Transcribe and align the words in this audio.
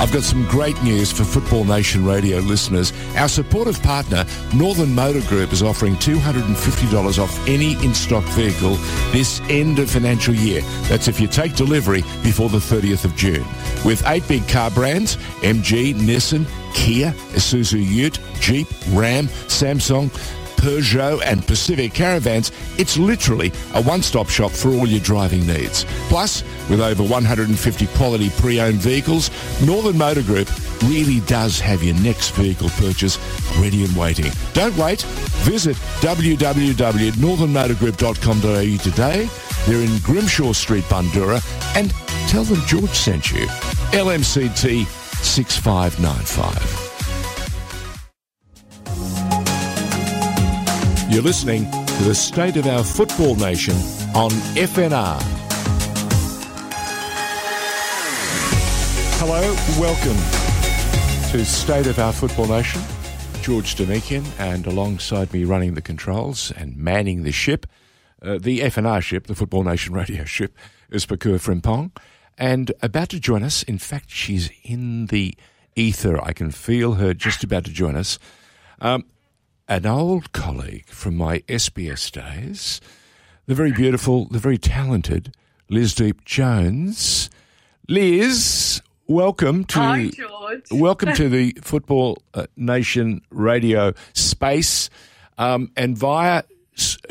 I've 0.00 0.12
got 0.12 0.22
some 0.22 0.46
great 0.46 0.80
news 0.84 1.10
for 1.10 1.24
Football 1.24 1.64
Nation 1.64 2.04
Radio 2.04 2.38
listeners. 2.38 2.92
Our 3.16 3.28
supportive 3.28 3.82
partner, 3.82 4.24
Northern 4.54 4.94
Motor 4.94 5.22
Group, 5.22 5.52
is 5.52 5.60
offering 5.60 5.96
$250 5.96 7.18
off 7.18 7.48
any 7.48 7.72
in 7.84 7.92
stock 7.94 8.22
vehicle 8.26 8.76
this 9.10 9.40
end 9.48 9.80
of 9.80 9.90
financial 9.90 10.34
year. 10.34 10.60
That's 10.82 11.08
if 11.08 11.18
you 11.18 11.26
take 11.26 11.56
delivery 11.56 12.02
before 12.22 12.48
the 12.48 12.58
30th 12.58 13.04
of 13.04 13.16
June. 13.16 13.44
With 13.84 14.06
eight 14.06 14.26
big 14.28 14.46
car 14.46 14.70
brands 14.70 15.16
MG, 15.42 15.94
Nissan, 15.94 16.46
Kia, 16.74 17.10
Isuzu 17.32 17.84
Ute, 17.84 18.20
Jeep, 18.38 18.68
Ram, 18.90 19.26
Samsung, 19.48 20.10
Peugeot, 20.58 21.22
and 21.24 21.46
Pacific 21.46 21.94
Caravans, 21.94 22.52
it's 22.78 22.98
literally 22.98 23.52
a 23.74 23.82
one 23.82 24.02
stop 24.02 24.28
shop 24.28 24.50
for 24.50 24.70
all 24.70 24.86
your 24.86 25.00
driving 25.00 25.46
needs. 25.46 25.86
Plus, 26.08 26.42
with 26.68 26.80
over 26.80 27.02
150 27.02 27.86
quality 27.88 28.30
pre 28.30 28.60
owned 28.60 28.78
vehicles, 28.78 29.30
Northern 29.64 29.96
Motor 29.96 30.22
Group 30.22 30.48
really 30.84 31.20
does 31.20 31.58
have 31.60 31.82
your 31.82 31.94
next 31.96 32.30
vehicle 32.30 32.68
purchase 32.70 33.18
ready 33.58 33.84
and 33.84 33.94
waiting. 33.96 34.30
Don't 34.52 34.76
wait. 34.76 35.02
Visit 35.44 35.76
www.northernmotorgroup.com.au 36.00 38.76
today. 38.82 39.28
They're 39.66 39.82
in 39.82 39.98
Grimshaw 39.98 40.52
Street, 40.52 40.84
Bundoora, 40.84 41.42
and 41.76 41.90
tell 42.28 42.44
them 42.44 42.62
George 42.66 42.88
sent 42.90 43.30
you. 43.30 43.46
LMCT 43.92 44.86
6595. 45.22 46.87
You're 51.10 51.22
listening 51.22 51.70
to 51.70 52.04
the 52.04 52.14
State 52.14 52.58
of 52.58 52.66
Our 52.66 52.84
Football 52.84 53.34
Nation 53.36 53.72
on 54.14 54.28
FNR. 54.58 55.18
Hello, 59.16 59.40
welcome 59.80 61.30
to 61.32 61.46
State 61.46 61.86
of 61.86 61.98
Our 61.98 62.12
Football 62.12 62.48
Nation. 62.48 62.82
George 63.40 63.74
Donikian, 63.74 64.26
and 64.38 64.66
alongside 64.66 65.32
me 65.32 65.44
running 65.44 65.72
the 65.72 65.80
controls 65.80 66.50
and 66.50 66.76
manning 66.76 67.22
the 67.22 67.32
ship, 67.32 67.64
uh, 68.20 68.36
the 68.38 68.60
FNR 68.60 69.00
ship, 69.00 69.28
the 69.28 69.34
Football 69.34 69.64
Nation 69.64 69.94
radio 69.94 70.24
ship, 70.26 70.54
is 70.90 71.06
Pokuah 71.06 71.40
Frimpong. 71.40 71.90
And 72.36 72.70
about 72.82 73.08
to 73.08 73.18
join 73.18 73.42
us, 73.42 73.62
in 73.62 73.78
fact, 73.78 74.10
she's 74.10 74.50
in 74.62 75.06
the 75.06 75.34
ether. 75.74 76.22
I 76.22 76.34
can 76.34 76.50
feel 76.50 76.94
her 76.94 77.14
just 77.14 77.42
about 77.42 77.64
to 77.64 77.72
join 77.72 77.96
us. 77.96 78.18
Um, 78.82 79.06
an 79.68 79.84
old 79.84 80.32
colleague 80.32 80.86
from 80.86 81.14
my 81.14 81.40
SBS 81.40 82.10
days, 82.10 82.80
the 83.46 83.54
very 83.54 83.70
beautiful, 83.70 84.24
the 84.24 84.38
very 84.38 84.56
talented 84.56 85.34
Liz 85.68 85.94
Deep 85.94 86.24
Jones. 86.24 87.28
Liz, 87.86 88.80
welcome 89.06 89.64
to 89.64 89.78
Hi, 89.78 90.08
George. 90.08 90.64
welcome 90.70 91.12
to 91.12 91.28
the 91.28 91.54
Football 91.60 92.22
uh, 92.32 92.46
Nation 92.56 93.20
radio 93.30 93.92
space, 94.14 94.88
um, 95.36 95.70
and 95.76 95.98
via 95.98 96.44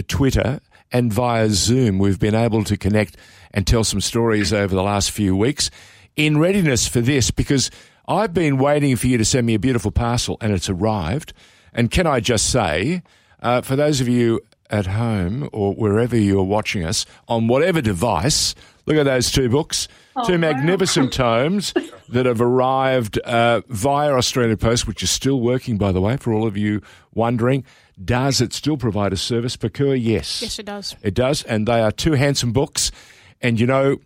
Twitter 0.08 0.60
and 0.92 1.14
via 1.14 1.50
Zoom, 1.50 2.00
we've 2.00 2.20
been 2.20 2.36
able 2.36 2.64
to 2.64 2.76
connect 2.76 3.18
and 3.52 3.68
tell 3.68 3.84
some 3.84 4.02
stories 4.02 4.52
over 4.52 4.74
the 4.74 4.84
last 4.84 5.12
few 5.12 5.36
weeks 5.36 5.70
in 6.16 6.40
readiness 6.40 6.88
for 6.88 7.02
this 7.02 7.30
because 7.30 7.70
I've 8.08 8.34
been 8.34 8.58
waiting 8.58 8.96
for 8.96 9.08
you 9.08 9.18
to 9.20 9.26
send 9.26 9.46
me 9.46 9.54
a 9.54 9.60
beautiful 9.60 9.92
parcel 9.92 10.38
and 10.42 10.54
it's 10.54 10.70
arrived. 10.70 11.34
And 11.78 11.92
can 11.92 12.08
I 12.08 12.20
just 12.20 12.50
say, 12.50 13.04
uh, 13.40 13.62
for 13.62 13.76
those 13.76 14.02
of 14.02 14.08
you 14.08 14.42
at 14.70 14.88
home 14.88 15.48
or 15.54 15.74
wherever 15.76 16.18
you 16.18 16.40
are 16.40 16.44
watching 16.44 16.84
us 16.84 17.06
on 17.28 17.48
whatever 17.48 17.82
device, 17.82 18.56
look 18.88 18.98
at 18.98 19.04
those 19.04 19.32
two 19.32 19.48
books, 19.48 19.88
two 20.26 20.34
wow. 20.34 20.40
magnificent 20.40 21.14
tomes 21.14 21.74
that 22.10 22.26
have 22.26 22.42
arrived 22.42 23.20
uh, 23.20 23.62
via 23.70 24.12
Australia 24.12 24.58
Post, 24.58 24.88
which 24.88 25.04
is 25.04 25.12
still 25.12 25.40
working, 25.40 25.78
by 25.78 25.92
the 25.92 26.02
way, 26.02 26.18
for 26.18 26.34
all 26.34 26.48
of 26.48 26.58
you 26.58 26.82
wondering. 27.14 27.64
Does 28.04 28.42
it 28.42 28.54
still 28.54 28.78
provide 28.78 29.14
a 29.14 29.18
service? 29.18 29.56
Pokuah, 29.56 30.04
yes. 30.04 30.42
Yes, 30.42 30.58
it 30.58 30.66
does. 30.66 30.96
It 31.04 31.14
does, 31.14 31.44
and 31.44 31.68
they 31.68 31.80
are 31.80 31.92
two 31.92 32.14
handsome 32.14 32.54
books. 32.54 32.92
And 33.40 33.60
you 33.60 33.68
know, 33.68 33.98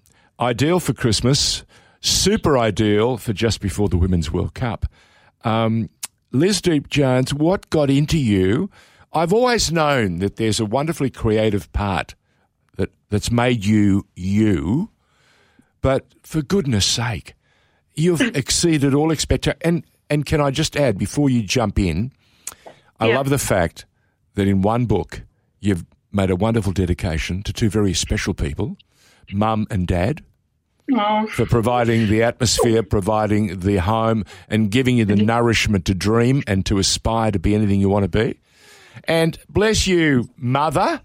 ideal 0.42 0.82
for 0.82 0.92
Christmas, 0.92 1.64
super 2.02 2.58
ideal 2.58 3.16
for 3.16 3.32
just 3.32 3.62
before 3.62 3.88
the 3.88 3.98
Women's 3.98 4.30
World 4.30 4.54
Cup. 4.54 4.86
Um, 5.44 5.90
Liz 6.32 6.62
Deep 6.62 6.90
Jones, 6.90 7.34
what 7.34 7.70
got 7.70 7.90
into 7.90 8.18
you? 8.18 8.70
I've 9.14 9.34
always 9.34 9.72
known 9.72 10.20
that 10.20 10.38
there's 10.38 10.60
a 10.60 10.66
wonderfully 10.66 11.10
creative 11.10 11.72
part 11.74 12.16
that, 12.78 12.90
that's 13.10 13.30
made 13.32 13.66
you 13.66 14.06
you, 14.16 14.90
but 15.82 16.06
for 16.24 16.42
goodness 16.42 16.86
sake, 16.86 17.34
you've 17.96 18.22
exceeded 18.36 18.94
all 18.94 19.12
expectation. 19.12 19.60
And, 19.62 19.84
and 20.10 20.26
can 20.26 20.40
I 20.40 20.52
just 20.52 20.78
add, 20.78 20.98
before 20.98 21.30
you 21.30 21.44
jump 21.44 21.78
in, 21.78 22.12
I 23.00 23.08
Yeah. 23.10 23.18
love 23.18 23.30
the 23.30 23.38
fact 23.38 23.86
that 24.36 24.48
in 24.48 24.62
one 24.62 24.86
book 24.86 25.24
you've 25.60 25.86
made 26.14 26.30
a 26.30 26.36
wonderful 26.36 26.72
dedication 26.72 27.44
to 27.44 27.52
two 27.52 27.70
very 27.70 27.94
special 27.94 28.34
people, 28.34 28.78
mum 29.34 29.68
and 29.70 29.86
dad, 29.88 30.24
Oh, 30.94 31.28
for 31.28 31.46
providing 31.46 32.08
the 32.10 32.24
atmosphere, 32.24 32.84
providing 32.84 33.60
the 33.60 33.78
home, 33.78 34.26
and 34.50 34.70
giving 34.72 34.98
you 34.98 35.06
the 35.06 35.16
nourishment 35.16 35.86
to 35.86 35.94
dream 35.94 36.44
and 36.48 36.66
to 36.66 36.78
aspire 36.80 37.32
to 37.32 37.40
be 37.40 37.56
anything 37.56 37.80
you 37.80 37.90
want 37.90 38.04
to 38.04 38.10
be. 38.10 38.40
And 39.06 39.38
bless 39.50 39.88
you, 39.88 40.30
mother, 40.38 41.02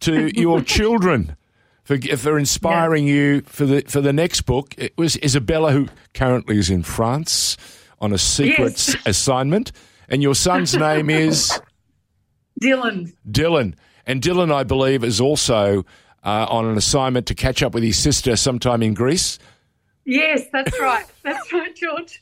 to 0.00 0.30
your 0.40 0.60
children 0.62 1.36
for 1.84 1.98
for 2.16 2.38
inspiring 2.38 3.06
you 3.06 3.42
for 3.42 3.66
the 3.66 3.82
for 3.86 4.00
the 4.00 4.12
next 4.12 4.42
book. 4.42 4.74
It 4.78 4.96
was 4.96 5.16
Isabella, 5.22 5.72
who 5.72 5.88
currently 6.14 6.58
is 6.58 6.70
in 6.70 6.82
France 6.82 7.56
on 8.00 8.12
a 8.12 8.18
secret 8.18 8.72
Yes. 8.88 8.96
assignment, 9.06 9.70
and 10.08 10.22
your 10.22 10.34
son's 10.34 10.74
name 10.88 11.10
is. 11.10 11.60
Dylan. 12.60 13.12
Dylan. 13.28 13.74
And 14.06 14.20
Dylan, 14.22 14.52
I 14.52 14.62
believe, 14.64 15.02
is 15.02 15.20
also 15.20 15.84
uh, 16.24 16.46
on 16.48 16.66
an 16.66 16.76
assignment 16.76 17.26
to 17.26 17.34
catch 17.34 17.62
up 17.62 17.74
with 17.74 17.82
his 17.82 17.98
sister 17.98 18.36
sometime 18.36 18.82
in 18.82 18.94
Greece. 18.94 19.38
Yes, 20.06 20.42
that's 20.52 20.78
right. 20.80 21.06
That's 21.22 21.50
right, 21.50 21.74
George. 21.74 22.20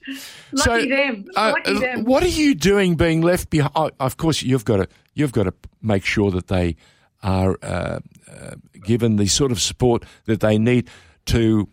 Lucky 0.52 0.88
them. 0.88 1.24
uh, 1.34 1.54
Lucky 1.56 1.78
them. 1.80 2.04
What 2.04 2.22
are 2.22 2.28
you 2.28 2.54
doing 2.54 2.94
being 2.94 3.22
left 3.22 3.50
behind? 3.50 3.72
Oh, 3.74 3.90
of 3.98 4.16
course, 4.16 4.40
you've 4.40 4.64
got 4.64 4.76
to 4.76 4.88
you've 5.14 5.32
got 5.32 5.44
to 5.44 5.54
make 5.82 6.04
sure 6.04 6.30
that 6.30 6.46
they 6.46 6.76
are 7.24 7.58
uh, 7.60 7.98
uh, 8.30 8.54
given 8.84 9.16
the 9.16 9.26
sort 9.26 9.50
of 9.50 9.60
support 9.60 10.04
that 10.26 10.38
they 10.38 10.58
need 10.58 10.88
to 11.26 11.68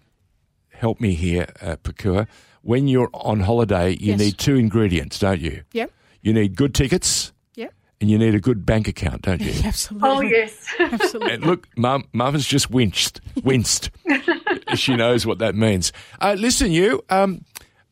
help 0.72 1.00
me 1.00 1.14
here, 1.14 1.48
uh, 1.62 1.76
Pokuah. 1.84 2.26
When 2.64 2.88
you're 2.88 3.10
on 3.14 3.42
holiday, 3.42 3.92
you 3.92 4.14
Yes. 4.14 4.20
need 4.20 4.38
two 4.40 4.56
ingredients, 4.56 5.20
don't 5.20 5.40
you? 5.42 5.62
Yep. 5.74 5.92
You 6.24 6.34
need 6.34 6.56
good 6.56 6.74
tickets 6.74 7.26
Yep. 7.28 7.36
And 8.02 8.10
you 8.10 8.18
need 8.18 8.34
a 8.36 8.40
good 8.40 8.66
bank 8.66 8.88
account, 8.88 9.24
don't 9.24 9.42
you? 9.42 9.54
Absolutely. 9.64 10.10
Oh, 10.10 10.22
yes. 10.22 10.66
Absolutely. 10.80 11.34
And 11.34 11.46
look, 11.46 11.68
mum, 11.76 12.06
mum 12.14 12.34
has 12.34 12.46
just 12.46 12.72
winced, 12.72 13.22
winced. 13.44 13.90
she 14.76 14.96
knows 14.96 15.26
what 15.26 15.40
that 15.40 15.56
means. 15.56 15.92
Uh, 16.22 16.36
listen, 16.38 16.72
you, 16.72 17.04
um, 17.10 17.44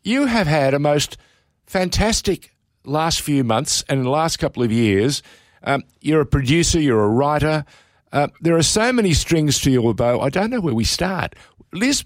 you 0.03 0.25
have 0.25 0.47
had 0.47 0.73
a 0.73 0.79
most 0.79 1.17
fantastic 1.65 2.55
last 2.85 3.21
few 3.21 3.43
months 3.43 3.83
and 3.89 4.05
the 4.05 4.09
last 4.09 4.37
couple 4.37 4.63
of 4.63 4.71
years. 4.71 5.21
Um, 5.63 5.83
you're 5.99 6.21
a 6.21 6.25
producer, 6.25 6.79
you're 6.79 7.03
a 7.03 7.09
writer. 7.09 7.65
Uh, 8.13 8.27
there 8.39 8.55
are 8.55 8.63
so 8.63 8.93
many 8.93 9.13
strings 9.13 9.59
to 9.61 9.71
your 9.71 9.93
bow. 9.93 10.21
I 10.21 10.29
don't 10.29 10.49
know 10.49 10.61
where 10.61 10.73
we 10.73 10.85
start. 10.85 11.35
Liz, 11.73 12.05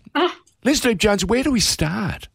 Liz 0.64 0.80
Deep 0.80 0.98
Jones, 0.98 1.24
where 1.24 1.44
do 1.44 1.52
we 1.52 1.60
start? 1.60 2.28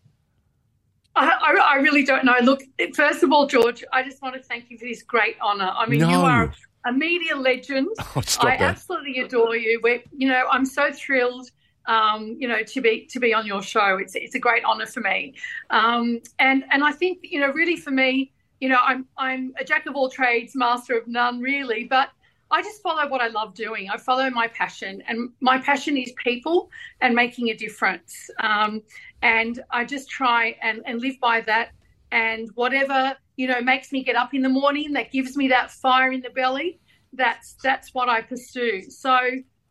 I, 1.16 1.74
I, 1.76 1.76
really 1.76 2.04
don't 2.04 2.24
know. 2.24 2.36
Look, 2.42 2.62
first 2.94 3.22
of 3.22 3.32
all, 3.32 3.46
George, 3.46 3.82
I 3.92 4.02
just 4.02 4.20
want 4.20 4.34
to 4.36 4.42
thank 4.42 4.70
you 4.70 4.78
for 4.78 4.84
this 4.84 5.02
great 5.02 5.36
honour. 5.40 5.72
I 5.74 5.86
mean, 5.86 6.00
you 6.00 6.16
are 6.16 6.52
a 6.84 6.92
media 6.92 7.36
legend. 7.36 7.88
Oh, 8.16 8.22
I 8.40 8.56
that. 8.56 8.60
absolutely 8.62 9.20
adore 9.20 9.56
you. 9.56 9.80
We're, 9.82 10.02
you 10.16 10.28
know, 10.28 10.46
I'm 10.50 10.64
so 10.64 10.92
thrilled. 10.92 11.50
Um, 11.86 12.36
you 12.38 12.48
know, 12.48 12.62
to 12.62 12.80
be 12.80 13.06
to 13.06 13.20
be 13.20 13.32
on 13.32 13.46
your 13.46 13.62
show, 13.62 13.96
it's 13.98 14.16
it's 14.16 14.34
a 14.34 14.40
great 14.40 14.64
honour 14.64 14.86
for 14.86 15.00
me, 15.00 15.34
um, 15.70 16.20
and 16.40 16.64
and 16.72 16.82
I 16.82 16.90
think 16.90 17.20
you 17.22 17.38
know, 17.38 17.52
really 17.52 17.76
for 17.76 17.92
me, 17.92 18.32
you 18.60 18.68
know, 18.68 18.80
I'm 18.82 19.06
I'm 19.16 19.54
a 19.60 19.64
jack 19.64 19.86
of 19.86 19.94
all 19.94 20.10
trades, 20.10 20.56
master 20.56 20.98
of 20.98 21.06
none, 21.06 21.40
really. 21.40 21.84
But 21.84 22.10
I 22.50 22.62
just 22.62 22.82
follow 22.82 23.08
what 23.08 23.20
I 23.20 23.28
love 23.28 23.54
doing. 23.54 23.88
I 23.88 23.98
follow 23.98 24.30
my 24.30 24.48
passion, 24.48 25.02
and 25.06 25.30
my 25.40 25.58
passion 25.58 25.96
is 25.96 26.12
people 26.24 26.70
and 27.00 27.14
making 27.14 27.50
a 27.50 27.54
difference. 27.54 28.30
Um, 28.40 28.82
and 29.26 29.60
I 29.72 29.84
just 29.84 30.08
try 30.08 30.56
and, 30.62 30.82
and 30.86 31.00
live 31.00 31.18
by 31.20 31.40
that. 31.42 31.70
And 32.12 32.48
whatever 32.54 33.16
you 33.36 33.48
know 33.48 33.60
makes 33.60 33.90
me 33.90 34.04
get 34.04 34.14
up 34.14 34.32
in 34.34 34.42
the 34.42 34.48
morning, 34.48 34.92
that 34.92 35.10
gives 35.10 35.36
me 35.36 35.48
that 35.48 35.72
fire 35.72 36.12
in 36.12 36.20
the 36.20 36.30
belly. 36.30 36.78
That's 37.12 37.56
that's 37.62 37.92
what 37.92 38.08
I 38.08 38.22
pursue. 38.22 38.88
So 38.88 39.18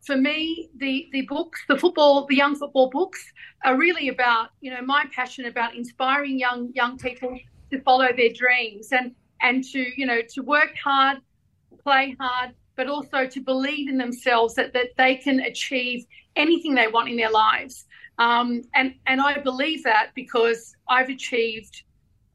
for 0.05 0.17
me, 0.17 0.69
the 0.75 1.07
the 1.13 1.21
books, 1.21 1.63
the 1.69 1.77
football, 1.77 2.25
the 2.25 2.35
young 2.35 2.55
football 2.55 2.89
books, 2.89 3.21
are 3.63 3.77
really 3.77 4.09
about 4.09 4.49
you 4.59 4.71
know 4.71 4.81
my 4.81 5.05
passion 5.15 5.45
about 5.45 5.73
inspiring 5.75 6.37
young 6.37 6.71
young 6.75 6.97
people 6.97 7.39
to 7.71 7.81
follow 7.81 8.09
their 8.15 8.33
dreams 8.33 8.91
and 8.91 9.15
and 9.41 9.63
to 9.71 9.79
you 9.95 10.05
know 10.05 10.21
to 10.33 10.41
work 10.41 10.73
hard, 10.83 11.19
play 11.81 12.13
hard, 12.19 12.51
but 12.75 12.87
also 12.87 13.25
to 13.25 13.39
believe 13.39 13.87
in 13.87 13.97
themselves 13.97 14.53
that 14.55 14.73
that 14.73 14.89
they 14.97 15.15
can 15.15 15.39
achieve 15.39 16.05
anything 16.35 16.75
they 16.75 16.89
want 16.89 17.07
in 17.07 17.15
their 17.15 17.31
lives. 17.31 17.85
Um, 18.17 18.63
and 18.73 18.95
and 19.05 19.19
I 19.21 19.39
believe 19.39 19.83
that 19.83 20.11
because 20.15 20.75
I've 20.87 21.09
achieved, 21.09 21.83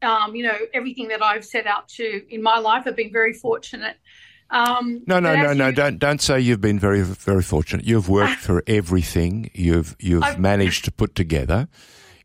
um, 0.01 0.35
you 0.35 0.43
know, 0.43 0.57
everything 0.73 1.07
that 1.09 1.23
I've 1.23 1.45
set 1.45 1.65
out 1.65 1.87
to 1.89 2.21
in 2.29 2.41
my 2.41 2.59
life. 2.59 2.83
I've 2.85 2.95
been 2.95 3.11
very 3.11 3.33
fortunate. 3.33 3.97
Um, 4.51 5.01
no, 5.07 5.19
no, 5.19 5.35
no, 5.35 5.53
no! 5.53 5.67
You, 5.67 5.73
don't 5.73 5.97
don't 5.97 6.21
say 6.21 6.39
you've 6.39 6.61
been 6.61 6.77
very 6.77 7.01
very 7.01 7.41
fortunate. 7.41 7.85
You've 7.85 8.09
worked 8.09 8.41
for 8.41 8.63
everything 8.67 9.49
you've 9.53 9.95
you've 9.99 10.23
I've, 10.23 10.39
managed 10.39 10.85
to 10.85 10.91
put 10.91 11.15
together. 11.15 11.67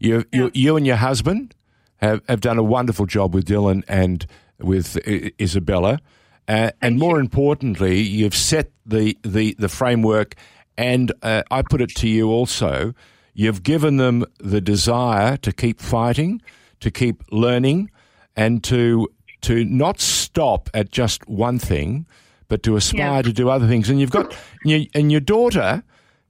You 0.01 0.25
yeah. 0.33 0.41
you 0.41 0.51
you 0.53 0.77
and 0.77 0.87
your 0.87 0.97
husband 0.97 1.55
have 1.99 2.21
have 2.29 2.41
done 2.41 2.59
a 2.59 2.65
wonderful 2.65 3.07
job 3.07 3.33
with 3.33 3.47
Dylan 3.47 3.85
and 3.89 4.27
with 4.59 4.99
Isabella, 5.41 6.01
uh, 6.49 6.73
and 6.83 6.99
more 6.99 7.17
you. 7.17 7.21
importantly, 7.21 8.01
you've 8.01 8.35
set 8.35 8.71
the 8.85 9.17
the 9.23 9.55
the 9.59 9.69
framework. 9.69 10.35
And 10.79 11.11
uh, 11.23 11.43
I 11.51 11.63
put 11.63 11.81
it 11.81 11.95
to 11.97 12.07
you 12.07 12.29
also 12.29 12.93
You've 13.39 13.63
given 13.63 13.99
them 13.99 14.25
the 14.39 14.63
desire 14.63 15.37
to 15.37 15.53
keep 15.53 15.79
fighting, 15.79 16.41
to 16.81 16.91
keep 16.91 17.23
learning, 17.31 17.91
and 18.35 18.65
to 18.65 19.09
to 19.43 19.63
not 19.67 20.01
stop 20.01 20.71
at 20.73 20.91
just 20.91 21.29
one 21.29 21.59
thing, 21.59 22.07
but 22.49 22.63
to 22.63 22.77
aspire 22.77 23.17
yeah. 23.17 23.23
to 23.23 23.33
do 23.35 23.51
other 23.51 23.69
things. 23.69 23.91
And 23.91 24.01
you've 24.01 24.11
got 24.11 24.35
and 24.65 25.13
your 25.13 25.21
daughter 25.21 25.83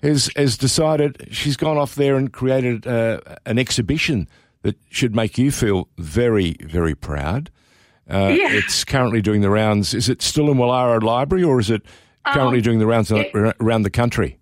has 0.02 0.30
has 0.34 0.58
decided 0.58 1.28
she's 1.30 1.56
gone 1.56 1.76
off 1.76 1.94
there 1.94 2.16
and 2.16 2.32
created 2.32 2.88
uh, 2.88 3.20
an 3.46 3.56
exhibition 3.56 4.28
that 4.62 4.76
should 4.90 5.14
make 5.14 5.38
you 5.38 5.52
feel 5.52 5.88
very 5.98 6.56
very 6.60 6.96
proud. 6.96 7.52
Uh, 8.10 8.34
yeah. 8.36 8.50
It's 8.50 8.82
currently 8.82 9.22
doing 9.22 9.42
the 9.42 9.50
rounds. 9.50 9.94
Is 9.94 10.08
it 10.08 10.22
still 10.22 10.50
in 10.50 10.56
Wallara 10.56 11.00
Library 11.00 11.44
or 11.44 11.60
is 11.60 11.70
it 11.70 11.82
currently 12.26 12.58
um, 12.58 12.62
doing 12.64 12.78
the 12.80 12.86
rounds 12.86 13.12
it, 13.12 13.30
around 13.60 13.82
the 13.82 13.90
country? 13.90 14.40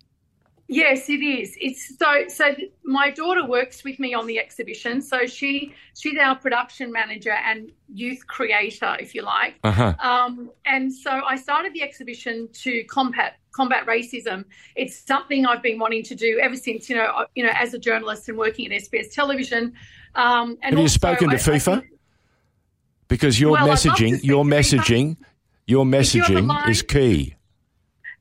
Yes, 0.67 1.09
it 1.09 1.21
is. 1.21 1.55
It's 1.61 1.95
so 1.97 2.27
so. 2.27 2.55
My 2.83 3.11
daughter 3.11 3.45
works 3.45 3.83
with 3.83 3.99
me 3.99 4.15
on 4.15 4.25
the 4.25 4.39
exhibition, 4.39 4.99
so 4.99 5.27
she 5.27 5.75
she's 5.95 6.17
our 6.17 6.35
production 6.35 6.91
manager 6.91 7.33
and 7.33 7.71
youth 7.93 8.25
creator, 8.25 8.97
if 8.99 9.13
you 9.13 9.21
like. 9.21 9.59
Uh-huh. 9.63 9.93
Um, 9.99 10.49
and 10.65 10.91
so 10.91 11.11
I 11.11 11.35
started 11.35 11.73
the 11.73 11.83
exhibition 11.83 12.49
to 12.63 12.83
combat 12.85 13.37
combat 13.51 13.85
racism. 13.85 14.43
It's 14.75 14.97
something 14.97 15.45
I've 15.45 15.61
been 15.61 15.77
wanting 15.77 16.03
to 16.03 16.15
do 16.15 16.39
ever 16.41 16.55
since 16.55 16.89
you 16.89 16.95
know 16.95 17.25
you 17.35 17.43
know 17.43 17.51
as 17.53 17.75
a 17.75 17.79
journalist 17.79 18.27
and 18.27 18.37
working 18.37 18.73
at 18.73 18.81
SBS 18.81 19.13
Television. 19.13 19.73
Um, 20.15 20.57
and 20.63 20.73
Have 20.73 20.81
you 20.81 20.89
spoken 20.89 21.29
to 21.29 21.35
I, 21.35 21.39
FIFA? 21.39 21.53
I 21.53 21.79
think, 21.81 21.91
because 23.07 23.39
your 23.39 23.51
well, 23.51 23.67
messaging, 23.67 24.23
your 24.23 24.43
messaging, 24.43 25.17
your 25.67 25.85
messaging 25.85 26.69
is 26.69 26.81
key 26.81 27.35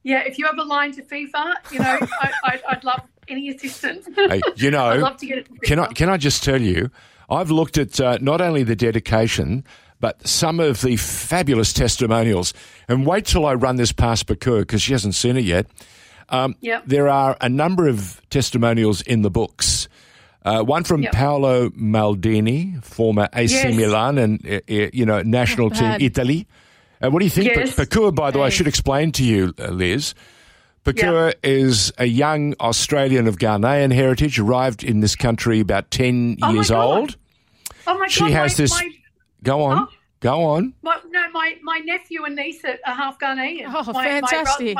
yeah, 0.04 0.20
if 0.20 0.38
you 0.38 0.46
have 0.46 0.58
a 0.58 0.62
line 0.62 0.92
to 0.92 1.02
FIFA, 1.02 1.54
you 1.72 1.78
know, 1.80 1.98
I, 2.44 2.60
would 2.70 2.84
love 2.84 3.00
any 3.26 3.48
assistance. 3.48 4.06
Hey, 4.14 4.40
you 4.56 4.70
know, 4.70 4.84
I'd 4.84 5.00
love 5.00 5.16
to 5.16 5.26
get 5.26 5.38
it. 5.38 5.62
can 5.62 5.80
I 5.80 5.86
can 5.86 6.08
I 6.08 6.18
just 6.18 6.44
tell 6.44 6.60
you, 6.60 6.90
I've 7.28 7.50
looked 7.50 7.78
at 7.78 7.98
uh, 8.00 8.18
not 8.20 8.40
only 8.40 8.62
the 8.62 8.76
dedication. 8.76 9.64
But 10.00 10.26
some 10.26 10.60
of 10.60 10.82
the 10.82 10.96
fabulous 10.96 11.72
testimonials, 11.72 12.52
and 12.88 13.06
wait 13.06 13.24
till 13.24 13.46
I 13.46 13.54
run 13.54 13.76
this 13.76 13.90
past 13.90 14.26
Pokuah 14.26 14.60
because 14.60 14.82
she 14.82 14.92
hasn't 14.92 15.14
seen 15.14 15.38
it 15.38 15.44
yet. 15.44 15.66
Um, 16.28 16.56
yep. 16.60 16.82
There 16.84 17.08
are 17.08 17.38
a 17.40 17.48
number 17.48 17.88
of 17.88 18.20
testimonials 18.28 19.00
in 19.00 19.22
the 19.22 19.30
books. 19.30 19.88
Uh, 20.44 20.62
one 20.62 20.84
from 20.84 21.04
yep. 21.04 21.12
Paolo 21.12 21.70
Maldini, 21.70 22.84
former 22.84 23.30
AC 23.32 23.54
yes. 23.54 23.74
Milan 23.74 24.18
and 24.18 24.46
uh, 24.46 24.56
uh 24.56 24.90
you 24.92 25.06
know 25.06 25.22
national 25.22 25.70
team 25.70 25.96
Italy. 26.00 26.46
Uh, 27.02 27.10
what 27.10 27.20
do 27.20 27.24
you 27.24 27.30
think? 27.30 27.54
Yes. 27.54 27.74
Pokuah, 27.74 28.14
by 28.14 28.30
the 28.30 28.38
way, 28.38 28.46
I 28.46 28.48
should 28.50 28.68
explain 28.68 29.12
to 29.12 29.24
you, 29.24 29.54
uh, 29.58 29.68
Liz. 29.68 30.14
Pokuah 30.84 31.28
yep. 31.28 31.38
is 31.42 31.92
a 31.98 32.04
young 32.04 32.54
Australian 32.60 33.26
of 33.26 33.38
Ghanaian 33.38 33.92
heritage, 33.92 34.38
arrived 34.38 34.84
in 34.84 35.00
this 35.00 35.16
country 35.16 35.60
about 35.60 35.90
10 35.90 36.38
oh 36.42 36.52
years 36.52 36.70
old. 36.70 37.16
Oh 37.86 37.98
my 37.98 38.06
she 38.06 38.20
God. 38.20 38.26
She 38.26 38.32
has 38.32 38.52
my, 38.52 38.62
this. 38.62 38.70
My, 38.72 38.90
go 39.42 39.62
on. 39.62 39.78
Oh, 39.78 39.88
go 40.20 40.44
on. 40.44 40.74
My, 40.82 40.98
no, 41.10 41.30
my, 41.32 41.56
my 41.62 41.78
nephew 41.78 42.24
and 42.24 42.36
niece 42.36 42.62
are 42.64 42.78
half 42.84 43.18
Ghanaian. 43.18 43.72
Oh, 43.74 43.92
fantastic. 43.92 44.76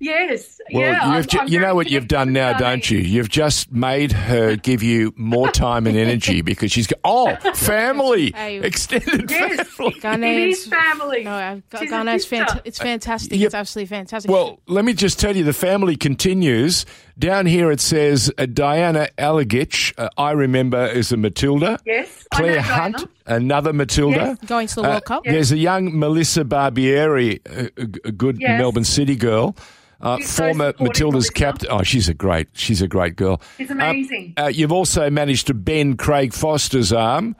Yes. 0.00 0.60
Well, 0.72 0.82
yeah, 0.82 1.00
I'm, 1.02 1.24
ju- 1.24 1.38
I'm 1.40 1.48
you 1.48 1.58
know 1.58 1.74
what 1.74 1.90
you've 1.90 2.08
done 2.08 2.32
now, 2.32 2.56
don't 2.56 2.88
you? 2.88 2.98
You've 2.98 3.28
just 3.28 3.72
made 3.72 4.12
her 4.12 4.56
give 4.56 4.82
you 4.82 5.12
more 5.16 5.50
time 5.50 5.86
and 5.86 5.96
energy 5.96 6.40
because 6.42 6.70
she's 6.70 6.86
got, 6.86 7.00
oh, 7.04 7.34
family, 7.54 8.30
hey, 8.34 8.58
extended 8.58 9.30
yes, 9.30 9.66
family. 9.68 9.94
Ghanaians, 9.94 10.36
it 10.36 10.48
is 10.50 10.66
family. 10.66 11.24
No, 11.24 11.62
Ghana's 11.70 12.26
fant- 12.26 12.60
it's 12.64 12.78
fantastic. 12.78 13.38
Yep. 13.38 13.46
It's 13.46 13.54
absolutely 13.54 13.88
fantastic. 13.88 14.30
Well, 14.30 14.60
let 14.66 14.84
me 14.84 14.92
just 14.92 15.18
tell 15.18 15.36
you, 15.36 15.44
the 15.44 15.52
family 15.52 15.96
continues. 15.96 16.86
Down 17.18 17.46
here 17.46 17.72
it 17.72 17.80
says 17.80 18.30
uh, 18.38 18.46
Diana 18.46 19.08
Alagich, 19.18 19.92
uh, 19.98 20.08
I 20.16 20.30
remember 20.30 20.78
as 20.78 21.10
a 21.10 21.16
Matilda. 21.16 21.80
Yes. 21.84 22.24
Clare 22.32 22.60
Hunt, 22.62 23.08
another 23.26 23.72
Matilda. 23.72 24.16
Yes. 24.16 24.38
Going 24.46 24.68
to 24.68 24.74
the 24.76 24.82
World 24.82 24.94
uh, 24.94 25.00
Cup. 25.00 25.22
Yes. 25.24 25.32
There's 25.34 25.52
a 25.52 25.56
young 25.56 25.98
Melissa 25.98 26.44
Barbieri, 26.44 27.40
a, 27.44 28.08
a 28.08 28.12
good 28.12 28.38
yes. 28.38 28.60
Melbourne 28.60 28.84
City 28.84 29.16
girl. 29.16 29.56
Uh, 30.00 30.18
former 30.18 30.72
so 30.78 30.84
Matilda's 30.84 31.30
captain. 31.30 31.68
Oh, 31.70 31.82
she's 31.82 32.08
a 32.08 32.14
great, 32.14 32.48
she's 32.52 32.80
a 32.80 32.88
great 32.88 33.16
girl. 33.16 33.40
She's 33.56 33.70
amazing. 33.70 34.34
Uh, 34.36 34.44
uh, 34.44 34.46
you've 34.48 34.72
also 34.72 35.10
managed 35.10 35.48
to 35.48 35.54
bend 35.54 35.98
Craig 35.98 36.32
Foster's 36.32 36.92
arm. 36.92 37.34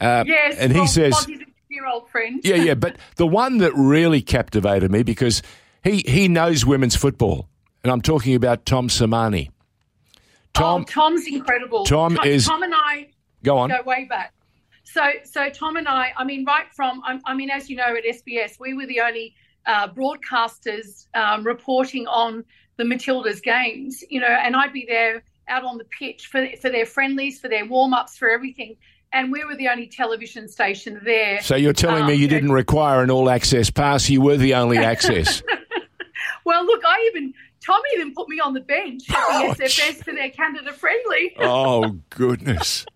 Uh, 0.00 0.24
yes, 0.26 0.56
and 0.58 0.72
he 0.74 0.86
says, 0.86 1.26
year 1.68 1.86
old 1.86 2.08
friend. 2.08 2.40
yeah, 2.44 2.56
yeah. 2.56 2.74
But 2.74 2.96
the 3.16 3.26
one 3.26 3.58
that 3.58 3.72
really 3.74 4.22
captivated 4.22 4.90
me 4.90 5.02
because 5.02 5.42
he 5.82 6.04
he 6.06 6.28
knows 6.28 6.64
women's 6.64 6.94
football, 6.94 7.48
and 7.82 7.90
I'm 7.90 8.00
talking 8.00 8.34
about 8.34 8.64
Tom 8.64 8.88
Sermanni. 8.88 9.50
Tom, 10.52 10.82
oh, 10.82 10.84
Tom's 10.84 11.26
incredible. 11.26 11.84
Tom, 11.84 12.14
Tom 12.14 12.26
is. 12.26 12.46
Tom 12.46 12.62
and 12.62 12.74
I 12.74 13.08
go 13.42 13.58
on. 13.58 13.70
Go 13.70 13.82
way 13.84 14.06
back. 14.08 14.32
So, 14.84 15.02
so 15.24 15.50
Tom 15.50 15.76
and 15.76 15.88
I, 15.88 16.12
I 16.16 16.22
mean, 16.22 16.44
right 16.44 16.66
from, 16.72 17.02
I 17.24 17.34
mean, 17.34 17.50
as 17.50 17.68
you 17.68 17.76
know, 17.76 17.96
at 17.96 18.04
SBS, 18.04 18.60
we 18.60 18.74
were 18.74 18.86
the 18.86 19.00
only 19.00 19.34
uh, 19.66 19.88
broadcasters 19.88 21.06
um, 21.14 21.44
reporting 21.44 22.06
on 22.06 22.44
the 22.76 22.84
Matildas 22.84 23.42
games, 23.42 24.02
you 24.08 24.20
know, 24.20 24.26
and 24.26 24.56
I'd 24.56 24.72
be 24.72 24.84
there 24.86 25.22
out 25.48 25.64
on 25.64 25.78
the 25.78 25.84
pitch 25.84 26.26
for, 26.26 26.46
for 26.60 26.70
their 26.70 26.86
friendlies, 26.86 27.40
for 27.40 27.48
their 27.48 27.66
warm 27.66 27.94
ups, 27.94 28.16
for 28.16 28.30
everything. 28.30 28.76
And 29.12 29.30
we 29.30 29.44
were 29.44 29.54
the 29.54 29.68
only 29.68 29.86
television 29.86 30.48
station 30.48 31.00
there. 31.04 31.40
So 31.40 31.54
you're 31.54 31.72
telling 31.72 32.02
um, 32.02 32.08
me 32.08 32.14
you 32.14 32.26
didn't 32.26 32.50
require 32.50 33.02
an 33.02 33.10
all 33.10 33.30
access 33.30 33.70
pass, 33.70 34.08
you 34.10 34.20
were 34.20 34.36
the 34.36 34.54
only 34.54 34.78
access. 34.78 35.42
well, 36.44 36.64
look, 36.66 36.82
I 36.84 37.10
even, 37.12 37.32
Tommy 37.64 37.88
even 37.94 38.12
put 38.12 38.28
me 38.28 38.40
on 38.40 38.54
the 38.54 38.60
bench 38.60 39.08
at 39.10 39.14
the 39.14 39.46
oh, 39.46 39.54
SFS 39.54 40.04
for 40.04 40.12
their 40.12 40.30
Canada 40.30 40.72
friendly. 40.72 41.34
oh, 41.38 41.96
goodness. 42.10 42.86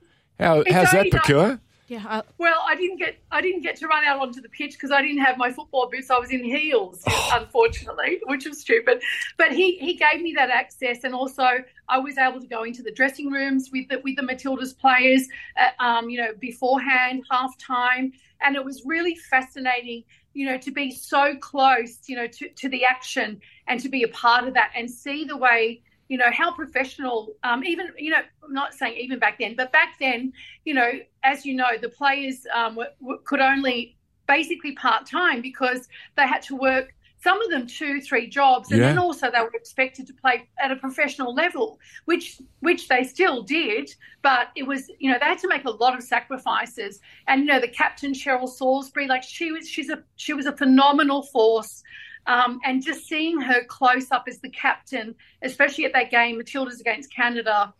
How, 0.40 0.64
how's 0.70 0.90
that, 0.90 1.06
Pokuah? 1.06 1.60
Yeah. 1.88 2.04
I, 2.06 2.22
well, 2.36 2.62
I 2.66 2.76
didn't 2.76 2.98
get 2.98 3.16
I 3.32 3.40
didn't 3.40 3.62
get 3.62 3.76
to 3.76 3.86
run 3.86 4.04
out 4.04 4.20
onto 4.20 4.42
the 4.42 4.50
pitch 4.50 4.72
because 4.74 4.90
I 4.90 5.00
didn't 5.00 5.22
have 5.24 5.38
my 5.38 5.50
football 5.50 5.88
boots. 5.90 6.10
I 6.10 6.18
was 6.18 6.30
in 6.30 6.44
heels, 6.44 7.02
oh. 7.08 7.30
unfortunately, 7.40 8.20
which 8.26 8.46
was 8.46 8.60
stupid. 8.60 9.02
But 9.38 9.52
he 9.52 9.78
he 9.78 9.94
gave 9.94 10.20
me 10.20 10.34
that 10.36 10.50
access, 10.50 11.04
and 11.04 11.14
also 11.14 11.48
I 11.88 11.98
was 11.98 12.18
able 12.18 12.40
to 12.40 12.46
go 12.46 12.64
into 12.64 12.82
the 12.82 12.92
dressing 12.92 13.30
rooms 13.30 13.70
with 13.72 13.88
the 13.88 14.00
with 14.04 14.16
the 14.16 14.22
Matildas 14.22 14.78
players, 14.78 15.26
uh, 15.56 15.82
um, 15.82 16.10
you 16.10 16.18
know, 16.18 16.32
beforehand, 16.38 17.24
half 17.30 17.56
time, 17.56 18.12
and 18.42 18.54
it 18.54 18.64
was 18.64 18.82
really 18.84 19.14
fascinating. 19.14 20.04
You 20.34 20.44
know, 20.44 20.58
to 20.58 20.70
be 20.70 20.90
so 20.90 21.34
close, 21.36 22.00
you 22.06 22.16
know, 22.16 22.26
to, 22.26 22.48
to 22.50 22.68
the 22.68 22.84
action 22.84 23.40
and 23.66 23.80
to 23.80 23.88
be 23.88 24.02
a 24.02 24.08
part 24.08 24.46
of 24.46 24.54
that 24.54 24.70
and 24.76 24.88
see 24.88 25.24
the 25.24 25.36
way 25.36 25.80
you 26.08 26.16
know 26.16 26.30
how 26.32 26.52
professional 26.52 27.34
um, 27.44 27.62
even 27.64 27.88
you 27.96 28.10
know 28.10 28.20
i'm 28.44 28.52
not 28.52 28.74
saying 28.74 28.96
even 28.98 29.18
back 29.18 29.38
then 29.38 29.54
but 29.54 29.70
back 29.72 29.94
then 30.00 30.32
you 30.64 30.74
know 30.74 30.90
as 31.22 31.46
you 31.46 31.54
know 31.54 31.70
the 31.80 31.88
players 31.88 32.46
um, 32.54 32.74
w- 32.74 32.90
w- 33.00 33.20
could 33.24 33.40
only 33.40 33.96
basically 34.26 34.72
part-time 34.72 35.40
because 35.40 35.88
they 36.16 36.26
had 36.26 36.42
to 36.42 36.56
work 36.56 36.94
some 37.20 37.42
of 37.42 37.50
them 37.50 37.66
two 37.66 38.00
three 38.00 38.28
jobs 38.28 38.70
and 38.70 38.80
yeah. 38.80 38.88
then 38.88 38.98
also 38.98 39.30
they 39.30 39.40
were 39.40 39.50
expected 39.54 40.06
to 40.06 40.14
play 40.14 40.48
at 40.60 40.70
a 40.70 40.76
professional 40.76 41.34
level 41.34 41.78
which 42.04 42.40
which 42.60 42.88
they 42.88 43.02
still 43.02 43.42
did 43.42 43.92
but 44.22 44.48
it 44.56 44.62
was 44.62 44.90
you 44.98 45.10
know 45.10 45.18
they 45.18 45.26
had 45.26 45.38
to 45.38 45.48
make 45.48 45.64
a 45.64 45.70
lot 45.70 45.96
of 45.96 46.02
sacrifices 46.02 47.00
and 47.26 47.40
you 47.40 47.46
know 47.46 47.60
the 47.60 47.68
captain 47.68 48.12
cheryl 48.12 48.48
salisbury 48.48 49.06
like 49.06 49.22
she 49.22 49.50
was 49.50 49.68
she's 49.68 49.90
a 49.90 50.02
she 50.16 50.32
was 50.32 50.46
a 50.46 50.56
phenomenal 50.56 51.22
force 51.22 51.82
um, 52.28 52.60
and 52.64 52.82
just 52.82 53.08
seeing 53.08 53.40
her 53.40 53.64
close 53.64 54.12
up 54.12 54.24
as 54.28 54.38
the 54.38 54.50
captain, 54.50 55.14
especially 55.42 55.86
at 55.86 55.94
that 55.94 56.10
game, 56.10 56.36
Matilda's 56.36 56.78
against 56.78 57.12
Canada, 57.12 57.72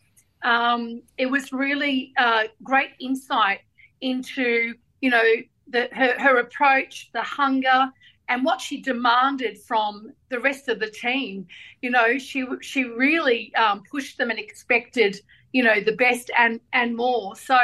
um, 0.42 1.02
it 1.18 1.26
was 1.26 1.52
really 1.52 2.14
uh, 2.16 2.44
great 2.62 2.90
insight 2.98 3.60
into, 4.00 4.74
you 5.02 5.10
know, 5.10 5.22
the, 5.68 5.90
her, 5.92 6.18
her 6.18 6.38
approach, 6.38 7.10
the 7.12 7.22
hunger, 7.22 7.92
and 8.30 8.42
what 8.42 8.58
she 8.60 8.80
demanded 8.80 9.58
from 9.58 10.12
the 10.30 10.40
rest 10.40 10.68
of 10.68 10.80
the 10.80 10.88
team. 10.88 11.46
You 11.82 11.90
know, 11.90 12.18
she 12.18 12.46
she 12.62 12.84
really 12.84 13.54
um, 13.54 13.82
pushed 13.90 14.16
them 14.16 14.30
and 14.30 14.38
expected, 14.38 15.20
you 15.52 15.62
know, 15.62 15.80
the 15.80 15.96
best 15.96 16.30
and 16.38 16.60
and 16.72 16.96
more. 16.96 17.36
So, 17.36 17.58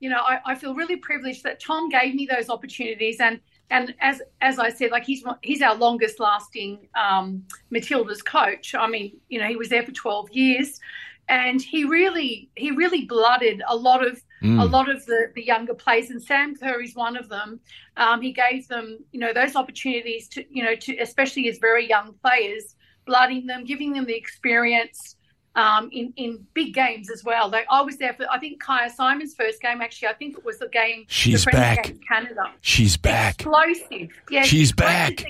you 0.00 0.10
know, 0.10 0.20
I, 0.20 0.40
I 0.44 0.54
feel 0.54 0.74
really 0.74 0.96
privileged 0.96 1.42
that 1.44 1.60
Tom 1.60 1.88
gave 1.88 2.14
me 2.14 2.26
those 2.30 2.50
opportunities 2.50 3.20
and 3.20 3.40
and 3.70 3.94
as 4.00 4.22
as 4.40 4.58
I 4.58 4.70
said, 4.70 4.90
like 4.90 5.04
he's 5.04 5.24
he's 5.42 5.62
our 5.62 5.74
longest 5.74 6.20
lasting 6.20 6.88
um, 6.94 7.44
Matilda's 7.70 8.22
coach. 8.22 8.74
I 8.74 8.86
mean, 8.88 9.18
you 9.28 9.38
know, 9.38 9.46
he 9.46 9.56
was 9.56 9.68
there 9.68 9.82
for 9.82 9.92
twelve 9.92 10.30
years, 10.30 10.80
and 11.28 11.60
he 11.60 11.84
really 11.84 12.50
he 12.56 12.70
really 12.70 13.04
blooded 13.04 13.62
a 13.68 13.76
lot 13.76 14.06
of 14.06 14.20
mm. 14.42 14.60
a 14.60 14.64
lot 14.64 14.88
of 14.88 15.04
the 15.06 15.32
the 15.34 15.44
younger 15.44 15.74
players, 15.74 16.10
and 16.10 16.22
Sam 16.22 16.56
Kerr 16.56 16.80
is 16.80 16.94
one 16.94 17.16
of 17.16 17.28
them. 17.28 17.60
Um, 17.96 18.22
he 18.22 18.32
gave 18.32 18.66
them 18.68 18.98
you 19.12 19.20
know 19.20 19.32
those 19.34 19.54
opportunities 19.54 20.28
to 20.28 20.44
you 20.50 20.64
know 20.64 20.74
to 20.74 20.96
especially 20.98 21.48
as 21.48 21.58
very 21.58 21.86
young 21.86 22.14
players, 22.24 22.74
blooding 23.06 23.46
them, 23.46 23.64
giving 23.64 23.92
them 23.92 24.06
the 24.06 24.16
experience. 24.16 25.16
Um, 25.58 25.90
in 25.92 26.12
in 26.16 26.46
big 26.54 26.72
games 26.72 27.10
as 27.10 27.24
well. 27.24 27.48
Like 27.50 27.66
I 27.68 27.82
was 27.82 27.96
there 27.96 28.14
for 28.14 28.30
I 28.30 28.38
think 28.38 28.62
Kyah 28.62 28.90
Simon's 28.90 29.34
first 29.34 29.60
game. 29.60 29.80
Actually, 29.80 30.08
I 30.08 30.12
think 30.14 30.38
it 30.38 30.44
was 30.44 30.58
the 30.58 30.68
game. 30.68 31.04
She's 31.08 31.44
the 31.44 31.50
back. 31.50 31.94
Canada. 32.06 32.52
She's 32.60 32.96
back. 32.96 33.40
Explosive. 33.40 34.10
Yeah, 34.30 34.42
she's 34.42 34.70
back. 34.70 35.24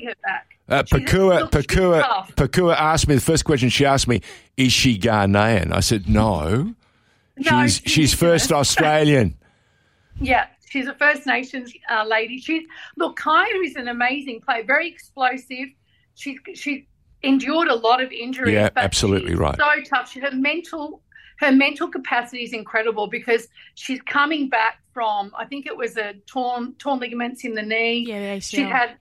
Uh, 0.69 0.83
Pokuah, 0.83 1.51
Pokuah, 1.51 2.29
Pokuah 2.35 2.77
asked 2.77 3.09
me 3.09 3.15
the 3.15 3.23
first 3.23 3.47
question 3.47 3.71
she 3.71 3.87
asked 3.87 4.07
me, 4.07 4.21
"Is 4.59 4.71
she 4.71 4.99
Ghanaian?" 4.99 5.73
I 5.73 5.81
said, 5.81 6.11
"No, 6.11 6.75
no 7.39 7.67
she's 7.67 7.81
she's 7.87 8.15
first 8.15 8.53
Australian." 8.53 9.35
yeah, 10.21 10.49
she's 10.69 10.87
a 10.87 10.95
First 10.95 11.27
Nations 11.27 11.73
uh, 11.91 12.05
lady. 12.05 12.39
She's 12.39 12.65
look, 12.97 13.19
Kyah 13.19 13.65
is 13.65 13.77
an 13.77 13.89
amazing 13.89 14.43
player, 14.43 14.63
very 14.63 14.89
explosive. 14.89 15.69
She's 16.15 16.39
she's 16.55 16.85
endured 17.23 17.69
a 17.69 17.75
lot 17.75 18.03
of 18.03 18.13
injuries. 18.13 18.55
Yeah, 18.55 18.71
absolutely 18.77 19.35
right. 19.35 19.57
So 19.57 19.83
tough. 19.89 20.13
Her 20.15 20.31
mental 20.33 21.03
her 21.39 21.53
mental 21.53 21.89
capacity 21.89 22.43
is 22.43 22.53
incredible 22.53 23.07
because 23.07 23.49
she's 23.75 24.01
coming 24.03 24.49
back 24.49 24.81
from 24.93 25.33
I 25.39 25.45
think 25.45 25.67
it 25.67 25.77
was 25.77 25.97
a 25.97 26.15
torn 26.27 26.75
torn 26.75 26.99
ligaments 27.01 27.45
in 27.45 27.55
the 27.55 27.63
knee. 27.63 28.05
Yeah, 28.07 28.39
she 28.41 28.63
had 28.63 28.97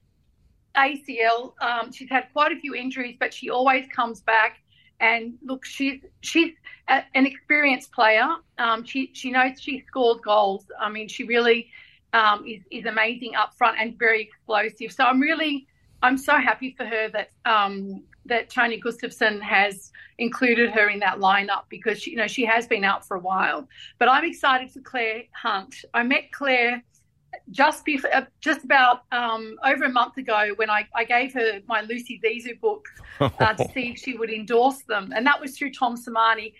ACL. 0.75 1.53
Um, 1.61 1.91
she's 1.91 2.09
had 2.09 2.27
quite 2.33 2.51
a 2.51 2.59
few 2.59 2.75
injuries, 2.75 3.17
but 3.19 3.33
she 3.33 3.49
always 3.49 3.87
comes 3.93 4.21
back. 4.21 4.59
And 4.99 5.37
look, 5.43 5.65
she's 5.65 6.01
she's 6.21 6.53
a, 6.87 7.03
an 7.13 7.25
experienced 7.25 7.91
player. 7.91 8.27
Um, 8.57 8.83
she 8.83 9.11
she 9.13 9.31
knows 9.31 9.59
she 9.59 9.83
scores 9.87 10.19
goals. 10.21 10.65
I 10.79 10.89
mean, 10.89 11.07
she 11.07 11.23
really 11.23 11.69
um, 12.13 12.45
is 12.47 12.61
is 12.71 12.85
amazing 12.85 13.35
up 13.35 13.55
front 13.55 13.77
and 13.79 13.97
very 13.97 14.21
explosive. 14.21 14.91
So 14.91 15.03
I'm 15.03 15.19
really 15.19 15.67
I'm 16.07 16.17
so 16.17 16.37
happy 16.37 16.73
for 16.77 16.85
her 16.85 17.09
that 17.09 17.31
um, 17.43 18.03
that 18.25 18.49
Tony 18.49 18.79
Gustavsson 18.79 19.41
has 19.41 19.91
included 20.17 20.71
her 20.71 20.89
in 20.89 20.99
that 20.99 21.17
lineup 21.17 21.63
because 21.67 22.01
she, 22.01 22.11
you 22.11 22.17
know 22.17 22.27
she 22.27 22.45
has 22.45 22.65
been 22.65 22.85
out 22.85 23.05
for 23.05 23.17
a 23.17 23.19
while. 23.19 23.67
But 23.99 24.07
I'm 24.07 24.23
excited 24.23 24.71
for 24.71 24.79
Clare 24.79 25.23
Hunt. 25.33 25.75
I 25.93 26.03
met 26.03 26.31
Clare 26.31 26.81
just 27.51 27.83
before, 27.83 28.15
uh, 28.15 28.25
just 28.39 28.63
about 28.63 29.01
um, 29.11 29.57
over 29.65 29.83
a 29.83 29.89
month 29.89 30.15
ago 30.15 30.53
when 30.55 30.69
I, 30.69 30.87
I 30.95 31.03
gave 31.03 31.33
her 31.33 31.59
my 31.67 31.81
Lucy 31.81 32.21
Zeezou 32.23 32.57
books 32.61 32.89
uh, 33.19 33.53
to 33.55 33.67
see 33.73 33.89
if 33.89 33.97
she 33.99 34.15
would 34.15 34.29
endorse 34.29 34.83
them, 34.83 35.11
and 35.13 35.25
that 35.27 35.41
was 35.41 35.57
through 35.57 35.73
Tom 35.73 35.97
Sermanni. 35.97 36.53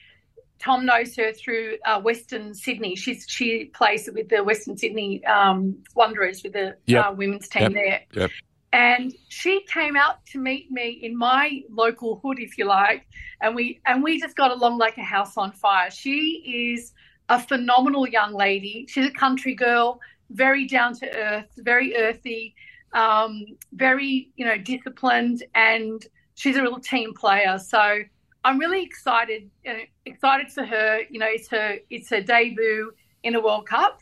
Tom 0.59 0.85
knows 0.85 1.15
her 1.15 1.31
through 1.31 1.77
uh, 1.85 2.01
Western 2.01 2.53
Sydney. 2.53 2.97
She's 2.97 3.25
she 3.29 3.65
plays 3.65 4.09
with 4.13 4.27
the 4.27 4.43
Western 4.43 4.77
Sydney 4.77 5.23
um, 5.25 5.77
Wanderers 5.95 6.43
with 6.43 6.51
the 6.51 6.75
yep. 6.85 7.05
uh, 7.05 7.11
women's 7.13 7.47
team 7.47 7.71
yep. 7.71 7.73
there. 7.73 8.01
Yep. 8.21 8.31
And 8.73 9.13
she 9.29 9.63
came 9.71 9.95
out 9.95 10.25
to 10.27 10.39
meet 10.39 10.69
me 10.69 10.99
in 11.01 11.17
my 11.17 11.61
local 11.69 12.19
hood, 12.21 12.39
if 12.39 12.57
you 12.57 12.65
like, 12.65 13.07
and 13.41 13.55
we 13.55 13.79
and 13.85 14.03
we 14.03 14.19
just 14.19 14.35
got 14.35 14.51
along 14.51 14.77
like 14.77 14.97
a 14.97 15.03
house 15.03 15.37
on 15.37 15.51
fire. 15.53 15.89
She 15.89 16.73
is 16.75 16.93
a 17.29 17.39
phenomenal 17.39 18.07
young 18.07 18.33
lady. 18.33 18.85
She's 18.89 19.05
a 19.05 19.11
country 19.11 19.55
girl 19.55 19.99
very 20.29 20.67
down 20.67 20.93
to 20.95 21.17
earth, 21.17 21.47
very 21.57 21.95
earthy, 21.95 22.55
um, 22.93 23.45
very 23.73 24.31
you 24.35 24.45
know 24.45 24.57
disciplined, 24.57 25.43
and 25.55 26.05
she's 26.35 26.57
a 26.57 26.61
real 26.61 26.79
team 26.79 27.13
player. 27.13 27.57
So 27.59 27.99
I'm 28.43 28.59
really 28.59 28.83
excited, 28.83 29.49
uh, 29.67 29.73
excited 30.05 30.51
for 30.51 30.65
her. 30.65 31.01
You 31.09 31.19
know, 31.19 31.27
it's 31.29 31.49
her 31.49 31.77
it's 31.89 32.09
her 32.09 32.21
debut 32.21 32.91
in 33.23 33.35
a 33.35 33.41
World 33.41 33.67
Cup, 33.67 34.01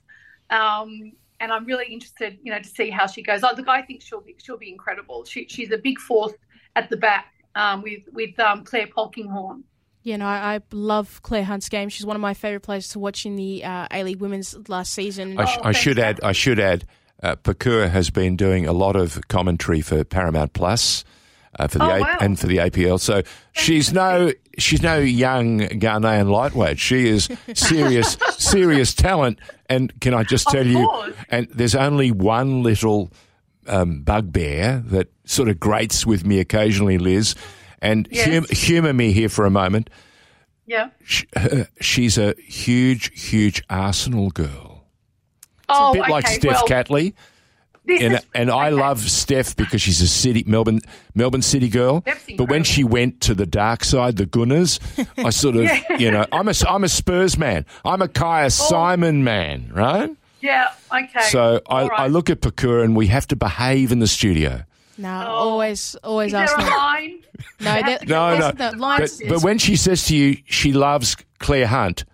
um, 0.50 1.14
and 1.46 1.54
I'm 1.54 1.64
really 1.66 1.86
interested, 1.86 2.40
you 2.42 2.52
know, 2.52 2.58
to 2.58 2.68
see 2.68 2.90
how 2.90 3.06
she 3.06 3.22
goes. 3.22 3.44
Oh, 3.44 3.54
look, 3.56 3.68
I 3.68 3.84
think 3.84 4.02
she'll 4.02 4.20
be 4.20 4.36
she'll 4.44 4.58
be 4.58 4.70
incredible. 4.70 5.26
She, 5.26 5.48
she's 5.48 5.72
a 5.72 5.78
big 5.78 6.00
force 6.00 6.34
at 6.76 6.90
the 6.90 6.98
back 6.98 7.28
um, 7.54 7.84
with 7.84 8.02
with 8.12 8.38
um, 8.40 8.64
Clare 8.64 8.88
Polkinghorne. 8.88 9.62
Yeah, 10.02 10.18
no, 10.18 10.26
I, 10.26 10.56
I, 10.56 10.60
love 10.72 11.22
Clare 11.24 11.44
Hunt's 11.44 11.70
game. 11.70 11.90
She's 11.90 12.06
one 12.06 12.16
of 12.16 12.22
my 12.22 12.34
favourite 12.34 12.62
players 12.62 12.90
to 12.90 13.00
watch 13.00 13.26
in 13.26 13.36
the 13.36 13.64
uh, 13.64 13.88
A 13.90 14.04
League 14.04 14.22
Women's 14.22 14.56
last 14.70 14.94
season. 14.94 15.40
I, 15.40 15.46
sh- 15.46 15.58
oh, 15.60 15.68
I 15.68 15.72
should 15.72 16.00
add. 16.00 16.20
I 16.22 16.32
should 16.32 16.60
add. 16.60 16.86
Uh, 17.24 17.36
Pokuah 17.36 17.90
has 17.90 18.10
been 18.10 18.36
doing 18.36 18.68
a 18.68 18.74
lot 18.74 18.96
of 18.96 19.28
commentary 19.28 19.82
for 19.82 20.04
Paramount 20.04 20.54
Plus. 20.54 21.04
Uh, 21.58 21.68
for 21.70 21.78
the 21.78 21.86
oh, 21.86 21.96
A- 21.96 22.02
wow. 22.02 22.18
and 22.20 22.38
for 22.38 22.48
the 22.48 22.58
APL, 22.58 23.00
so 23.00 23.24
she's 23.54 23.94
no 23.94 24.32
she's 24.58 24.82
no 24.82 25.00
young 25.00 25.60
Ghanaian 25.60 26.30
lightweight. 26.30 26.80
She 26.80 27.08
is 27.08 27.30
serious 27.54 28.18
serious 28.38 28.94
talent. 28.94 29.40
And 29.70 29.98
can 30.02 30.14
I 30.14 30.24
just 30.24 30.48
tell 30.48 30.68
you? 30.68 31.14
And 31.30 31.48
there's 31.50 31.74
only 31.74 32.12
one 32.12 32.62
little 32.62 33.12
um, 33.68 34.02
bugbear 34.02 34.84
that 34.88 35.12
sort 35.26 35.50
of 35.50 35.60
grates 35.60 36.06
with 36.06 36.26
me 36.26 36.40
occasionally, 36.40 36.98
Liz, 36.98 37.36
and 37.82 38.08
yes. 38.12 38.28
hum- 38.28 38.46
humor 38.50 38.94
me 38.94 39.12
here 39.12 39.30
for 39.30 39.46
a 39.46 39.50
moment. 39.50 39.90
Yeah. 40.66 40.90
She, 41.04 41.28
uh, 41.36 41.66
she's 41.80 42.18
a 42.18 42.34
huge, 42.38 43.12
huge 43.20 43.64
Arsenal 43.70 44.30
girl. 44.32 44.84
It's 45.70 45.80
oh, 45.80 45.92
a 45.92 45.94
bit 45.94 46.02
okay. 46.04 46.12
like 46.12 46.28
Steph 46.28 46.52
well, 46.52 46.68
Catley. 46.68 47.14
And, 47.88 48.16
is, 48.16 48.26
and 48.34 48.50
I 48.50 48.70
love 48.70 49.00
Steph 49.10 49.56
because 49.56 49.82
she's 49.82 50.02
a 50.02 50.08
city 50.08 50.44
Melbourne 50.48 50.82
Melbourne 51.14 51.42
City 51.42 51.70
girl. 51.70 52.04
But 52.38 52.50
when 52.50 52.64
she 52.64 52.84
went 52.84 53.22
to 53.22 53.36
the 53.36 53.46
dark 53.46 53.84
side, 53.84 54.18
the 54.18 54.26
Gunners, 54.26 54.80
I 55.18 55.30
sort 55.30 55.56
of 55.56 55.64
yeah. 55.64 55.98
you 55.98 56.10
know 56.12 56.26
I'm 56.32 56.48
a 56.48 56.54
I'm 56.68 56.84
a 56.84 56.90
Spurs 56.90 57.38
man. 57.38 57.66
I'm 57.84 58.02
a 58.02 58.08
Kyah 58.08 58.46
oh. 58.46 58.50
Simon 58.50 59.24
man, 59.24 59.72
right? 59.74 60.10
Yeah. 60.42 60.72
Okay. 60.92 61.22
So 61.30 61.62
I, 61.70 61.88
right. 61.88 62.00
I 62.02 62.08
look 62.08 62.30
at 62.30 62.42
Pokuah 62.42 62.84
and 62.84 62.96
we 62.96 63.08
have 63.08 63.28
to 63.28 63.36
behave 63.36 63.92
in 63.92 64.00
the 64.00 64.08
studio. 64.08 64.64
No, 64.98 65.26
oh. 65.28 65.32
always, 65.32 65.96
always 66.04 66.30
Is 66.30 66.36
ask 66.36 66.56
there 66.58 66.68
a 66.68 66.70
line? 66.70 67.24
No, 67.60 67.82
that, 67.82 68.08
no, 68.08 68.38
no. 68.38 68.52
The 68.52 68.78
line 68.78 69.00
but, 69.02 69.12
but, 69.28 69.44
when 69.44 69.58
she 69.58 69.76
says 69.76 70.06
to 70.06 70.16
you 70.16 70.38
she 70.46 70.72
loves 70.72 71.18
Clare 71.40 71.68
Hunt, 71.68 72.06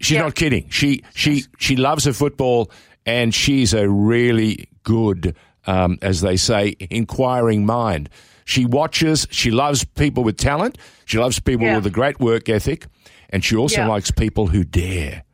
she's 0.00 0.18
not 0.18 0.34
kidding. 0.34 0.68
She 0.70 1.02
she 1.14 1.44
she 1.58 1.76
loves 1.76 2.04
her 2.04 2.12
football, 2.12 2.70
and 3.04 3.34
she's 3.34 3.74
a 3.74 3.88
really 3.88 4.68
good, 4.84 5.34
um, 5.66 5.98
as 6.00 6.20
they 6.20 6.36
say, 6.36 6.76
inquiring 6.90 7.66
mind. 7.66 8.08
She 8.44 8.64
watches. 8.64 9.26
She 9.30 9.50
loves 9.50 9.84
people 9.84 10.22
with 10.22 10.36
talent. 10.36 10.78
She 11.04 11.18
loves 11.18 11.40
people 11.40 11.66
yeah. 11.66 11.76
with 11.76 11.86
a 11.86 11.90
great 11.90 12.20
work 12.20 12.48
ethic, 12.48 12.86
and 13.30 13.44
she 13.44 13.56
also 13.56 13.80
yeah. 13.80 13.88
likes 13.88 14.10
people 14.10 14.48
who 14.48 14.64
dare 14.64 15.24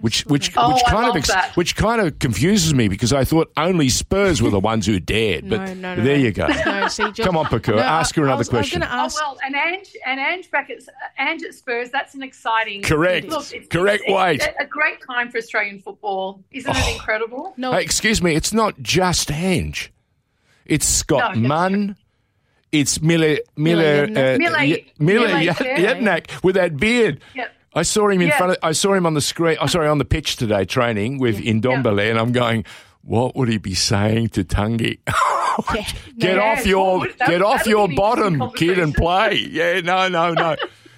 which 0.00 0.26
which 0.26 0.52
oh, 0.56 0.74
which 0.74 0.84
kind 0.84 1.08
of 1.08 1.16
ex- 1.16 1.56
which 1.56 1.76
kind 1.76 2.00
of 2.00 2.18
confuses 2.18 2.74
me 2.74 2.88
because 2.88 3.12
I 3.12 3.24
thought 3.24 3.50
only 3.56 3.88
Spurs 3.88 4.42
were 4.42 4.50
the 4.50 4.60
ones 4.74 4.86
who 4.86 4.98
dared. 4.98 5.48
But 5.48 5.60
no, 5.60 5.74
no, 5.74 5.94
no, 5.94 6.04
there 6.04 6.16
you 6.16 6.32
go. 6.32 6.46
No, 6.64 6.88
see, 6.88 7.04
just, 7.12 7.22
Come 7.22 7.36
on, 7.36 7.46
Pokuah, 7.46 7.80
ask 7.80 8.14
her 8.16 8.24
another 8.24 8.38
was, 8.38 8.48
question. 8.48 8.82
Ask... 8.82 9.18
Oh 9.22 9.32
well, 9.32 9.38
and 9.44 9.54
Ange 9.54 9.96
and 10.04 10.18
Ange 10.18 10.50
back 10.50 10.70
at 10.70 10.78
Ange 11.18 11.44
at 11.44 11.54
Spurs. 11.54 11.90
That's 11.90 12.14
an 12.14 12.22
exciting. 12.22 12.82
Correct. 12.82 13.28
Look, 13.28 13.52
it's, 13.52 13.68
Correct. 13.68 14.04
It's, 14.06 14.12
Wait. 14.12 14.42
It's 14.42 14.56
a 14.58 14.66
great 14.66 14.98
time 15.06 15.30
for 15.30 15.38
Australian 15.38 15.80
football, 15.80 16.42
isn't 16.50 16.74
oh. 16.74 16.78
it 16.78 16.94
incredible? 16.94 17.54
No, 17.56 17.72
hey, 17.72 17.82
excuse 17.82 18.22
me. 18.22 18.34
It's 18.34 18.52
not 18.52 18.80
just 18.82 19.30
Ange. 19.30 19.92
It's 20.66 20.86
Scott 20.86 21.36
no, 21.36 21.48
Munn. 21.48 21.96
It's 22.72 23.00
Mile 23.00 23.18
Mile 23.18 23.38
Mile, 23.56 24.02
uh, 24.04 24.38
Mile, 24.38 24.76
Mile 24.98 25.54
Jedinak 25.54 26.42
with 26.42 26.56
that 26.56 26.76
beard. 26.76 27.20
Yep. 27.34 27.52
I 27.74 27.82
saw 27.82 28.08
him 28.08 28.20
in 28.20 28.28
yeah. 28.28 28.38
front 28.38 28.52
of, 28.52 28.58
I 28.62 28.72
saw 28.72 28.94
him 28.94 29.06
on 29.06 29.14
the 29.14 29.20
screen. 29.20 29.56
Oh, 29.60 29.66
sorry, 29.66 29.88
on 29.88 29.98
the 29.98 30.04
pitch 30.04 30.36
today 30.36 30.64
training 30.64 31.18
with 31.18 31.40
yeah. 31.40 31.52
Ndombele, 31.52 32.04
yeah. 32.04 32.10
and 32.10 32.18
I'm 32.18 32.32
going, 32.32 32.64
what 33.02 33.34
would 33.36 33.48
he 33.48 33.58
be 33.58 33.74
saying 33.74 34.28
to 34.30 34.44
Tanguy? 34.44 34.98
yeah. 35.74 35.86
get 36.18 36.36
no, 36.36 36.42
off 36.42 36.66
your 36.66 37.08
that, 37.18 37.28
get 37.28 37.42
off 37.42 37.66
your 37.66 37.88
bottom, 37.88 38.50
kid, 38.52 38.78
and 38.78 38.94
play. 38.94 39.34
Yeah, 39.54 39.80
no, 39.80 40.08
no, 40.08 40.32
no. 40.32 40.56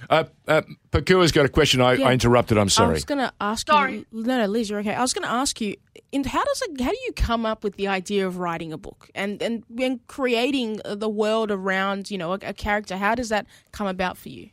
Uh, 0.08 0.24
uh, 0.46 0.62
Pokuah's 0.92 1.32
got 1.32 1.46
a 1.46 1.48
question. 1.48 1.80
I, 1.80 1.94
Yeah. 1.94 2.08
I 2.08 2.12
interrupted. 2.12 2.58
I'm 2.58 2.68
sorry. 2.68 2.90
I 2.90 2.92
was 2.92 3.04
going 3.04 3.18
to 3.18 3.32
ask 3.40 3.66
Sorry. 3.66 3.98
you. 3.98 4.06
No, 4.12 4.38
no, 4.38 4.46
Liz, 4.46 4.70
you're 4.70 4.78
okay. 4.80 4.94
I 4.94 5.02
was 5.02 5.12
going 5.12 5.24
to 5.24 5.32
ask 5.32 5.60
you. 5.60 5.76
In, 6.12 6.22
how 6.24 6.44
does 6.44 6.62
it, 6.62 6.80
how 6.80 6.90
do 6.90 6.98
you 7.04 7.12
come 7.12 7.44
up 7.44 7.64
with 7.64 7.76
the 7.76 7.88
idea 7.88 8.26
of 8.26 8.38
writing 8.38 8.72
a 8.72 8.78
book 8.78 9.10
and 9.14 9.42
and, 9.42 9.64
and 9.78 10.06
creating 10.06 10.80
the 10.84 11.08
world 11.08 11.50
around 11.50 12.10
you 12.10 12.18
know 12.18 12.32
a, 12.32 12.38
a 12.42 12.52
character? 12.52 12.96
How 12.96 13.14
does 13.14 13.30
that 13.30 13.46
come 13.72 13.88
about 13.88 14.16
for 14.16 14.28
you? 14.28 14.50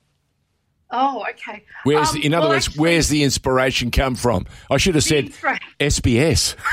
Oh, 0.95 1.25
okay. 1.31 1.65
Where's 1.85 2.09
Um, 2.09 2.15
the, 2.15 2.25
in 2.25 2.33
other 2.35 2.41
well, 2.41 2.49
words, 2.51 2.67
actually, 2.67 2.81
where's 2.81 3.09
the 3.09 3.23
inspiration 3.23 3.89
come 3.91 4.13
from? 4.15 4.45
I 4.69 4.77
should 4.77 4.93
have 4.95 5.03
said 5.03 5.31
SBS. 5.79 6.55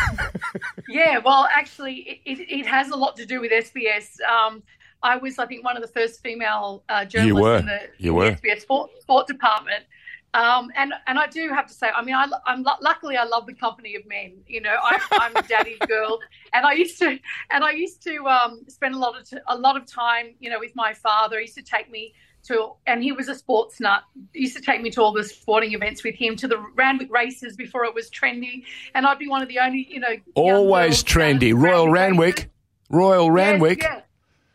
Yeah, 0.89 1.19
well, 1.19 1.49
actually, 1.53 2.21
it, 2.25 2.39
it, 2.41 2.59
it 2.61 2.67
has 2.67 2.91
a 2.91 2.97
lot 2.97 3.17
to 3.17 3.25
do 3.27 3.41
with 3.41 3.51
SBS. 3.53 4.21
Um, 4.23 4.63
I 5.03 5.17
was, 5.17 5.39
I 5.39 5.47
think, 5.47 5.65
one 5.65 5.77
of 5.77 5.83
the 5.83 5.89
first 5.89 6.21
female 6.23 6.83
uh, 6.89 7.05
journalists 7.05 7.41
were. 7.41 7.57
in 7.59 7.67
the, 7.67 7.81
You 7.99 8.13
were. 8.15 8.33
the 8.33 8.37
SBS 8.49 8.61
sport, 8.63 8.91
sport 9.01 9.27
department. 9.27 9.85
Um, 10.33 10.71
and 10.77 10.93
and 11.09 11.19
I 11.19 11.27
do 11.27 11.49
have 11.49 11.67
to 11.67 11.75
say, 11.75 11.89
I 11.95 12.03
mean, 12.05 12.15
I, 12.15 12.27
I'm 12.47 12.63
luckily 12.63 13.17
I 13.17 13.25
love 13.25 13.47
the 13.47 13.55
company 13.55 13.97
of 13.97 14.07
men. 14.07 14.35
You 14.47 14.61
know, 14.61 14.77
I, 14.81 15.01
I'm 15.13 15.35
a 15.35 15.43
daddy's 15.43 15.79
girl, 15.89 16.21
and 16.53 16.65
I 16.65 16.73
used 16.73 16.99
to 17.01 17.19
and 17.51 17.65
I 17.65 17.73
used 17.73 18.01
to 18.05 18.27
um, 18.29 18.63
spend 18.69 18.95
a 18.95 18.99
lot 18.99 19.19
of 19.19 19.29
t- 19.29 19.39
a 19.49 19.57
lot 19.59 19.77
of 19.77 19.87
time, 19.87 20.35
you 20.39 20.49
know, 20.51 20.61
with 20.61 20.77
my 20.77 20.95
father. 20.95 21.37
He 21.39 21.43
used 21.43 21.57
to 21.57 21.63
take 21.63 21.91
me 21.91 22.15
to, 22.45 22.73
and 22.87 23.03
he 23.03 23.13
was 23.13 23.29
a 23.29 23.35
sports 23.35 23.81
nut. 23.81 24.03
He 24.33 24.41
used 24.41 24.57
to 24.57 24.63
take 24.63 24.83
me 24.83 24.91
to 24.91 25.03
all 25.03 25.13
the 25.13 25.25
sporting 25.25 25.73
events 25.73 26.03
with 26.03 26.15
him, 26.15 26.37
to 26.37 26.49
the 26.49 26.59
Randwick 26.75 27.13
races 27.13 27.57
before 27.57 27.85
it 27.85 27.95
was 27.95 28.11
trendy, 28.11 28.65
and 28.95 29.07
I'd 29.07 29.19
be 29.19 29.29
one 29.29 29.43
of 29.43 29.49
the 29.49 29.59
only, 29.59 29.87
you 29.91 30.01
know, 30.01 30.17
always 30.35 31.03
trendy. 31.05 31.55
Royal 31.55 31.89
Randwick. 31.89 32.51
Royal 32.91 33.31
Randwick. 33.31 33.83
Yes, 33.83 34.03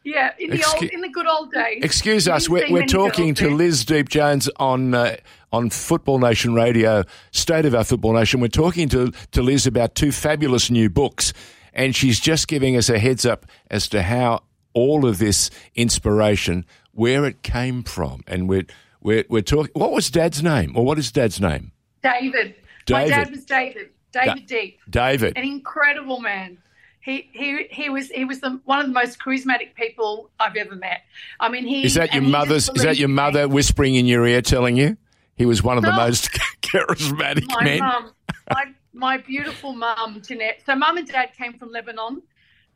yeah, 0.05 0.33
in 0.37 0.51
the 0.51 0.63
old, 0.63 0.83
in 0.83 1.01
the 1.01 1.09
good 1.09 1.25
old 1.25 1.51
days. 1.51 1.79
Excuse 1.81 2.27
us, 2.27 2.47
we're, 2.47 2.71
we're 2.71 2.85
talking 2.85 3.33
to 3.35 3.49
Liz 3.49 3.83
Deep 3.85 4.07
Jones 4.07 4.47
on 4.57 4.93
uh, 4.93 5.15
on 5.51 5.71
Football 5.71 6.19
Nation 6.19 6.53
Radio, 6.53 7.03
State 7.31 7.65
of 7.65 7.73
Our 7.73 7.83
Football 7.83 8.13
Nation. 8.13 8.39
We're 8.39 8.49
talking 8.49 8.87
to 8.89 9.11
to 9.31 9.41
Liz 9.41 9.65
about 9.65 9.95
two 9.95 10.11
fabulous 10.11 10.69
new 10.69 10.91
books, 10.91 11.33
and 11.73 11.95
she's 11.95 12.19
just 12.19 12.47
giving 12.47 12.77
us 12.77 12.87
a 12.87 12.99
heads 12.99 13.25
up 13.25 13.47
as 13.71 13.89
to 13.89 14.03
how 14.03 14.43
all 14.75 15.07
of 15.07 15.17
this 15.17 15.49
inspiration, 15.73 16.65
where 16.91 17.25
it 17.25 17.41
came 17.41 17.81
from, 17.81 18.23
and 18.27 18.47
we're 18.47 18.67
we're, 19.01 19.25
we're 19.27 19.41
talking. 19.41 19.71
What 19.73 19.91
was 19.91 20.11
Dad's 20.11 20.43
name, 20.43 20.73
or 20.75 20.85
what 20.85 20.99
is 20.99 21.11
Dad's 21.11 21.41
name? 21.41 21.71
David. 22.03 22.53
David. 22.85 23.09
My 23.09 23.15
dad 23.15 23.31
was 23.31 23.45
David. 23.45 23.89
David 24.11 24.45
da- 24.45 24.61
Deep. 24.61 24.79
David. 24.89 25.33
An 25.35 25.43
incredible 25.43 26.19
man 26.19 26.59
he 27.05 27.29
he 27.33 27.67
he 27.69 27.89
was 27.89 28.09
he 28.09 28.25
was 28.25 28.39
the, 28.39 28.59
one 28.65 28.79
of 28.79 28.87
the 28.87 28.91
most 28.91 29.19
charismatic 29.19 29.75
people 29.75 30.31
I've 30.39 30.55
ever 30.55 30.75
met. 30.75 31.03
I 31.39 31.49
mean, 31.49 31.65
he 31.67 31.85
is 31.85 31.93
that 31.93 32.11
your 32.13 32.23
mother's 32.23 32.67
is 32.69 32.81
that 32.81 32.97
your 32.97 33.09
mother 33.09 33.47
whispering 33.47 33.93
in 33.93 34.07
your 34.07 34.25
ear 34.25 34.41
telling 34.41 34.75
you 34.75 34.97
he 35.35 35.45
was 35.45 35.61
one 35.61 35.77
of 35.77 35.83
the 35.83 35.91
most 35.93 36.31
charismatic 36.63 37.45
my 37.47 37.63
men? 37.63 37.79
Mum, 37.79 38.11
my 38.49 38.65
my 38.93 39.17
beautiful 39.17 39.73
mum 39.73 40.19
Jeanette. 40.25 40.63
So 40.65 40.75
mum 40.75 40.97
and 40.97 41.07
dad 41.07 41.29
came 41.37 41.53
from 41.53 41.71
Lebanon. 41.71 42.23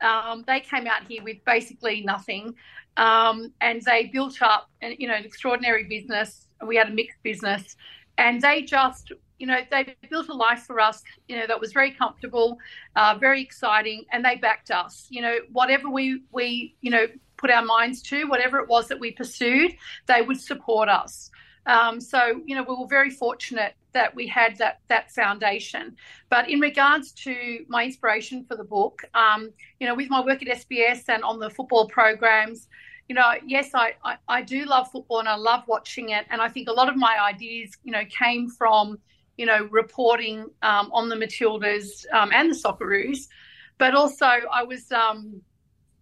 Um, 0.01 0.43
they 0.47 0.59
came 0.59 0.87
out 0.87 1.03
here 1.07 1.23
with 1.23 1.37
basically 1.45 2.03
nothing, 2.03 2.55
um, 2.97 3.53
and 3.61 3.81
they 3.81 4.05
built 4.05 4.41
up 4.41 4.69
an, 4.81 4.95
you 4.97 5.07
know 5.07 5.15
an 5.15 5.25
extraordinary 5.25 5.83
business. 5.83 6.47
We 6.65 6.75
had 6.75 6.89
a 6.89 6.93
mixed 6.93 7.21
business, 7.23 7.75
and 8.17 8.41
they 8.41 8.61
just 8.61 9.11
you 9.39 9.47
know, 9.47 9.59
they 9.71 9.95
built 10.09 10.27
a 10.27 10.33
life 10.33 10.63
for 10.63 10.79
us, 10.79 11.01
you 11.27 11.37
know, 11.37 11.47
that 11.47 11.59
was 11.59 11.71
very 11.71 11.91
comfortable, 11.91 12.57
uh, 12.95 13.17
very 13.19 13.41
exciting, 13.41 14.03
and 14.11 14.23
they 14.23 14.35
backed 14.35 14.69
us. 14.69 15.07
You 15.09 15.21
know, 15.21 15.37
whatever 15.51 15.89
we 15.89 16.21
we 16.31 16.75
you 16.81 16.91
know 16.91 17.07
put 17.37 17.49
our 17.49 17.63
minds 17.63 18.01
to, 18.03 18.25
whatever 18.25 18.59
it 18.59 18.67
was 18.67 18.89
that 18.89 18.99
we 18.99 19.11
pursued, 19.11 19.71
they 20.07 20.21
would 20.21 20.39
support 20.39 20.89
us. 20.89 21.31
Um, 21.65 22.01
so 22.01 22.41
you 22.45 22.55
know, 22.55 22.63
we 22.63 22.75
were 22.75 22.87
very 22.87 23.09
fortunate 23.09 23.73
that 23.93 24.15
we 24.15 24.27
had 24.27 24.57
that 24.57 24.79
that 24.87 25.11
foundation. 25.11 25.95
But 26.29 26.49
in 26.49 26.59
regards 26.59 27.11
to 27.23 27.65
my 27.67 27.85
inspiration 27.85 28.45
for 28.45 28.55
the 28.55 28.63
book, 28.63 29.03
um, 29.13 29.51
you 29.79 29.87
know, 29.87 29.95
with 29.95 30.09
my 30.09 30.23
work 30.23 30.41
at 30.41 30.47
SBS 30.47 31.03
and 31.07 31.23
on 31.23 31.39
the 31.39 31.49
football 31.49 31.87
programs, 31.87 32.67
you 33.07 33.15
know, 33.15 33.33
yes, 33.45 33.71
I, 33.73 33.93
I, 34.03 34.17
I, 34.27 34.41
do 34.43 34.65
love 34.65 34.91
football 34.91 35.19
and 35.19 35.27
I 35.27 35.35
love 35.35 35.63
watching 35.67 36.09
it. 36.09 36.27
And 36.29 36.41
I 36.41 36.47
think 36.47 36.69
a 36.69 36.71
lot 36.71 36.89
of 36.89 36.95
my 36.95 37.17
ideas, 37.19 37.75
you 37.83 37.91
know, 37.91 38.03
came 38.05 38.49
from 38.49 38.99
you 39.39 39.45
know, 39.45 39.69
reporting 39.71 40.49
um, 40.63 40.89
on 40.91 41.07
the 41.07 41.15
Matildas 41.15 42.05
um, 42.11 42.29
and 42.33 42.51
the 42.51 42.55
Socceroos. 42.55 43.29
But 43.77 43.95
also, 43.95 44.25
I 44.25 44.63
was 44.63 44.91
um, 44.91 45.41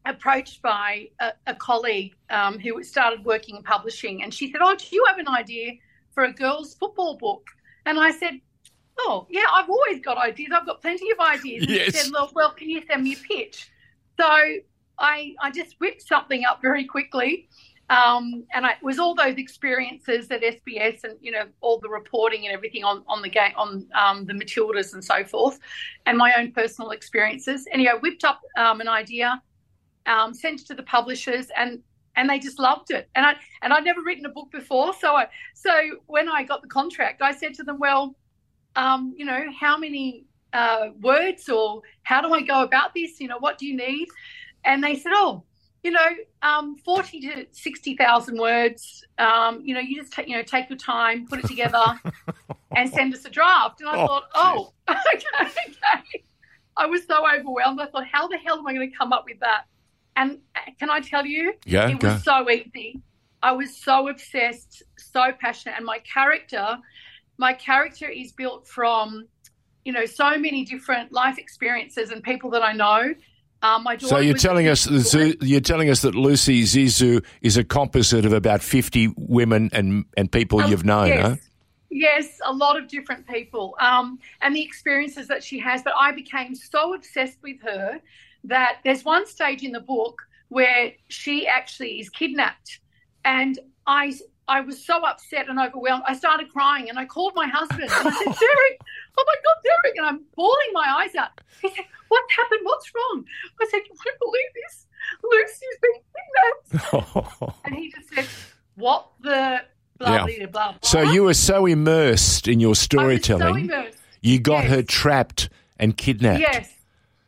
approached 0.08 0.64
by 0.64 1.10
a, 1.20 1.34
a 1.46 1.54
colleague 1.54 2.16
um, 2.32 2.58
who 2.58 2.84
started 2.84 3.24
working 3.24 3.58
in 3.58 3.62
publishing, 3.62 4.24
and 4.24 4.34
she 4.34 4.52
said, 4.52 4.62
"Oh, 4.64 4.76
do 4.76 4.88
you 4.90 5.06
have 5.08 5.20
an 5.20 5.28
idea 5.28 5.74
for 6.16 6.24
a 6.24 6.34
girls' 6.34 6.74
football 6.74 7.16
book?" 7.16 7.48
And 7.88 8.00
I 8.00 8.12
said, 8.12 8.40
"Oh, 9.00 9.26
yeah, 9.30 9.46
I've 9.52 9.70
always 9.70 10.02
got 10.02 10.18
ideas. 10.18 10.50
I've 10.54 10.66
got 10.66 10.82
plenty 10.82 11.10
of 11.12 11.20
ideas." 11.20 11.64
And 11.64 11.72
yes. 11.72 11.86
she 11.86 11.92
said, 11.92 12.12
"Well, 12.14 12.32
well, 12.36 12.52
can 12.52 12.70
you 12.70 12.84
send 12.88 13.04
me 13.04 13.14
a 13.14 13.18
pitch?" 13.18 13.70
So 14.20 14.28
I 15.00 15.34
I 15.42 15.52
just 15.52 15.76
whipped 15.80 16.04
something 16.04 16.44
up 16.46 16.62
very 16.62 16.86
quickly 16.86 17.50
um, 17.90 18.44
and 18.54 18.66
I, 18.66 18.72
it 18.72 18.84
was 18.84 19.00
all 19.00 19.16
those 19.16 19.38
experiences 19.38 20.30
at 20.30 20.42
SBS 20.42 21.04
and 21.06 21.14
you 21.22 21.32
know 21.32 21.46
all 21.62 21.80
the 21.80 21.90
reporting 21.90 22.46
and 22.46 22.54
everything 22.54 22.84
on 22.84 23.04
on 23.08 23.22
the 23.22 23.30
game 23.30 23.54
on 23.56 23.88
um, 23.96 24.26
the 24.26 24.34
Matildas 24.34 24.94
and 24.94 25.04
so 25.04 25.24
forth, 25.24 25.60
and 26.06 26.18
my 26.18 26.34
own 26.38 26.52
personal 26.52 26.92
experiences. 26.92 27.66
Anyway, 27.72 27.94
whipped 28.02 28.26
up 28.26 28.42
um, 28.58 28.82
an 28.82 28.90
idea, 28.90 29.42
um, 30.06 30.34
sent 30.34 30.62
it 30.62 30.68
to 30.68 30.74
the 30.74 30.84
publishers, 30.84 31.48
and 31.56 31.80
and 32.18 32.30
they 32.30 32.40
just 32.40 32.60
loved 32.60 32.92
it. 32.92 33.10
And 33.16 33.26
I 33.26 33.36
and 33.62 33.72
I'd 33.72 33.86
never 33.86 34.02
written 34.02 34.26
a 34.26 34.30
book 34.30 34.52
before, 34.52 34.94
so 34.94 35.16
I 35.16 35.28
so 35.54 35.72
when 36.08 36.28
I 36.28 36.44
got 36.44 36.62
the 36.62 36.68
contract, 36.68 37.22
I 37.22 37.32
said 37.32 37.54
to 37.56 37.64
them, 37.64 37.80
well, 37.80 38.16
um, 38.76 39.14
you 39.16 39.26
know, 39.26 39.46
how 39.58 39.78
many 39.78 40.26
uh, 40.52 40.90
words 41.00 41.48
or 41.48 41.82
how 42.04 42.22
do 42.22 42.34
I 42.34 42.42
go 42.42 42.64
about 42.64 42.94
this? 42.94 43.22
You 43.22 43.30
know, 43.30 43.38
what 43.40 43.58
do 43.58 43.66
you 43.66 43.78
need? 43.78 44.10
And 44.66 44.84
they 44.84 44.96
said, 44.96 45.14
oh 45.16 45.44
you 45.84 45.92
know, 45.92 46.10
um, 46.42 46.76
forty 46.78 47.22
to 47.22 47.46
sixty 47.52 47.96
thousand 47.96 48.38
words. 48.38 49.06
Um, 49.18 49.62
you 49.64 49.74
know, 49.74 49.80
you 49.80 49.96
just 49.96 50.12
take 50.12 50.28
you 50.28 50.36
know 50.36 50.44
take 50.44 50.70
your 50.70 50.78
time, 50.78 51.28
put 51.28 51.40
it 51.40 51.48
together, 51.48 52.00
and 52.76 52.92
send 52.92 53.14
us 53.14 53.24
a 53.24 53.30
draft. 53.30 53.80
And 53.80 53.90
I 53.90 54.02
oh, 54.02 54.08
thought, 54.08 54.24
oh, 54.36 54.74
okay, 54.90 55.52
okay. 55.70 56.24
I 56.76 56.86
was 56.88 57.06
so 57.06 57.24
overwhelmed. 57.26 57.80
I 57.80 57.86
thought, 57.86 58.06
how 58.12 58.28
the 58.28 58.38
hell 58.38 58.58
am 58.58 58.68
I 58.68 58.74
going 58.74 58.92
to 58.92 58.98
come 58.98 59.14
up 59.14 59.26
with 59.26 59.40
that? 59.40 59.64
And 60.18 60.40
uh, 60.56 60.60
can 60.80 60.90
I 60.90 61.00
tell 61.00 61.26
you, 61.26 61.54
yeah, 61.66 61.88
it 61.88 62.00
go. 62.00 62.10
was 62.10 62.24
so 62.24 62.50
easy. 62.50 63.02
I 63.42 63.52
was 63.54 63.78
so 63.78 64.10
obsessed, 64.10 64.84
so 64.98 65.32
passionate, 65.40 65.76
and 65.78 65.86
my 65.86 66.00
character, 66.00 66.78
my 67.38 67.54
character 67.54 68.10
is 68.10 68.32
built 68.32 68.68
from, 68.68 69.28
you 69.86 69.94
know, 69.94 70.06
so 70.06 70.38
many 70.38 70.66
different 70.66 71.14
life 71.14 71.38
experiences 71.38 72.10
and 72.10 72.24
people 72.24 72.50
that 72.50 72.64
I 72.64 72.74
know 72.74 73.14
uh, 73.62 73.80
my 73.80 73.98
so 73.98 74.20
you're 74.20 74.36
telling 74.36 74.68
us 74.68 74.86
you're 75.42 75.60
telling 75.62 75.90
us 75.90 76.02
that 76.02 76.14
Lucy 76.14 76.64
Zeezou 76.64 77.26
is 77.42 77.58
a 77.58 77.64
composite 77.64 78.26
of 78.26 78.34
about 78.34 78.62
50 78.62 79.14
women 79.18 79.70
and 79.74 80.06
and 80.16 80.32
people 80.32 80.62
um, 80.62 80.70
you've 80.70 80.86
known, 80.86 81.08
yes. 81.08 81.26
huh? 81.26 81.36
Yes, 81.90 82.40
a 82.46 82.54
lot 82.54 82.78
of 82.78 82.88
different 82.88 83.28
people, 83.28 83.76
um, 83.80 84.20
and 84.42 84.56
the 84.56 84.62
experiences 84.62 85.28
that 85.30 85.44
she 85.44 85.58
has. 85.60 85.82
But 85.82 85.94
I 86.00 86.12
became 86.12 86.54
so 86.54 86.94
obsessed 86.94 87.38
with 87.42 87.60
her 87.64 88.00
that 88.48 88.80
there's 88.84 89.06
one 89.06 89.26
stage 89.26 89.64
in 89.64 89.72
the 89.72 89.80
book 89.80 90.22
where 90.50 90.94
she 91.10 91.48
actually 91.48 92.00
is 92.00 92.10
kidnapped, 92.10 92.80
and 93.24 93.60
I 93.86 94.14
I 94.48 94.62
was 94.62 94.84
so 94.84 95.06
upset 95.06 95.50
and 95.50 95.60
overwhelmed. 95.60 96.04
I 96.08 96.16
started 96.16 96.50
crying 96.50 96.90
and 96.90 96.98
I 96.98 97.06
called 97.06 97.34
my 97.36 97.48
husband 97.48 97.82
and 97.82 97.92
I 97.92 98.12
said, 98.12 98.26
Derek, 98.40 98.82
oh 99.18 99.26
my 99.26 99.36
God, 99.44 99.56
Derek. 99.64 99.98
And 99.98 100.06
I'm 100.06 100.22
bawling 100.36 100.72
my 100.72 101.04
eyes 101.04 101.16
out. 101.16 101.32
He 101.62 101.70
said, 101.70 101.86
What's 102.08 102.34
happened? 102.34 102.62
What's 102.64 102.92
wrong? 102.96 103.26
I 103.62 103.68
said, 103.70 103.82
You 103.90 103.96
won't 104.06 104.20
believe 104.20 104.52
this. 104.56 104.86
Lucy's 105.24 105.78
been 105.82 106.82
kidnapped. 106.82 107.56
and 107.66 107.76
he 107.76 107.92
just 107.92 108.14
said, 108.14 108.26
What 108.76 109.10
the 109.22 109.62
blah, 109.98 110.16
yeah. 110.16 110.26
blah, 110.26 110.48
blah, 110.48 110.72
blah. 110.72 110.76
So 110.82 111.02
you 111.02 111.24
were 111.24 111.34
so 111.34 111.66
immersed 111.66 112.48
in 112.48 112.62
your 112.62 112.76
storytelling. 112.76 113.70
So 113.70 113.88
you 114.22 114.40
got 114.40 114.64
yes. 114.64 114.72
her 114.72 114.82
trapped 114.84 115.50
and 115.78 115.98
kidnapped. 115.98 116.40
Yes. 116.40 116.74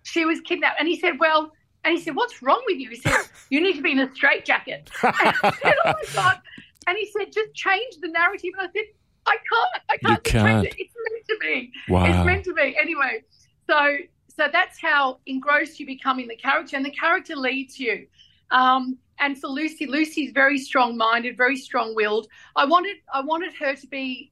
She 0.09 0.25
was 0.25 0.41
kidnapped. 0.41 0.79
And 0.79 0.87
he 0.87 0.99
said, 0.99 1.19
Well, 1.19 1.51
and 1.83 1.97
he 1.97 2.03
said, 2.03 2.15
What's 2.15 2.41
wrong 2.41 2.61
with 2.65 2.77
you? 2.77 2.89
He 2.89 2.97
said, 2.97 3.17
You 3.49 3.61
need 3.61 3.75
to 3.75 3.81
be 3.81 3.91
in 3.91 3.99
a 3.99 4.13
straitjacket. 4.13 4.89
and, 5.03 5.15
oh 5.15 5.53
my 5.83 5.93
God. 6.13 6.41
And 6.87 6.97
he 6.97 7.07
said, 7.17 7.31
just 7.31 7.53
change 7.53 7.97
the 8.01 8.07
narrative. 8.07 8.51
And 8.57 8.67
I 8.67 8.71
said, 8.71 8.85
I 9.27 9.35
can't. 9.35 9.83
I 9.89 9.97
can't. 9.97 10.25
You 10.25 10.31
can't. 10.31 10.65
It. 10.65 10.75
It's 10.77 10.93
meant 11.11 11.25
to 11.27 11.37
be. 11.39 11.71
Wow. 11.87 12.05
It's 12.05 12.25
meant 12.25 12.43
to 12.45 12.53
be. 12.53 12.75
Anyway, 12.79 13.23
so 13.69 13.97
so 14.35 14.47
that's 14.51 14.79
how 14.81 15.19
engrossed 15.25 15.79
you 15.79 15.85
become 15.85 16.19
in 16.19 16.27
the 16.27 16.35
character, 16.35 16.75
and 16.75 16.85
the 16.85 16.91
character 16.91 17.35
leads 17.35 17.79
you. 17.79 18.07
Um, 18.51 18.97
and 19.19 19.37
for 19.37 19.47
Lucy, 19.47 19.85
Lucy's 19.85 20.31
very 20.31 20.57
strong-minded, 20.57 21.35
very 21.35 21.57
strong-willed. 21.57 22.27
I 22.55 22.65
wanted 22.65 22.97
I 23.13 23.21
wanted 23.21 23.53
her 23.55 23.75
to 23.75 23.87
be 23.87 24.31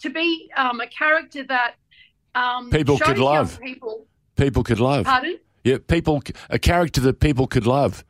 to 0.00 0.10
be 0.10 0.50
um, 0.56 0.80
a 0.80 0.88
character 0.88 1.44
that 1.44 1.76
um, 2.34 2.68
people 2.70 2.98
could 2.98 3.18
love. 3.18 3.58
People. 3.60 4.06
People 4.36 4.62
could 4.62 4.80
love. 4.80 5.06
Pardon? 5.06 5.38
Yeah, 5.64 5.78
people. 5.86 6.22
A 6.50 6.58
character 6.58 7.00
that 7.02 7.20
people 7.20 7.46
could 7.46 7.66
love. 7.66 8.04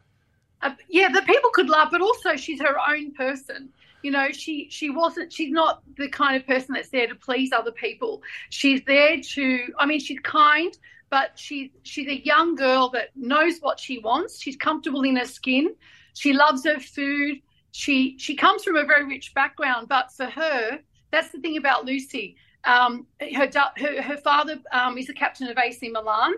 Uh, 0.62 0.70
yeah, 0.88 1.08
that 1.10 1.26
people 1.26 1.50
could 1.50 1.68
love, 1.68 1.88
but 1.90 2.00
also 2.00 2.36
she's 2.36 2.60
her 2.60 2.76
own 2.88 3.12
person 3.12 3.70
you 4.04 4.10
know 4.10 4.30
she 4.30 4.68
she 4.70 4.90
wasn't 4.90 5.32
she's 5.32 5.50
not 5.50 5.82
the 5.96 6.08
kind 6.08 6.36
of 6.36 6.46
person 6.46 6.74
that's 6.74 6.90
there 6.90 7.06
to 7.06 7.14
please 7.14 7.52
other 7.52 7.72
people 7.72 8.22
she's 8.50 8.82
there 8.86 9.18
to 9.20 9.66
i 9.78 9.86
mean 9.86 9.98
she's 9.98 10.20
kind 10.20 10.76
but 11.08 11.30
she's 11.36 11.70
she's 11.82 12.06
a 12.06 12.24
young 12.24 12.54
girl 12.54 12.90
that 12.90 13.08
knows 13.16 13.58
what 13.60 13.80
she 13.80 13.98
wants 13.98 14.40
she's 14.40 14.56
comfortable 14.56 15.02
in 15.02 15.16
her 15.16 15.24
skin 15.24 15.74
she 16.12 16.34
loves 16.34 16.64
her 16.64 16.78
food 16.78 17.40
she 17.72 18.16
she 18.18 18.36
comes 18.36 18.62
from 18.62 18.76
a 18.76 18.84
very 18.84 19.06
rich 19.06 19.32
background 19.34 19.88
but 19.88 20.12
for 20.12 20.26
her 20.26 20.78
that's 21.10 21.30
the 21.30 21.40
thing 21.40 21.56
about 21.56 21.86
lucy 21.86 22.36
um, 22.66 23.06
her, 23.20 23.50
her 23.76 24.02
her 24.02 24.16
father 24.16 24.58
um, 24.72 24.98
is 24.98 25.06
the 25.06 25.14
captain 25.14 25.48
of 25.48 25.58
AC 25.58 25.88
Milan 25.88 26.34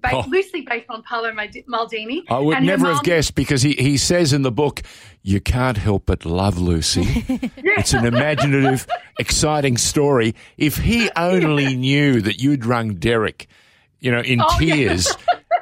based, 0.00 0.14
oh. 0.14 0.24
loosely 0.28 0.62
based 0.62 0.86
on 0.88 1.02
Paolo 1.02 1.32
Maldini. 1.32 2.22
I 2.28 2.38
would 2.38 2.62
never 2.62 2.84
mom, 2.84 2.94
have 2.96 3.04
guessed 3.04 3.34
because 3.34 3.62
he, 3.62 3.72
he 3.72 3.96
says 3.96 4.32
in 4.32 4.42
the 4.42 4.52
book, 4.52 4.82
you 5.22 5.40
can't 5.40 5.76
help 5.76 6.06
but 6.06 6.24
love 6.24 6.58
Lucy. 6.58 7.24
it's 7.56 7.92
an 7.92 8.06
imaginative, 8.06 8.86
exciting 9.18 9.76
story. 9.76 10.34
If 10.56 10.76
he 10.76 11.10
only 11.16 11.74
knew 11.76 12.20
that 12.22 12.40
you'd 12.40 12.64
rung 12.64 12.94
Derek, 12.94 13.48
you 13.98 14.10
know, 14.10 14.20
in 14.20 14.40
oh, 14.40 14.58
tears, 14.58 15.08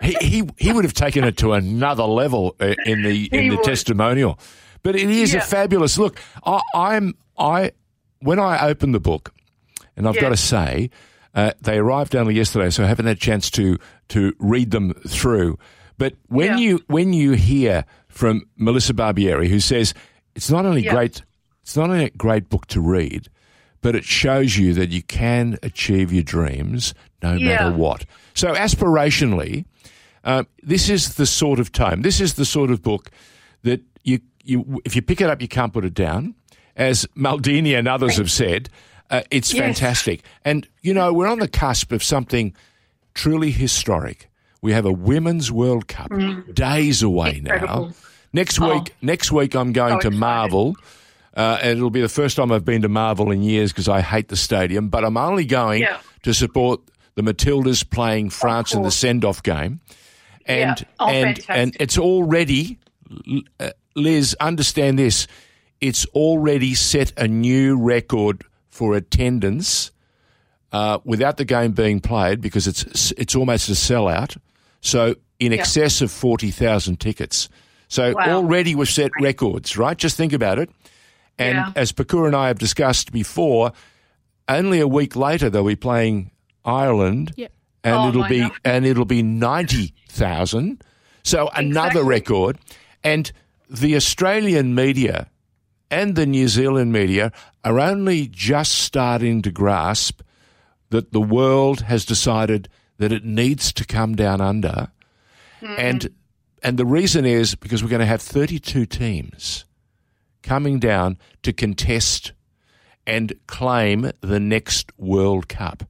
yeah. 0.03 0.09
he, 0.11 0.15
he 0.21 0.51
he 0.59 0.73
would 0.73 0.85
have 0.85 0.95
taken 0.95 1.25
it 1.25 1.37
to 1.39 1.55
another 1.55 2.05
level 2.05 2.55
uh, 2.61 2.75
in 2.85 3.03
the 3.03 3.27
in 3.27 3.43
he 3.43 3.49
the 3.49 3.57
would. 3.57 3.65
testimonial. 3.65 4.39
But 4.83 4.95
it 4.95 5.11
is 5.11 5.33
Yeah. 5.33 5.41
a 5.41 5.43
fabulous 5.43 5.99
look. 5.99 6.21
I, 6.45 6.61
I'm 6.75 7.15
I 7.37 7.73
when 8.21 8.39
I 8.39 8.69
opened 8.69 8.95
the 8.95 9.01
book, 9.01 9.33
and 9.99 10.09
I've 10.09 10.15
Yeah. 10.15 10.23
got 10.23 10.29
to 10.31 10.37
say, 10.37 10.91
uh, 11.35 11.53
they 11.61 11.77
arrived 11.79 12.17
only 12.17 12.35
yesterday, 12.35 12.71
so 12.71 12.85
I 12.85 12.87
haven't 12.87 13.07
had 13.07 13.17
a 13.17 13.21
chance 13.21 13.51
to 13.53 13.77
to 14.09 14.33
read 14.39 14.71
them 14.71 14.95
through. 15.07 15.59
But 15.99 16.15
when 16.29 16.53
Yeah. 16.53 16.57
you 16.59 16.81
when 16.87 17.13
you 17.13 17.33
hear 17.33 17.85
from 18.09 18.43
Melissa 18.57 18.95
Barbieri, 18.95 19.49
who 19.49 19.61
says 19.61 19.93
it's 20.35 20.51
not 20.51 20.65
only 20.65 20.85
Yeah. 20.85 20.95
great, 20.95 21.23
it's 21.63 21.77
not 21.77 21.91
only 21.91 22.05
a 22.07 22.11
great 22.11 22.49
book 22.49 22.67
to 22.69 22.81
read, 22.81 23.29
but 23.83 23.95
it 23.95 24.05
shows 24.05 24.57
you 24.57 24.73
that 24.75 24.91
you 24.91 25.03
can 25.03 25.59
achieve 25.63 26.13
your 26.13 26.23
dreams 26.23 26.95
no 27.23 27.35
Yeah. 27.35 27.49
matter 27.49 27.77
what. 27.77 28.05
So 28.35 28.55
aspirationally, 28.55 29.65
uh, 30.25 30.45
this 30.63 30.89
is 30.89 31.15
the 31.15 31.27
sort 31.27 31.59
of 31.61 31.73
tome. 31.73 32.03
This 32.03 32.21
is 32.21 32.35
the 32.35 32.45
sort 32.45 32.71
of 32.71 32.83
book 32.83 33.11
that 33.65 33.81
you 34.05 34.21
you 34.45 34.81
if 34.85 34.97
you 34.97 35.03
pick 35.03 35.21
it 35.21 35.29
up, 35.29 35.43
you 35.43 35.49
can't 35.49 35.73
put 35.73 35.85
it 35.85 35.95
down. 35.95 36.35
As 36.77 37.07
Maldini 37.17 37.77
and 37.77 37.87
others 37.89 38.17
have 38.17 38.31
said, 38.31 38.71
uh, 39.11 39.23
it's 39.31 39.53
Yes. 39.53 39.63
fantastic. 39.65 40.23
And 40.45 40.67
you 40.83 40.95
know 40.95 41.13
we're 41.13 41.29
on 41.29 41.39
the 41.39 41.49
cusp 41.49 41.93
of 41.93 42.03
something 42.03 42.55
truly 43.15 43.51
historic. 43.51 44.29
We 44.63 44.73
have 44.73 44.85
a 44.87 44.93
women's 44.93 45.53
World 45.53 45.87
Cup 45.89 46.11
days 46.53 47.03
away 47.03 47.41
now. 47.43 47.51
Mm. 47.53 47.55
Incredible. 47.61 47.93
Next 48.33 48.61
Oh. 48.61 48.75
week, 48.75 48.95
next 49.03 49.33
week 49.33 49.55
I'm 49.55 49.73
going 49.73 49.95
So 49.95 50.01
to 50.01 50.09
excited. 50.09 50.19
Marvel. 50.21 50.77
Uh, 51.37 51.59
and 51.63 51.77
it'll 51.79 51.91
be 51.91 52.01
the 52.01 52.09
first 52.09 52.37
time 52.37 52.51
I've 52.51 52.65
been 52.65 52.83
to 52.83 52.89
Marvel 52.89 53.31
in 53.31 53.43
years 53.43 53.71
because 53.73 53.89
I 53.89 54.01
hate 54.01 54.29
the 54.29 54.37
stadium. 54.37 54.89
But 54.89 55.05
I'm 55.05 55.17
only 55.17 55.45
going 55.45 55.83
Yeah. 55.83 55.99
to 56.25 56.35
support 56.35 56.81
the 57.15 57.23
Matildas 57.23 57.89
playing 57.89 58.31
France 58.31 58.75
in 58.75 58.83
the 58.83 58.91
send-off 58.91 59.43
game, 59.43 59.81
and 60.47 60.81
Yeah. 60.81 60.87
Oh, 60.99 61.09
and 61.09 61.25
fantastic. 61.37 61.57
and 61.57 61.77
it's 61.81 61.99
already, 61.99 62.79
uh, 63.61 63.71
Liz. 63.95 64.35
Understand 64.41 64.99
this: 64.99 65.27
it's 65.81 66.07
already 66.07 66.75
set 66.75 67.13
a 67.17 67.29
new 67.29 67.77
record 67.79 68.43
for 68.79 68.95
attendance 68.95 69.91
uh, 70.73 70.99
without 71.05 71.37
the 71.37 71.45
game 71.45 71.73
being 71.73 71.99
played 72.01 72.41
because 72.41 72.69
it's 72.69 73.11
it's 73.13 73.35
almost 73.35 73.69
a 73.69 73.73
sellout. 73.73 74.37
So 74.81 75.17
in 75.41 75.53
excess 75.53 76.01
of 76.01 76.11
forty 76.13 76.51
thousand 76.53 77.01
tickets. 77.01 77.49
So 77.89 78.13
Wow. 78.15 78.37
already 78.37 78.75
we've 78.77 78.89
set 78.89 79.11
records, 79.21 79.77
right? 79.77 79.97
Just 79.99 80.17
think 80.17 80.33
about 80.33 80.59
it. 80.59 80.71
And 81.39 81.57
Yeah. 81.57 81.73
as 81.75 81.91
Pokuah 81.93 82.27
and 82.29 82.37
I 82.37 82.47
have 82.49 82.59
discussed 82.59 83.11
before, 83.13 83.73
only 84.49 84.79
a 84.81 84.87
week 84.89 85.17
later 85.17 85.51
they'll 85.51 85.65
be 85.67 85.75
playing 85.77 86.31
Ireland, 86.65 87.33
Yep. 87.37 87.53
and 87.85 87.97
Oh, 87.97 88.09
it'll 88.09 88.29
be 88.29 88.41
God. 88.41 88.53
and 88.65 88.87
it'll 88.87 89.05
be 89.07 89.23
ninety 89.23 89.95
thousand. 90.09 90.83
So 91.25 91.49
another 91.55 92.05
record, 92.05 92.59
and 93.03 93.33
the 93.71 93.97
Australian 93.97 94.75
media 94.75 95.27
and 95.91 96.15
the 96.15 96.27
New 96.27 96.49
Zealand 96.49 96.93
media 96.93 97.33
are 97.65 97.81
only 97.81 98.27
just 98.27 98.73
starting 98.73 99.43
to 99.43 99.51
grasp 99.51 100.21
that 100.91 101.13
the 101.13 101.21
world 101.21 101.83
has 101.83 102.05
decided 102.05 102.69
that 102.99 103.13
it 103.13 103.25
needs 103.25 103.73
to 103.73 103.85
come 103.85 104.15
down 104.15 104.41
under, 104.41 104.91
hmm. 105.61 105.75
and 105.79 106.09
and 106.63 106.79
the 106.79 106.87
reason 106.87 107.25
is 107.25 107.55
because 107.55 107.83
we're 107.83 107.91
going 107.91 108.01
to 108.01 108.07
have 108.07 108.23
thirty 108.23 108.59
two 108.59 108.87
teams 108.87 109.65
coming 110.43 110.79
down 110.79 111.19
to 111.43 111.53
contest 111.53 112.33
and 113.07 113.33
claim 113.47 114.11
the 114.21 114.41
next 114.41 114.93
World 114.99 115.49
Cup. 115.49 115.85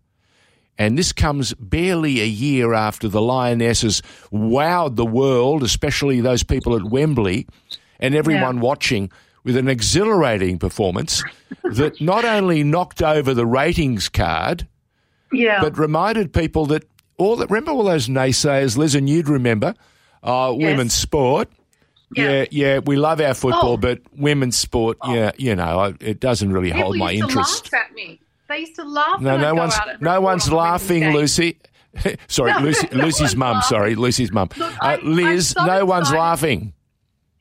And 0.79 0.97
this 0.97 1.13
comes 1.13 1.53
barely 1.55 2.21
a 2.21 2.27
year 2.27 2.73
after 2.73 3.09
the 3.09 3.21
Lionesses 3.21 4.01
wowed 4.33 4.95
the 4.95 5.05
world, 5.05 5.65
especially 5.65 6.21
those 6.21 6.45
people 6.45 6.77
at 6.77 6.85
Wembley 6.85 7.49
and 7.99 8.15
everyone 8.15 8.61
watching, 8.61 9.11
with 9.49 9.57
an 9.57 9.67
exhilarating 9.67 10.59
performance 10.59 11.25
that 11.65 11.99
not 12.03 12.23
only 12.27 12.63
knocked 12.63 13.01
over 13.03 13.33
the 13.33 13.47
ratings 13.47 14.11
card, 14.11 14.69
Yeah. 15.33 15.63
but 15.63 15.79
reminded 15.79 16.35
people 16.35 16.67
that 16.67 16.85
all 17.17 17.35
that 17.37 17.49
remember 17.49 17.71
all 17.71 17.83
those 17.83 18.09
naysayers, 18.09 18.77
Liz, 18.77 18.95
and 18.95 19.09
you'd 19.09 19.27
remember, 19.27 19.75
uh, 20.23 20.53
women's 20.55 20.93
sport. 20.93 21.49
Yeah. 22.15 22.31
Yeah. 22.31 22.45
yeah, 22.51 22.79
we 22.85 22.97
love 22.97 23.23
our 23.23 23.33
football, 23.33 23.73
Oh. 23.73 23.77
but 23.79 24.01
women's 24.15 24.59
sport, 24.59 24.99
yeah, 25.09 25.31
you 25.39 25.57
know, 25.57 25.79
I- 25.81 25.95
it 26.01 26.21
doesn't 26.21 26.53
really 26.53 26.69
People 26.69 26.83
hold 26.85 26.97
my 26.99 27.11
used 27.13 27.31
interest. 27.31 27.65
to 27.67 27.75
laugh 27.77 27.85
at 27.89 27.95
me. 27.95 28.21
They 28.51 28.59
used 28.59 28.77
to 28.77 28.85
laugh. 28.85 29.21
No, 29.23 29.39
no 29.39 29.55
one's 29.55 29.75
no 30.01 30.21
one's 30.21 30.49
on 30.49 30.57
laughing. 30.57 31.11
Lucy. 31.15 31.59
sorry, 32.29 32.53
No, 32.53 32.59
Lucy, 32.61 32.87
no 32.93 33.05
Lucy's 33.05 33.35
mum. 33.35 33.63
Sorry, 33.63 33.95
Lucy's 33.95 34.31
mum. 34.31 34.51
Uh, 34.61 34.65
I'm- 34.83 35.01
I'm 35.03 35.15
Liz, 35.15 35.49
so 35.57 35.65
no 35.65 35.87
one's 35.87 36.13
laughing. 36.13 36.75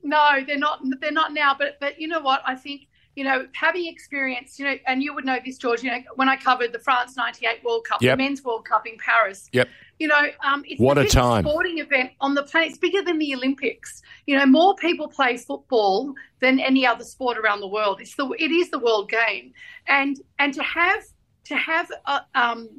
No, 0.07 0.39
they're 0.45 0.57
not. 0.57 0.79
They're 1.01 1.11
not 1.11 1.33
now. 1.33 1.55
But 1.57 1.79
but 1.79 1.99
you 1.99 2.07
know 2.07 2.19
what? 2.21 2.41
I 2.45 2.55
think 2.55 2.87
you 3.15 3.23
know 3.23 3.47
having 3.53 3.87
experience. 3.87 4.57
You 4.57 4.65
know, 4.65 4.75
and 4.87 5.03
you 5.03 5.13
would 5.13 5.25
know 5.25 5.37
this, 5.43 5.57
George. 5.57 5.83
You 5.83 5.91
know, 5.91 5.99
when 6.15 6.29
I 6.29 6.37
covered 6.37 6.71
the 6.73 6.79
France 6.79 7.15
'98 7.17 7.63
World 7.63 7.85
Cup, 7.87 8.01
Yep. 8.01 8.17
the 8.17 8.23
Men's 8.23 8.43
World 8.43 8.65
Cup 8.65 8.87
in 8.87 8.97
Paris. 8.97 9.49
Yep. 9.51 9.67
You 9.99 10.07
know, 10.07 10.27
um, 10.43 10.63
it's 10.67 10.79
What 10.79 10.93
the 10.93 11.01
a 11.01 11.03
biggest 11.05 11.15
time. 11.17 11.43
sporting 11.43 11.79
event 11.79 12.11
on 12.21 12.35
the 12.35 12.43
planet. 12.43 12.69
It's 12.69 12.77
bigger 12.77 13.01
than 13.01 13.17
the 13.17 13.33
Olympics. 13.33 14.01
You 14.27 14.37
know, 14.37 14.45
more 14.45 14.75
people 14.75 15.07
play 15.07 15.37
football 15.37 16.13
than 16.39 16.59
any 16.59 16.85
other 16.85 17.03
sport 17.03 17.37
around 17.37 17.61
the 17.61 17.67
world. 17.67 17.99
It's 17.99 18.15
the 18.15 18.27
it 18.39 18.51
is 18.51 18.69
the 18.71 18.79
world 18.79 19.09
game, 19.09 19.53
and 19.87 20.21
and 20.39 20.53
to 20.53 20.63
have 20.63 21.03
to 21.45 21.55
have 21.55 21.91
uh, 22.05 22.19
um, 22.35 22.69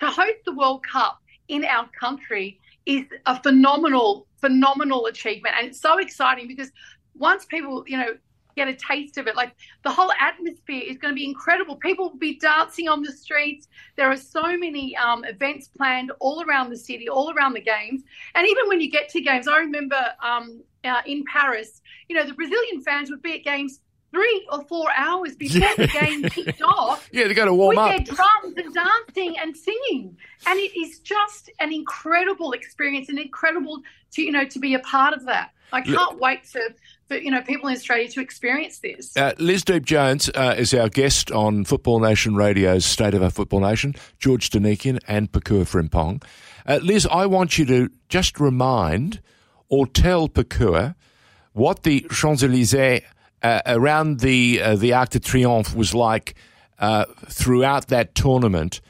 to 0.00 0.06
host 0.06 0.38
the 0.44 0.52
World 0.54 0.84
Cup 0.84 1.18
in 1.48 1.64
our 1.64 1.88
country 1.98 2.58
is 2.86 3.04
a 3.26 3.40
phenomenal, 3.42 4.26
phenomenal 4.40 5.06
achievement. 5.06 5.54
And 5.58 5.68
it's 5.68 5.80
so 5.80 5.98
exciting 5.98 6.48
because 6.48 6.70
once 7.14 7.44
people, 7.44 7.84
you 7.86 7.96
know, 7.96 8.16
get 8.54 8.68
a 8.68 8.74
taste 8.74 9.16
of 9.16 9.26
it, 9.26 9.36
like 9.36 9.54
the 9.82 9.90
whole 9.90 10.12
atmosphere 10.20 10.82
is 10.84 10.98
going 10.98 11.14
to 11.14 11.16
be 11.16 11.24
incredible. 11.24 11.76
People 11.76 12.10
will 12.10 12.18
be 12.18 12.38
dancing 12.38 12.88
on 12.88 13.02
the 13.02 13.12
streets. 13.12 13.68
There 13.96 14.10
are 14.10 14.16
so 14.16 14.42
many 14.42 14.96
um, 14.96 15.24
events 15.24 15.68
planned 15.68 16.12
all 16.20 16.42
around 16.42 16.70
the 16.70 16.76
city, 16.76 17.08
all 17.08 17.32
around 17.34 17.54
the 17.54 17.60
games. 17.60 18.02
And 18.34 18.46
even 18.46 18.68
when 18.68 18.80
you 18.80 18.90
get 18.90 19.08
to 19.10 19.20
games, 19.20 19.48
I 19.48 19.58
remember 19.58 20.02
um, 20.22 20.62
uh, 20.84 21.00
in 21.06 21.24
Paris, 21.24 21.80
you 22.08 22.16
know, 22.16 22.26
the 22.26 22.34
Brazilian 22.34 22.82
fans 22.82 23.10
would 23.10 23.22
be 23.22 23.34
at 23.34 23.44
games 23.44 23.80
three 24.12 24.46
or 24.52 24.62
four 24.64 24.88
hours 24.96 25.34
before 25.44 25.68
the 25.76 25.88
game 25.88 26.22
kicked 26.24 26.62
off 26.62 27.08
Yeah, 27.12 27.26
they 27.28 27.34
got 27.34 27.46
to 27.46 27.54
warm 27.54 27.70
with 27.70 27.78
up. 27.78 27.90
their 27.90 28.14
drums 28.14 28.54
and 28.56 28.74
dancing 28.74 29.36
and 29.38 29.56
singing 29.56 30.16
and 30.46 30.58
it 30.58 30.78
is 30.78 30.98
just 31.00 31.50
an 31.60 31.72
incredible 31.72 32.52
experience 32.52 33.08
and 33.08 33.18
incredible 33.18 33.80
to 34.12 34.22
you 34.22 34.30
know 34.32 34.44
to 34.44 34.58
be 34.58 34.74
a 34.74 34.78
part 34.80 35.14
of 35.14 35.24
that 35.24 35.50
i 35.72 35.80
can't 35.80 36.18
wait 36.20 36.44
for 36.46 36.60
for 37.08 37.16
you 37.16 37.30
know 37.30 37.40
people 37.42 37.68
in 37.68 37.74
australia 37.74 38.08
to 38.08 38.20
experience 38.20 38.78
this 38.80 39.16
Uh, 39.16 39.32
Liz 39.38 39.64
Deep 39.64 39.84
Jones 39.84 40.28
uh, 40.34 40.54
is 40.58 40.74
our 40.74 40.88
guest 40.90 41.30
on 41.32 41.64
Football 41.64 42.00
Nation 42.00 42.34
Radio's 42.34 42.84
State 42.84 43.14
of 43.14 43.22
Our 43.22 43.30
Football 43.30 43.60
Nation, 43.60 43.94
George 44.18 44.50
Donikian 44.50 44.98
and 45.08 45.30
Pokuah 45.32 45.64
Frimpong. 45.66 46.22
Uh, 46.66 46.78
Liz, 46.82 47.06
I 47.10 47.26
want 47.26 47.58
you 47.58 47.64
to 47.66 47.88
just 48.08 48.38
remind 48.38 49.20
or 49.68 49.86
tell 49.86 50.28
Pokuah 50.28 50.94
what 51.52 51.82
the 51.82 52.06
Champs 52.10 52.42
Elysees 52.42 53.02
uh, 53.42 53.60
around 53.66 54.20
the 54.20 54.60
uh, 54.62 54.76
the 54.76 54.92
Arc 54.94 55.10
de 55.10 55.20
Triomphe 55.20 55.74
was 55.74 55.94
like 55.94 56.34
uh, 56.78 57.04
throughout 57.28 57.88
that 57.88 58.14
tournament, 58.14 58.80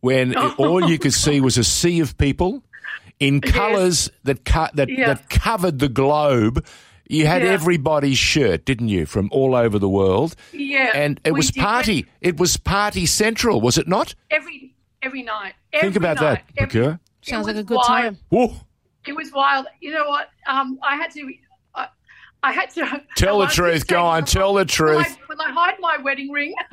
when 0.00 0.36
all 0.58 0.88
you 0.88 0.98
could 0.98 1.14
see 1.14 1.40
was 1.40 1.58
a 1.58 1.64
sea 1.64 2.00
of 2.00 2.16
people 2.18 2.62
in 3.20 3.40
colours 3.40 4.10
that 4.24 4.44
co- 4.44 4.68
that 4.74 4.88
Yeah. 4.88 5.14
that 5.14 5.28
covered 5.30 5.78
the 5.78 5.88
globe. 5.88 6.64
You 7.08 7.26
had 7.26 7.42
Yeah. 7.42 7.50
everybody's 7.50 8.16
shirt, 8.16 8.64
didn't 8.64 8.88
you, 8.88 9.04
from 9.04 9.28
all 9.30 9.54
over 9.54 9.78
the 9.78 9.88
world? 9.90 10.34
yeah 10.54 10.90
And 10.94 11.20
it 11.22 11.32
we 11.32 11.38
was 11.38 11.50
did 11.50 11.60
party. 11.60 12.06
It 12.22 12.38
was 12.40 12.56
party 12.56 13.04
central, 13.06 13.60
was 13.60 13.76
it 13.76 13.86
not? 13.86 14.14
every 14.30 14.74
every 15.02 15.22
night 15.22 15.52
Think 15.80 15.96
about 15.96 16.16
night. 16.20 16.40
that, 16.56 16.74
Every- 16.74 16.98
Sounds 17.20 17.46
like 17.46 17.56
a 17.56 17.62
good 17.62 17.76
wild. 17.76 17.86
time. 17.88 18.18
Whoa. 18.30 18.54
it 19.06 19.14
was 19.14 19.30
wild 19.32 19.66
you 19.82 19.92
know 19.92 20.06
what 20.08 20.30
um 20.48 20.78
i 20.82 20.96
had 20.96 21.10
to 21.10 21.20
I, 22.44 22.52
had 22.52 22.70
to 22.70 23.02
Tell 23.16 23.38
the 23.38 23.46
truth. 23.46 23.86
Go 23.86 24.04
on, 24.04 24.24
tell 24.24 24.54
the 24.54 24.60
I, 24.60 24.64
truth. 24.64 25.18
will 25.28 25.40
I 25.40 25.50
hide 25.50 25.76
my 25.80 25.98
wedding 25.98 26.30
ring 26.30 26.54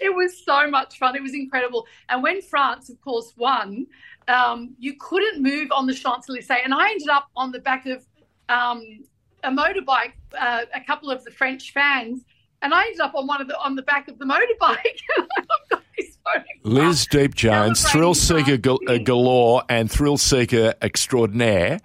It 0.00 0.14
was 0.14 0.44
so 0.44 0.68
much 0.68 0.98
fun. 0.98 1.16
It 1.16 1.22
was 1.22 1.34
incredible. 1.34 1.86
And 2.08 2.22
when 2.22 2.42
France, 2.42 2.90
of 2.90 3.00
course, 3.00 3.32
won, 3.36 3.86
um, 4.28 4.74
you 4.78 4.94
couldn't 4.98 5.42
move 5.42 5.68
on 5.72 5.86
the 5.86 5.94
Champs 5.94 6.28
Elysees. 6.28 6.50
And 6.62 6.74
I 6.74 6.90
ended 6.90 7.08
up 7.08 7.28
on 7.36 7.52
the 7.52 7.60
back 7.60 7.86
of 7.86 8.04
um, 8.48 9.04
a 9.44 9.50
motorbike, 9.50 10.12
uh, 10.38 10.62
a 10.74 10.80
couple 10.80 11.10
of 11.10 11.24
the 11.24 11.30
French 11.30 11.72
fans, 11.72 12.24
and 12.62 12.74
I 12.74 12.86
ended 12.86 13.00
up 13.00 13.14
on 13.14 13.26
one 13.26 13.40
of 13.40 13.48
the 13.48 13.58
on 13.58 13.74
the 13.74 13.82
back 13.82 14.08
of 14.08 14.18
the 14.18 14.24
motorbike. 14.24 15.00
I've 15.18 15.46
got 15.70 15.82
this 15.96 16.18
photograph. 16.24 16.46
Liz 16.62 17.06
Deep 17.06 17.34
Jones, 17.34 17.88
thrill 17.90 18.14
seeker 18.14 18.56
gal- 18.56 18.78
galore 19.04 19.62
and 19.68 19.90
thrill 19.90 20.16
seeker 20.16 20.74
extraordinaire. 20.82 21.80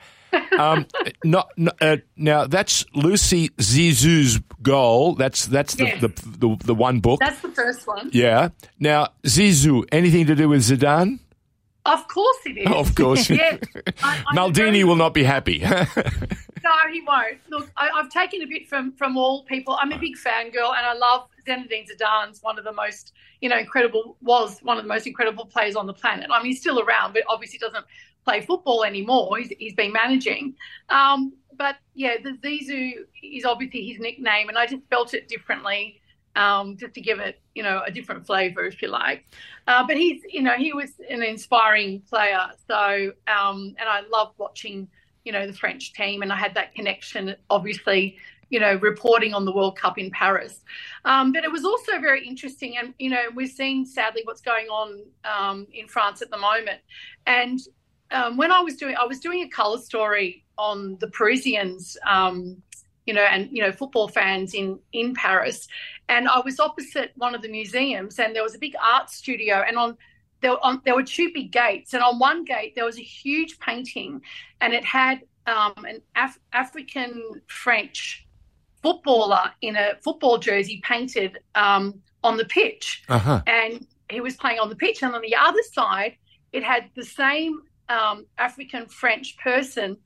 Um, 0.57 0.85
not, 1.23 1.49
n- 1.57 1.69
uh, 1.81 1.97
now 2.17 2.45
that's 2.45 2.85
Lucy 2.93 3.49
Zeezou's 3.57 4.39
goal. 4.61 5.15
That's 5.15 5.45
that's 5.47 5.75
the, 5.75 5.85
Yes. 5.85 6.01
the, 6.01 6.07
the 6.07 6.57
the 6.65 6.75
one 6.75 6.99
book. 6.99 7.19
That's 7.19 7.41
the 7.41 7.49
first 7.49 7.87
one. 7.87 8.09
yeah. 8.13 8.49
Now 8.79 9.09
Zizou, 9.23 9.85
anything 9.91 10.25
to 10.27 10.35
do 10.35 10.49
with 10.49 10.61
Zidane? 10.61 11.19
Of 11.85 12.07
course 12.07 12.37
it 12.45 12.57
is. 12.57 12.67
of 12.67 12.93
course. 12.93 13.29
yes. 13.29 13.59
I, 14.03 14.21
Maldini 14.35 14.83
will 14.83 14.97
not 14.97 15.13
be 15.13 15.23
happy. 15.23 15.63
No, 16.61 16.71
he 16.91 16.99
won't. 17.01 17.37
Look, 17.49 17.71
I, 17.77 17.87
I've 17.95 18.09
taken 18.09 18.41
a 18.41 18.45
bit 18.45 18.67
from 18.67 18.91
from 18.91 19.15
all 19.17 19.43
people. 19.45 19.77
I'm 19.81 19.93
a 19.93 19.97
big 19.97 20.15
fangirl, 20.17 20.75
and 20.77 20.85
I 20.85 20.93
love 20.93 21.27
Zinedine 21.47 21.87
Zidane's 21.89 22.43
one 22.43 22.59
of 22.59 22.65
the 22.65 22.73
most, 22.73 23.13
you 23.39 23.47
know, 23.47 23.57
incredible 23.57 24.17
was 24.21 24.59
one 24.59 24.77
of 24.77 24.83
the 24.83 24.87
most 24.89 25.07
incredible 25.07 25.45
players 25.45 25.77
on 25.77 25.87
the 25.87 25.93
planet. 25.93 26.27
I 26.29 26.39
mean, 26.39 26.47
he's 26.51 26.59
still 26.59 26.81
around, 26.81 27.13
but 27.13 27.23
obviously 27.29 27.59
doesn't 27.59 27.85
play 28.25 28.41
football 28.41 28.83
anymore. 28.83 29.37
He's, 29.37 29.51
he's 29.57 29.73
been 29.73 29.91
managing. 29.91 30.55
Um, 30.89 31.33
but 31.57 31.75
yeah, 31.93 32.15
the 32.23 32.31
Zizou 32.31 32.93
is 33.21 33.45
obviously 33.45 33.85
his 33.85 33.99
nickname, 33.99 34.49
and 34.49 34.57
I 34.57 34.65
just 34.65 34.83
spelt 34.83 35.13
it 35.13 35.27
differently. 35.27 36.01
Um, 36.35 36.77
just 36.77 36.93
to 36.93 37.01
give 37.01 37.19
it, 37.19 37.41
you 37.53 37.63
know, 37.63 37.81
a 37.85 37.91
different 37.91 38.25
flavour, 38.25 38.63
if 38.63 38.81
you 38.81 38.87
like. 38.87 39.25
Uh, 39.67 39.85
but 39.85 39.97
he's, 39.97 40.21
you 40.29 40.41
know, 40.41 40.53
he 40.53 40.71
was 40.71 40.91
an 41.09 41.21
inspiring 41.21 42.01
player. 42.01 42.51
So, 42.67 43.11
um, 43.27 43.75
and 43.77 43.89
I 43.89 44.01
love 44.09 44.33
watching, 44.37 44.87
you 45.25 45.33
know, 45.33 45.47
the 45.47 45.53
French 45.53 45.91
team, 45.93 46.21
and 46.21 46.31
I 46.31 46.37
had 46.37 46.53
that 46.53 46.73
connection, 46.75 47.35
obviously, 47.49 48.17
you 48.49 48.59
know, 48.59 48.75
reporting 48.75 49.33
on 49.33 49.43
the 49.43 49.51
World 49.51 49.77
Cup 49.77 49.97
in 49.97 50.11
Paris. 50.11 50.61
Um, 51.03 51.33
but 51.33 51.43
it 51.43 51.51
was 51.51 51.65
also 51.65 51.99
very 51.99 52.25
interesting, 52.25 52.77
and 52.77 52.93
you 52.99 53.09
know, 53.09 53.23
we've 53.35 53.51
seen 53.51 53.85
sadly 53.85 54.21
what's 54.23 54.41
going 54.41 54.67
on 54.67 55.01
um, 55.25 55.67
in 55.73 55.87
France 55.87 56.21
at 56.21 56.29
the 56.31 56.37
moment. 56.37 56.79
And 57.25 57.59
um, 58.11 58.37
when 58.37 58.51
I 58.51 58.61
was 58.61 58.75
doing, 58.75 58.95
I 58.95 59.05
was 59.05 59.19
doing 59.19 59.43
a 59.43 59.49
colour 59.49 59.77
story 59.77 60.43
on 60.57 60.97
the 60.99 61.07
Parisians, 61.07 61.97
um, 62.07 62.61
you 63.05 63.13
know, 63.13 63.23
and 63.23 63.49
you 63.51 63.61
know, 63.61 63.71
football 63.71 64.07
fans 64.07 64.53
in 64.53 64.79
in 64.93 65.13
Paris, 65.13 65.67
and 66.07 66.27
I 66.27 66.39
was 66.39 66.59
opposite 66.59 67.11
one 67.15 67.35
of 67.35 67.41
the 67.41 67.49
museums, 67.49 68.19
and 68.19 68.35
there 68.35 68.43
was 68.43 68.55
a 68.55 68.59
big 68.59 68.75
art 68.81 69.09
studio, 69.09 69.63
and 69.67 69.77
on 69.77 69.97
there, 70.41 70.51
were- 70.51 70.63
on, 70.63 70.81
there 70.85 70.95
were 70.95 71.03
two 71.03 71.31
big 71.33 71.51
gates, 71.51 71.93
and 71.93 72.03
on 72.03 72.19
one 72.19 72.45
gate 72.45 72.73
there 72.75 72.85
was 72.85 72.97
a 72.97 73.03
huge 73.03 73.59
painting, 73.59 74.21
and 74.61 74.73
it 74.73 74.85
had 74.85 75.21
um, 75.47 75.85
an 75.85 76.01
Af- 76.15 76.39
African 76.53 77.41
French 77.47 78.27
footballer 78.81 79.51
in 79.61 79.75
a 79.75 79.95
football 80.01 80.37
jersey 80.37 80.81
painted 80.83 81.39
um, 81.55 82.01
on 82.23 82.37
the 82.37 82.45
pitch, 82.45 83.03
uh-huh. 83.09 83.41
and 83.47 83.85
he 84.09 84.21
was 84.21 84.35
playing 84.35 84.59
on 84.59 84.69
the 84.69 84.75
pitch. 84.75 85.03
And 85.03 85.13
on 85.13 85.21
the 85.21 85.35
other 85.35 85.61
side, 85.71 86.17
it 86.51 86.63
had 86.63 86.89
the 86.95 87.03
same 87.03 87.61
um, 87.89 88.25
African 88.37 88.87
French 88.87 89.37
person 89.37 89.97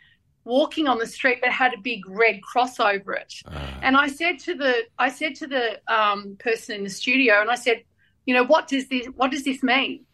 walking 0.45 0.87
on 0.87 0.97
the 0.97 1.07
street, 1.07 1.39
but 1.41 1.51
had 1.51 1.73
a 1.73 1.77
big 1.77 2.07
red 2.07 2.41
cross 2.41 2.79
over 2.79 3.13
it. 3.13 3.33
Ah. 3.47 3.79
And 3.81 3.95
I 3.95 4.07
said 4.07 4.39
to 4.39 4.55
the 4.55 4.83
I 4.99 5.09
said 5.09 5.35
to 5.35 5.47
the 5.47 5.79
um, 5.93 6.35
person 6.39 6.75
in 6.75 6.83
the 6.83 6.89
studio, 6.89 7.41
and 7.41 7.49
I 7.49 7.55
said, 7.55 7.83
you 8.25 8.33
know, 8.33 8.43
what 8.43 8.67
does 8.67 8.87
this 8.87 9.07
what 9.15 9.31
does 9.31 9.43
this 9.43 9.63
mean? 9.63 10.05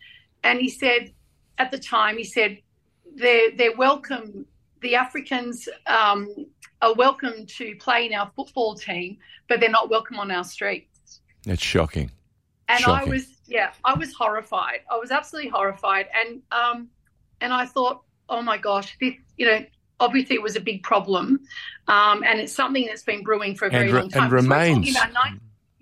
And 0.44 0.60
he 0.60 0.70
said, 0.70 1.14
at 1.58 1.72
the 1.72 1.80
time, 1.80 2.18
he 2.18 2.24
said, 2.24 2.60
they're 3.16 3.52
they're 3.56 3.76
welcome. 3.76 4.46
The 4.82 4.96
Africans 4.96 5.68
um, 5.88 6.46
are 6.82 6.94
welcome 6.94 7.46
to 7.46 7.76
play 7.76 8.06
in 8.06 8.14
our 8.14 8.32
football 8.36 8.76
team, 8.76 9.18
but 9.50 9.60
they're 9.60 9.70
not 9.70 9.90
welcome 9.90 10.20
on 10.20 10.32
our 10.32 10.46
streets. 10.46 11.20
That's 11.44 11.62
shocking. 11.62 12.12
And 12.70 12.80
Shocking. 12.80 13.10
I 13.10 13.12
was, 13.12 13.26
yeah, 13.48 13.72
I 13.84 13.96
was 13.96 14.14
horrified. 14.14 14.82
I 14.92 14.98
was 14.98 15.10
absolutely 15.10 15.50
horrified. 15.50 16.06
And 16.14 16.42
um, 16.52 16.88
and 17.42 17.54
I 17.54 17.66
thought, 17.66 18.02
oh 18.30 18.42
my 18.42 18.58
gosh, 18.58 18.98
this, 19.00 19.14
you 19.38 19.46
know, 19.46 19.66
obviously 20.00 20.36
it 20.36 20.42
was 20.42 20.56
a 20.56 20.62
big 20.62 20.84
problem, 20.84 21.40
um, 21.88 22.24
and 22.24 22.40
it's 22.40 22.54
something 22.54 22.86
that's 22.86 23.04
been 23.04 23.24
brewing 23.24 23.56
for 23.56 23.66
a 23.68 23.70
very 23.70 23.88
re- 23.92 24.00
long 24.00 24.10
time. 24.10 24.24
and 24.24 24.32
Because 24.32 24.46
we're 24.48 24.50
remains. 24.56 24.94
talking 24.94 25.12
about 25.12 25.34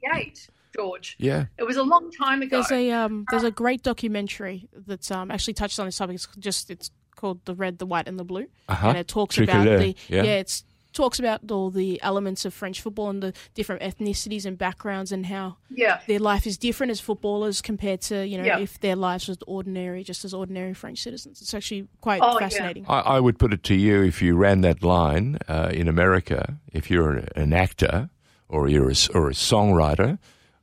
'98, 0.04 0.50
George. 0.76 1.16
Yeah. 1.20 1.46
It 1.58 1.64
was 1.64 1.78
a 1.78 1.84
long 1.84 2.12
time 2.12 2.42
ago. 2.42 2.58
There's 2.62 2.72
a 2.72 2.92
um, 2.92 3.26
there's 3.30 3.44
a 3.44 3.52
great 3.52 3.84
documentary 3.84 4.68
that's 4.88 5.12
um, 5.12 5.32
actually 5.32 5.54
touched 5.54 5.80
on 5.80 5.86
this 5.86 5.98
topic. 5.98 6.16
It's 6.16 6.28
just 6.40 6.70
it's 6.70 6.92
called 7.16 7.44
The 7.46 7.56
Red, 7.56 7.80
the 7.80 7.86
White, 7.86 8.08
and 8.08 8.20
the 8.20 8.24
Blue, 8.24 8.46
Uh-huh. 8.68 8.90
and 8.90 8.98
it 8.98 9.08
talks 9.08 9.38
Tricolore, 9.38 9.44
about 9.64 9.80
the 9.80 9.96
yeah. 10.08 10.24
it's 10.24 10.64
talks 10.98 11.20
about 11.20 11.40
all 11.52 11.70
the 11.70 12.00
elements 12.02 12.44
of 12.46 12.54
French 12.54 12.82
football 12.82 13.10
and 13.10 13.22
the 13.24 13.32
different 13.54 13.82
ethnicities 13.82 14.46
and 14.46 14.58
backgrounds 14.58 15.12
and 15.12 15.26
how 15.28 15.56
yeah, 15.70 16.00
their 16.08 16.20
life 16.20 16.46
is 16.48 16.58
different 16.58 16.92
as 16.92 17.00
footballers 17.00 17.62
compared 17.62 18.02
to 18.10 18.16
you 18.28 18.38
know 18.38 18.44
Yeah. 18.44 18.60
if 18.60 18.80
their 18.80 18.96
lives 18.96 19.28
was 19.28 19.38
ordinary, 19.48 20.04
just 20.04 20.26
as 20.26 20.34
ordinary 20.34 20.74
French 20.74 21.00
citizens. 21.08 21.42
It's 21.42 21.54
actually 21.54 21.88
quite 22.02 22.22
Oh, 22.24 22.34
yeah. 22.34 22.40
fascinating. 22.50 22.86
I, 22.88 23.00
I 23.18 23.20
would 23.20 23.38
put 23.38 23.54
it 23.54 23.64
to 23.64 23.76
you 23.76 24.04
if 24.04 24.22
you 24.22 24.36
ran 24.36 24.62
that 24.62 24.82
line 24.84 25.38
uh, 25.48 25.70
in 25.74 25.88
America, 25.88 26.58
if 26.74 26.90
you're 26.92 27.12
an, 27.18 27.28
an 27.36 27.54
actor 27.54 28.10
or 28.50 28.68
you're 28.68 28.90
a, 28.90 28.98
s- 29.04 29.10
or 29.10 29.30
a 29.30 29.34
songwriter 29.34 30.18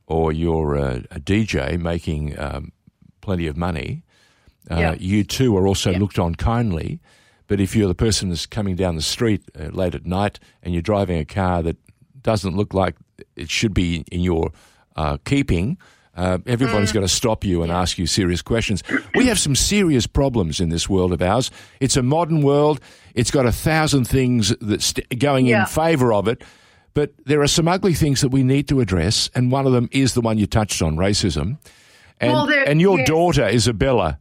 or 0.07 0.33
you're 0.33 0.75
a, 0.75 1.05
a 1.11 1.21
DJ 1.21 1.79
making 1.81 2.39
um, 2.39 2.73
plenty 3.21 3.47
of 3.47 3.57
money, 3.57 4.03
uh, 4.71 4.79
Yeah. 4.81 4.95
you 4.99 5.23
too 5.25 5.57
are 5.57 5.67
also 5.67 5.91
Yeah. 5.91 5.99
looked 5.99 6.19
on 6.19 6.35
kindly. 6.35 6.99
But 7.47 7.61
if 7.61 7.77
you're 7.77 7.89
the 7.89 7.95
person 7.95 8.31
that's 8.31 8.47
coming 8.47 8.75
down 8.77 8.97
the 8.97 9.03
street 9.03 9.43
uh, 9.59 9.65
late 9.67 9.95
at 9.95 10.07
night 10.07 10.39
and 10.63 10.73
you're 10.75 10.83
driving 10.83 11.19
a 11.19 11.25
car 11.25 11.63
that 11.63 11.77
doesn't 12.23 12.57
look 12.57 12.73
like 12.75 12.97
it 13.37 13.51
should 13.51 13.75
be 13.75 14.05
in 14.11 14.21
your 14.21 14.51
uh, 14.97 15.19
keeping, 15.25 15.77
uh, 16.17 16.39
everybody's 16.47 16.91
Mm. 16.91 16.95
going 16.95 17.07
to 17.07 17.13
stop 17.13 17.45
you 17.45 17.63
and 17.63 17.71
ask 17.73 17.99
you 17.99 18.07
serious 18.07 18.41
questions. 18.41 18.83
We 19.15 19.27
have 19.27 19.39
some 19.39 19.55
serious 19.57 20.07
problems 20.07 20.61
in 20.61 20.69
this 20.71 20.89
world 20.89 21.13
of 21.13 21.21
ours. 21.21 21.51
It's 21.81 21.97
a 21.97 22.03
modern 22.03 22.41
world. 22.43 22.81
It's 23.15 23.31
got 23.33 23.47
a 23.47 23.53
thousand 23.53 24.05
things 24.07 24.55
that's 24.61 24.87
st- 24.87 25.19
going 25.19 25.47
Yeah. 25.47 25.61
in 25.63 25.67
favour 25.67 26.13
of 26.15 26.29
it. 26.29 26.43
But 26.95 27.13
there 27.27 27.43
are 27.43 27.49
some 27.49 27.67
ugly 27.67 27.93
things 27.95 28.21
that 28.21 28.29
we 28.29 28.45
need 28.45 28.69
to 28.69 28.81
address, 28.81 29.29
and 29.35 29.51
one 29.51 29.67
of 29.67 29.73
them 29.73 29.89
is 29.91 30.15
the 30.15 30.21
one 30.21 30.39
you 30.39 30.47
touched 30.47 30.81
on, 30.81 30.97
racism. 30.97 31.59
And, 32.21 32.33
Well, 32.33 32.47
there- 32.47 32.69
and 32.69 32.81
your 32.81 32.99
yes. 32.99 33.09
daughter, 33.09 33.49
Isabella, 33.49 34.19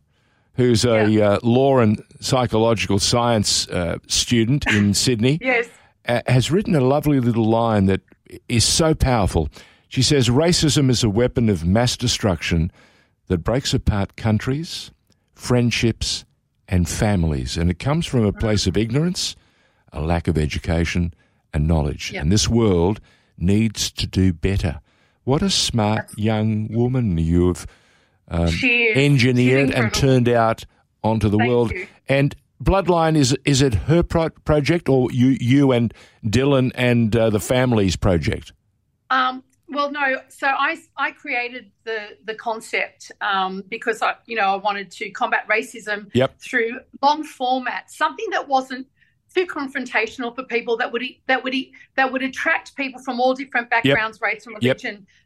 who's 0.55 0.85
a 0.85 1.21
uh, 1.21 1.39
law 1.43 1.79
and 1.79 2.03
psychological 2.19 2.99
science 2.99 3.67
uh, 3.69 3.97
student 4.07 4.65
in 4.73 4.93
Sydney, 4.93 5.39
yes, 5.41 5.67
uh, 6.07 6.21
has 6.27 6.51
written 6.51 6.75
a 6.75 6.81
lovely 6.81 7.19
little 7.19 7.45
line 7.45 7.85
that 7.87 8.01
is 8.49 8.63
so 8.63 8.93
powerful. 8.93 9.49
She 9.87 10.01
says, 10.01 10.29
Racism 10.29 10.89
is 10.89 11.03
a 11.03 11.09
weapon 11.09 11.49
of 11.49 11.65
mass 11.65 11.95
destruction 11.97 12.71
that 13.27 13.39
breaks 13.39 13.73
apart 13.73 14.15
countries, 14.15 14.91
friendships, 15.33 16.25
and 16.67 16.89
families. 16.89 17.57
And 17.57 17.69
it 17.69 17.79
comes 17.79 18.05
from 18.05 18.25
a 18.25 18.33
place 18.33 18.67
of 18.67 18.77
ignorance, 18.77 19.35
a 19.91 20.01
lack 20.01 20.27
of 20.27 20.37
education, 20.37 21.13
and 21.53 21.67
knowledge. 21.67 22.11
Yeah. 22.11 22.21
And 22.21 22.31
this 22.31 22.49
world 22.49 22.99
needs 23.37 23.91
to 23.91 24.07
do 24.07 24.33
better. 24.33 24.79
What 25.23 25.41
a 25.41 25.49
smart 25.49 26.17
young 26.17 26.67
woman 26.69 27.17
you've 27.17 27.65
um, 28.33 28.49
engineered 28.95 29.69
and 29.71 29.93
turned 29.93 30.27
out 30.29 30.65
onto 31.03 31.29
the 31.29 31.37
Thank 31.37 31.49
world. 31.49 31.71
you. 31.71 31.87
And 32.09 32.35
Bloodline 32.63 33.15
is 33.17 33.37
is 33.45 33.61
it 33.61 33.73
her 33.73 34.03
pro- 34.03 34.29
project 34.29 34.87
or 34.89 35.11
you 35.11 35.37
you 35.39 35.71
and 35.71 35.93
Dylan 36.25 36.71
and 36.75 37.15
uh, 37.15 37.29
the 37.29 37.39
family's 37.39 37.95
project? 37.95 38.53
Um, 39.09 39.43
well, 39.69 39.91
no. 39.91 40.17
So 40.29 40.47
I 40.47 40.77
I 40.97 41.11
created 41.11 41.71
the 41.83 42.17
the 42.23 42.35
concept 42.35 43.11
um, 43.21 43.63
because 43.69 44.01
I 44.01 44.15
you 44.25 44.35
know 44.35 44.43
I 44.53 44.55
wanted 44.55 44.91
to 44.91 45.09
combat 45.11 45.47
racism 45.49 46.09
Yep. 46.13 46.39
through 46.39 46.79
long 47.01 47.23
format, 47.23 47.91
something 47.91 48.29
that 48.31 48.47
wasn't 48.47 48.87
too 49.33 49.45
confrontational 49.47 50.33
for 50.35 50.43
people 50.43 50.77
that 50.77 50.91
would 50.91 51.03
that 51.27 51.43
would 51.43 51.55
that 51.95 52.11
would 52.11 52.21
attract 52.23 52.75
people 52.75 53.01
from 53.01 53.19
all 53.19 53.33
different 53.33 53.69
backgrounds, 53.69 54.21
race, 54.21 54.45
and 54.45 54.55
Yep. 54.61 54.77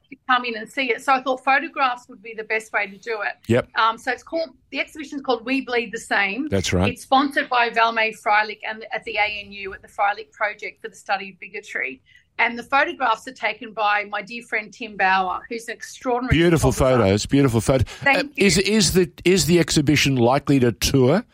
To 0.10 0.18
come 0.28 0.46
in 0.46 0.56
and 0.56 0.70
see 0.72 0.92
it. 0.92 1.02
So 1.04 1.14
I 1.14 1.22
thought 1.22 1.44
photographs 1.44 2.08
would 2.10 2.22
be 2.22 2.34
the 2.36 2.44
best 2.44 2.72
way 2.74 2.88
to 2.88 2.98
do 2.98 3.22
it. 3.22 3.34
Yep. 3.48 3.70
Um, 3.78 3.98
so 3.98 4.12
it's 4.12 4.24
called 4.24 4.50
the 4.72 4.80
exhibition 4.80 5.18
is 5.18 5.22
called 5.24 5.46
We 5.46 5.62
Bleed 5.62 5.92
the 5.92 6.00
Same. 6.00 6.48
That's 6.50 6.74
right. 6.74 6.92
It's 6.94 7.04
sponsored 7.04 7.50
by 7.50 7.70
Valme 7.70 8.14
Freilich 8.22 8.60
and 8.68 8.86
at 8.94 9.04
the 9.04 9.18
ANU 9.20 9.74
at 9.74 9.82
the 9.82 9.88
Freilich 9.88 10.32
Project 10.32 10.82
for 10.82 10.90
the 10.90 10.96
Study 10.96 11.32
of 11.32 11.40
Bigotry. 11.40 12.02
And 12.40 12.58
the 12.58 12.64
photographs 12.64 13.28
are 13.28 13.34
taken 13.34 13.74
by 13.74 14.04
my 14.06 14.22
dear 14.22 14.44
friend 14.44 14.72
Tim 14.72 14.96
Bauer, 14.96 15.42
who's 15.50 15.68
an 15.70 15.74
extraordinary 15.74 16.38
Beautiful 16.38 16.72
photographer. 16.72 17.04
photos. 17.06 17.26
Beautiful 17.26 17.62
photo. 17.62 17.84
Thank 17.88 18.38
you. 18.38 18.46
Is 18.46 18.58
is 18.60 18.94
the 18.94 19.12
is 19.26 19.48
the 19.48 19.60
exhibition 19.60 20.18
likely 20.18 20.60
to 20.60 20.72
tour? 20.72 21.26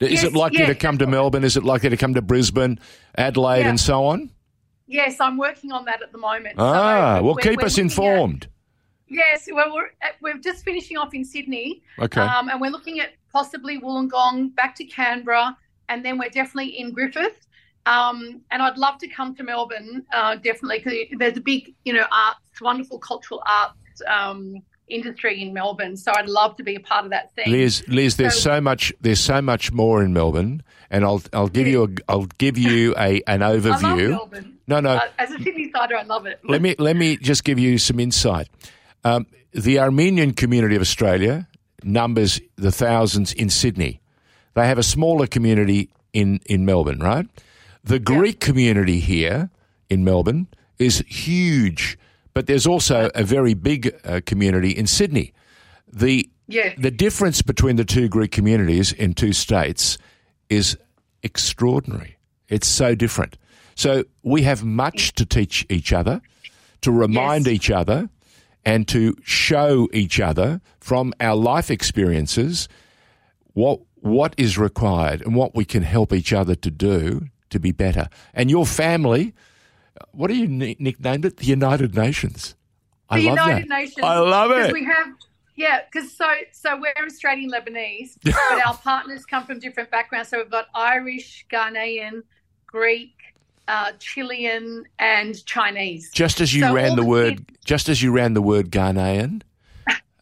Is 0.00 0.10
Yes, 0.22 0.24
it 0.24 0.32
likely 0.34 0.64
to 0.66 0.74
come 0.76 0.98
to 0.98 1.06
Melbourne? 1.08 1.42
Is 1.44 1.56
it 1.56 1.64
likely 1.64 1.88
to 1.90 1.96
come 1.96 2.14
to 2.14 2.22
Brisbane, 2.22 2.78
Adelaide, 3.16 3.62
Yeah. 3.62 3.70
and 3.70 3.80
so 3.80 4.04
on? 4.04 4.30
Yes, 4.88 5.20
I'm 5.20 5.36
working 5.36 5.70
on 5.70 5.84
that 5.84 6.02
at 6.02 6.12
the 6.12 6.18
moment. 6.18 6.56
So 6.58 6.64
Ah, 6.64 7.20
well, 7.22 7.34
we're- 7.34 7.42
keep 7.42 7.58
we're 7.60 7.66
us 7.66 7.76
looking 7.76 7.90
at- 7.90 7.92
informed. 7.92 8.48
yes, 9.06 9.48
well, 9.52 9.72
we're 9.74 9.90
we're 10.20 10.38
just 10.38 10.64
finishing 10.64 10.96
off 10.96 11.14
in 11.14 11.24
Sydney, 11.24 11.82
Okay. 11.98 12.20
um, 12.20 12.48
and 12.48 12.60
we're 12.60 12.70
looking 12.70 12.98
at 13.00 13.10
possibly 13.32 13.78
Wollongong, 13.78 14.54
back 14.54 14.74
to 14.76 14.84
Canberra, 14.84 15.56
and 15.90 16.04
then 16.04 16.18
we're 16.18 16.30
definitely 16.30 16.78
in 16.80 16.92
Griffith. 16.92 17.46
Um, 17.86 18.42
and 18.50 18.60
I'd 18.62 18.76
love 18.78 18.98
to 18.98 19.08
come 19.08 19.34
to 19.36 19.42
Melbourne, 19.42 20.04
uh, 20.12 20.36
definitely, 20.36 20.78
because 20.78 21.18
there's 21.18 21.36
a 21.36 21.40
big, 21.40 21.74
you 21.84 21.92
know, 21.92 22.06
arts, 22.12 22.60
wonderful 22.60 22.98
cultural 22.98 23.42
arts 23.46 24.02
um, 24.06 24.56
industry 24.90 25.40
in 25.42 25.52
Melbourne. 25.52 25.96
So 25.96 26.12
I'd 26.16 26.28
love 26.28 26.56
to 26.56 26.62
be 26.62 26.74
a 26.76 26.80
part 26.80 27.04
of 27.04 27.10
that 27.10 27.30
scene. 27.34 27.52
Liz, 27.52 27.82
Liz, 27.88 28.16
there's 28.16 28.34
So- 28.34 28.54
so 28.56 28.60
much. 28.60 28.92
There's 29.00 29.20
so 29.20 29.40
much 29.42 29.72
more 29.72 30.02
in 30.02 30.12
Melbourne, 30.12 30.62
and 30.90 31.04
I'll 31.04 31.22
I'll 31.32 31.48
give 31.48 31.66
you 31.66 31.84
a 31.84 31.88
I'll 32.12 32.26
give 32.38 32.56
you 32.58 32.94
a 32.98 33.22
an 33.26 33.42
I 33.42 33.52
love 33.52 33.62
overview. 33.62 34.10
Melbourne. 34.10 34.58
No, 34.66 34.80
no. 34.80 34.90
Uh, 34.96 35.00
as 35.18 35.30
a 35.30 35.38
Sydney 35.42 35.70
sider, 35.72 35.96
I 35.96 36.02
love 36.02 36.26
it. 36.26 36.40
let 36.44 36.60
me 36.62 36.74
let 36.78 36.96
me 36.96 37.16
just 37.16 37.44
give 37.44 37.58
you 37.58 37.78
some 37.78 37.98
insight. 38.00 38.48
Um, 39.04 39.26
the 39.52 39.78
Armenian 39.78 40.32
community 40.34 40.76
of 40.76 40.82
Australia 40.82 41.48
numbers 41.82 42.40
the 42.56 42.70
thousands 42.72 43.32
in 43.32 43.48
Sydney. 43.50 44.00
They 44.54 44.66
have 44.66 44.78
a 44.78 44.82
smaller 44.82 45.26
community 45.26 45.88
in, 46.12 46.40
in 46.46 46.64
Melbourne, 46.64 46.98
right? 46.98 47.26
The 47.84 47.98
Greek 48.00 48.40
community 48.40 48.98
here 48.98 49.50
in 49.88 50.04
Melbourne 50.04 50.48
is 50.78 51.04
huge, 51.06 51.96
but 52.38 52.46
there's 52.46 52.68
also 52.68 53.10
a 53.16 53.24
very 53.24 53.52
big 53.52 53.92
uh, 54.04 54.20
community 54.24 54.70
in 54.70 54.86
Sydney. 54.86 55.32
The 55.92 56.30
Yeah. 56.46 56.72
the 56.78 56.92
difference 56.92 57.42
between 57.42 57.74
the 57.74 57.84
two 57.84 58.06
Greek 58.08 58.30
communities 58.30 58.92
in 58.92 59.14
two 59.14 59.32
states 59.32 59.98
is 60.48 60.76
extraordinary. 61.24 62.16
It's 62.48 62.68
so 62.68 62.94
different. 62.94 63.36
So 63.74 64.04
we 64.22 64.42
have 64.42 64.62
much 64.62 65.14
to 65.14 65.26
teach 65.26 65.66
each 65.68 65.92
other, 65.92 66.20
to 66.82 66.92
remind 66.92 67.46
Yes. 67.46 67.54
each 67.54 67.70
other, 67.72 68.08
and 68.64 68.86
to 68.86 69.16
show 69.24 69.88
each 69.92 70.20
other 70.20 70.60
from 70.78 71.12
our 71.18 71.34
life 71.34 71.72
experiences 71.72 72.68
what 73.54 73.80
what 74.00 74.32
is 74.36 74.56
required 74.56 75.22
and 75.26 75.34
what 75.34 75.56
we 75.56 75.64
can 75.64 75.82
help 75.82 76.12
each 76.12 76.32
other 76.32 76.54
to 76.54 76.70
do 76.70 77.26
to 77.50 77.58
be 77.58 77.72
better. 77.72 78.08
And 78.32 78.48
your 78.48 78.64
family, 78.64 79.34
what 80.12 80.28
do 80.28 80.34
you 80.36 80.46
ni- 80.46 80.76
nicknamed 80.78 81.24
it? 81.24 81.36
The 81.38 81.46
United 81.46 81.94
Nations. 81.94 82.54
I 83.10 83.20
the 83.20 83.26
love 83.26 83.36
United 83.38 83.62
that. 83.64 83.68
Nations. 83.68 83.98
I 84.02 84.18
love 84.18 84.50
it. 84.50 84.72
We 84.72 84.84
have, 84.84 85.06
yeah, 85.56 85.80
because 85.90 86.12
so 86.16 86.26
so 86.52 86.78
we're 86.80 86.92
Australian 87.06 87.50
Lebanese, 87.50 88.16
but 88.24 88.34
our 88.66 88.76
partners 88.76 89.24
come 89.24 89.44
from 89.44 89.58
different 89.60 89.90
backgrounds. 89.90 90.28
So 90.28 90.38
we've 90.38 90.50
got 90.50 90.66
Irish, 90.74 91.46
Ghanaian, 91.50 92.22
Greek, 92.66 93.14
uh, 93.66 93.92
Chilean, 93.98 94.84
and 94.98 95.44
Chinese. 95.46 96.10
Just 96.12 96.40
as 96.40 96.54
you 96.54 96.62
So 96.62 96.74
ran 96.74 96.90
the 96.96 97.02
the 97.02 97.04
word, 97.08 97.46
kids- 97.46 97.58
just 97.64 97.88
as 97.88 98.02
you 98.02 98.12
ran 98.12 98.34
the 98.34 98.42
word 98.42 98.70
Ghanaian, 98.70 99.42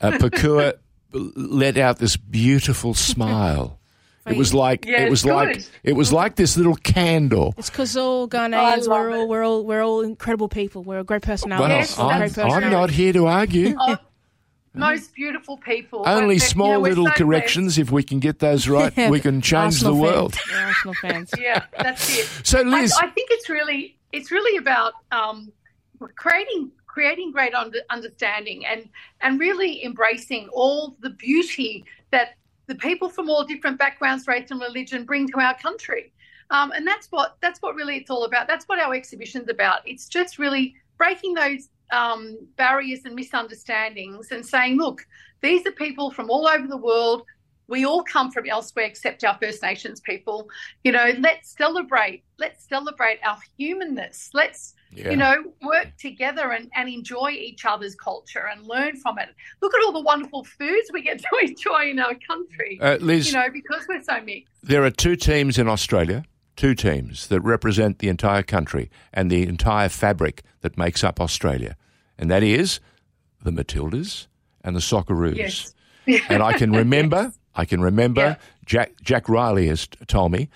uh, 0.00 0.12
Pokuah 0.12 0.74
let 1.12 1.76
out 1.78 1.98
this 1.98 2.16
beautiful 2.16 2.94
smile. 2.94 3.78
It 4.26 4.36
was 4.36 4.52
like 4.52 4.84
Yeah, 4.84 5.02
it 5.02 5.10
was 5.10 5.24
like 5.24 5.54
good. 5.54 5.66
it 5.84 5.92
was 5.92 6.12
like 6.12 6.36
this 6.36 6.56
little 6.56 6.76
candle. 6.76 7.54
It's 7.56 7.70
because 7.70 7.96
all 7.96 8.28
Ghanaians, 8.28 8.86
love 8.86 8.88
we're 8.88 9.12
all, 9.16 9.22
it. 9.22 9.28
we're 9.28 9.44
all, 9.44 9.64
we're 9.64 9.82
all 9.84 10.00
incredible 10.02 10.48
people. 10.48 10.82
We're 10.82 11.02
great 11.04 11.24
Well, 11.26 11.32
personalities. 11.34 11.90
Yes, 11.90 11.98
I'm, 11.98 12.18
great 12.18 12.32
that's 12.32 12.54
I'm 12.54 12.70
not 12.70 12.90
here 12.90 13.12
to 13.12 13.26
argue. 13.26 13.74
Oh, 13.78 13.96
most 14.74 15.14
beautiful 15.14 15.56
people. 15.56 16.02
Only 16.06 16.26
But, 16.26 16.32
you 16.34 16.38
small 16.40 16.72
know, 16.74 16.80
little 16.80 17.04
so 17.04 17.08
blessed. 17.10 17.18
corrections. 17.18 17.78
If 17.78 17.90
we 17.90 18.02
can 18.02 18.18
get 18.20 18.40
those 18.40 18.68
right, 18.68 18.92
we 19.10 19.20
can 19.20 19.40
change 19.40 19.74
Arsenal 19.82 19.94
the 19.94 20.02
world. 20.02 20.36
We're 20.52 20.58
Arsenal 20.58 20.94
fans. 20.94 21.30
Yeah, 21.38 21.64
that's 21.78 22.18
it. 22.18 22.46
So, 22.46 22.60
I, 22.60 22.62
Liz, 22.62 22.92
I 23.00 23.06
think 23.08 23.30
it's 23.30 23.48
really 23.48 23.96
it's 24.12 24.30
really 24.30 24.58
about 24.58 24.92
um, 25.12 25.50
creating 26.16 26.72
creating 26.86 27.30
great 27.30 27.54
under, 27.54 27.78
understanding 27.90 28.64
and 28.66 28.88
and 29.20 29.38
really 29.40 29.84
embracing 29.84 30.48
all 30.52 30.96
the 31.00 31.10
beauty 31.10 31.84
that 32.10 32.34
the 32.66 32.74
people 32.74 33.08
from 33.08 33.30
all 33.30 33.44
different 33.44 33.78
backgrounds, 33.78 34.26
race, 34.26 34.50
and 34.50 34.60
religion 34.60 35.04
bring 35.04 35.28
to 35.28 35.40
our 35.40 35.56
country. 35.58 36.12
Um, 36.50 36.72
and 36.72 36.86
that's 36.86 37.08
what 37.08 37.36
that's 37.40 37.60
what 37.60 37.74
really 37.74 37.96
it's 37.96 38.10
all 38.10 38.24
about. 38.24 38.46
That's 38.46 38.66
what 38.66 38.78
our 38.78 38.94
exhibition's 38.94 39.48
about. 39.48 39.80
It's 39.84 40.08
just 40.08 40.38
really 40.38 40.74
breaking 40.96 41.34
those 41.34 41.68
um, 41.90 42.36
barriers 42.56 43.00
and 43.04 43.14
misunderstandings 43.14 44.30
and 44.30 44.44
saying, 44.44 44.76
look, 44.76 45.06
these 45.40 45.66
are 45.66 45.72
people 45.72 46.10
from 46.10 46.30
all 46.30 46.46
over 46.46 46.66
the 46.66 46.76
world. 46.76 47.22
We 47.68 47.84
all 47.84 48.04
come 48.04 48.30
from 48.30 48.46
elsewhere 48.46 48.84
except 48.84 49.24
our 49.24 49.36
First 49.42 49.62
Nations 49.62 50.00
people. 50.00 50.48
You 50.84 50.92
know, 50.92 51.12
let's 51.18 51.50
celebrate. 51.56 52.22
Let's 52.38 52.64
celebrate 52.64 53.18
our 53.24 53.38
humanness. 53.58 54.30
Let's 54.32 54.74
Yeah. 54.92 55.10
you 55.10 55.16
know, 55.16 55.34
work 55.62 55.88
together 55.98 56.52
and, 56.52 56.70
and 56.74 56.88
enjoy 56.88 57.30
each 57.30 57.64
other's 57.66 57.94
culture 57.94 58.46
and 58.50 58.66
learn 58.66 58.96
from 58.96 59.18
it. 59.18 59.28
Look 59.60 59.74
at 59.74 59.84
all 59.84 59.92
the 59.92 60.00
wonderful 60.00 60.44
foods 60.44 60.90
we 60.92 61.02
get 61.02 61.18
to 61.22 61.28
enjoy 61.42 61.90
in 61.90 61.98
our 61.98 62.14
country, 62.14 62.78
uh, 62.80 62.96
Liz, 63.00 63.28
you 63.28 63.34
know, 63.34 63.48
because 63.52 63.84
we're 63.88 64.02
so 64.02 64.20
mixed. 64.22 64.52
there 64.62 64.84
are 64.84 64.90
two 64.90 65.16
teams 65.16 65.58
in 65.58 65.68
Australia, 65.68 66.24
two 66.56 66.74
teams 66.74 67.26
that 67.26 67.40
represent 67.42 67.98
the 67.98 68.08
entire 68.08 68.42
country 68.42 68.90
and 69.12 69.30
the 69.30 69.42
entire 69.42 69.88
fabric 69.90 70.42
that 70.62 70.78
makes 70.78 71.04
up 71.04 71.20
Australia, 71.20 71.76
and 72.16 72.30
that 72.30 72.42
is 72.42 72.80
the 73.42 73.50
Matildas 73.50 74.26
and 74.64 74.74
the 74.74 74.80
Socceroos. 74.80 75.36
Yes. 75.36 75.74
and 76.30 76.42
I 76.42 76.52
can 76.54 76.72
remember, 76.72 77.32
I 77.54 77.64
can 77.64 77.80
remember 77.82 78.20
Yeah. 78.20 78.36
Jack 78.64 78.92
Jack 79.02 79.28
Riley 79.28 79.66
has 79.68 79.86
told 80.06 80.32
me, 80.32 80.48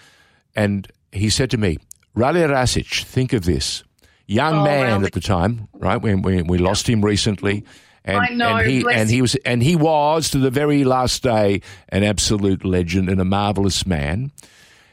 and 0.57 0.89
he 1.13 1.29
said 1.29 1.51
to 1.51 1.59
me, 1.59 1.79
Rale 2.15 2.49
Rasic, 2.49 3.05
think 3.05 3.33
of 3.33 3.45
this, 3.45 3.85
young 4.31 4.59
Oh, 4.59 4.65
man 4.65 5.05
at 5.05 5.13
the 5.13 5.21
time, 5.21 5.69
right 5.75 6.01
when 6.01 6.23
we, 6.23 6.43
we 6.43 6.59
lost 6.59 6.89
him 6.89 7.05
recently. 7.05 7.65
And, 8.05 8.17
I 8.19 8.29
know, 8.29 8.57
and 8.57 8.71
he 8.71 8.85
and 8.91 9.11
he 9.11 9.21
was 9.21 9.35
and 9.45 9.63
he 9.63 9.77
was 9.77 10.31
to 10.31 10.39
the 10.39 10.51
very 10.51 10.85
last 10.85 11.23
day 11.23 11.61
an 11.91 12.03
absolute 12.03 12.65
legend 12.65 13.11
and 13.11 13.21
a 13.21 13.25
marvelous 13.27 13.87
man. 13.87 14.33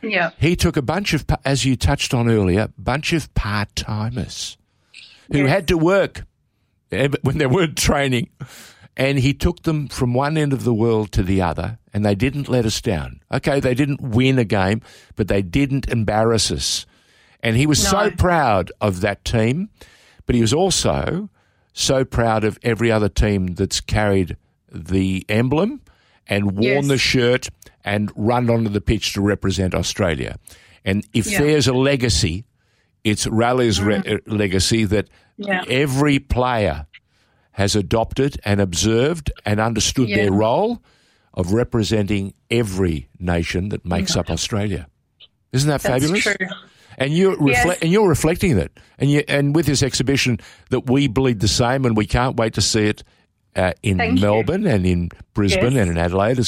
Yeah. 0.01 0.31
He 0.37 0.55
took 0.55 0.75
a 0.77 0.81
bunch 0.81 1.13
of, 1.13 1.25
as 1.45 1.63
you 1.65 1.75
touched 1.75 2.13
on 2.13 2.29
earlier, 2.29 2.67
bunch 2.77 3.13
of 3.13 3.33
part 3.33 3.73
timers 3.75 4.57
who 5.31 5.39
Yes. 5.39 5.49
had 5.49 5.67
to 5.69 5.77
work 5.77 6.25
when 6.89 7.37
they 7.37 7.45
weren't 7.47 7.77
training, 7.77 8.29
and 8.95 9.19
he 9.19 9.33
took 9.33 9.63
them 9.63 9.87
from 9.87 10.13
one 10.13 10.37
end 10.37 10.53
of 10.53 10.63
the 10.63 10.73
world 10.73 11.11
to 11.13 11.23
the 11.23 11.41
other, 11.41 11.77
and 11.93 12.05
they 12.05 12.15
didn't 12.15 12.47
let 12.49 12.65
us 12.65 12.79
down. 12.81 13.21
Okay, 13.31 13.59
they 13.59 13.73
didn't 13.73 14.01
win 14.01 14.37
a 14.37 14.45
game, 14.45 14.81
but 15.15 15.27
they 15.29 15.41
didn't 15.41 15.87
embarrass 15.89 16.51
us. 16.51 16.85
And 17.41 17.55
he 17.55 17.65
was 17.67 17.85
so 17.85 18.09
proud 18.11 18.71
of 18.81 19.01
that 19.01 19.23
team, 19.23 19.69
but 20.25 20.35
he 20.35 20.41
was 20.41 20.53
also 20.53 21.29
so 21.73 22.03
proud 22.03 22.43
of 22.43 22.57
every 22.63 22.91
other 22.91 23.09
team 23.09 23.47
that's 23.55 23.79
carried 23.79 24.35
the 24.71 25.25
emblem 25.29 25.81
and 26.27 26.53
worn 26.53 26.63
Yes. 26.63 26.87
the 26.87 26.97
shirt 26.97 27.49
and 27.85 28.11
run 28.15 28.49
onto 28.49 28.69
the 28.69 28.81
pitch 28.81 29.13
to 29.13 29.21
represent 29.21 29.73
Australia. 29.75 30.37
And 30.83 31.05
if 31.13 31.27
Yeah. 31.29 31.39
there's 31.39 31.67
a 31.67 31.73
legacy, 31.73 32.45
it's 33.03 33.27
Rale's 33.27 33.79
re- 33.79 33.97
uh, 34.05 34.17
legacy 34.25 34.83
that 34.85 35.07
Yeah. 35.37 35.63
every 35.69 36.19
player 36.19 36.87
has 37.51 37.75
adopted 37.75 38.39
and 38.43 38.59
observed 38.59 39.31
and 39.45 39.59
understood 39.59 40.09
Yeah. 40.09 40.17
their 40.17 40.31
role 40.31 40.81
of 41.33 41.53
representing 41.53 42.33
every 42.49 43.07
nation 43.19 43.69
that 43.69 43.85
makes 43.85 44.15
up 44.17 44.29
Australia. 44.29 44.87
Isn't 45.53 45.69
that 45.69 45.81
That's 45.81 46.03
fabulous? 46.03 46.23
true. 46.23 46.35
And 46.97 47.13
you're 47.13 47.35
refle- 47.35 47.51
Yes. 47.51 47.79
and 47.81 47.91
you're 47.91 48.07
reflecting 48.09 48.55
that, 48.55 48.71
and 48.97 49.11
you 49.11 49.23
and 49.27 49.55
with 49.55 49.65
this 49.67 49.83
exhibition 49.83 50.39
that 50.71 50.89
we 50.89 51.07
bleed 51.07 51.39
the 51.41 51.47
same, 51.47 51.85
and 51.85 51.95
we 51.95 52.05
can't 52.07 52.35
wait 52.37 52.53
to 52.55 52.61
see 52.61 52.85
it 52.87 53.03
uh, 53.55 53.73
in 53.83 53.97
Thank 53.97 54.15
you. 54.19 54.21
Melbourne 54.25 54.65
and 54.65 54.85
in 54.85 55.09
Brisbane 55.33 55.73
Yes. 55.73 55.81
and 55.87 55.91
in 55.91 55.97
Adelaide 55.97 56.39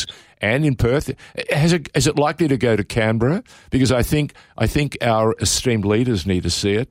and 0.42 0.66
in 0.66 0.76
Perth. 0.76 1.12
Has 1.52 1.74
it 1.74 1.90
is 1.94 2.08
it 2.08 2.18
likely 2.18 2.48
to 2.48 2.58
go 2.58 2.76
to 2.76 2.84
Canberra? 2.84 3.44
Because 3.70 3.92
I 3.92 4.02
think 4.04 4.34
I 4.58 4.66
think 4.68 4.98
our 5.02 5.36
esteemed 5.40 5.86
leaders 5.86 6.26
need 6.26 6.44
to 6.44 6.50
see 6.50 6.74
it. 6.74 6.90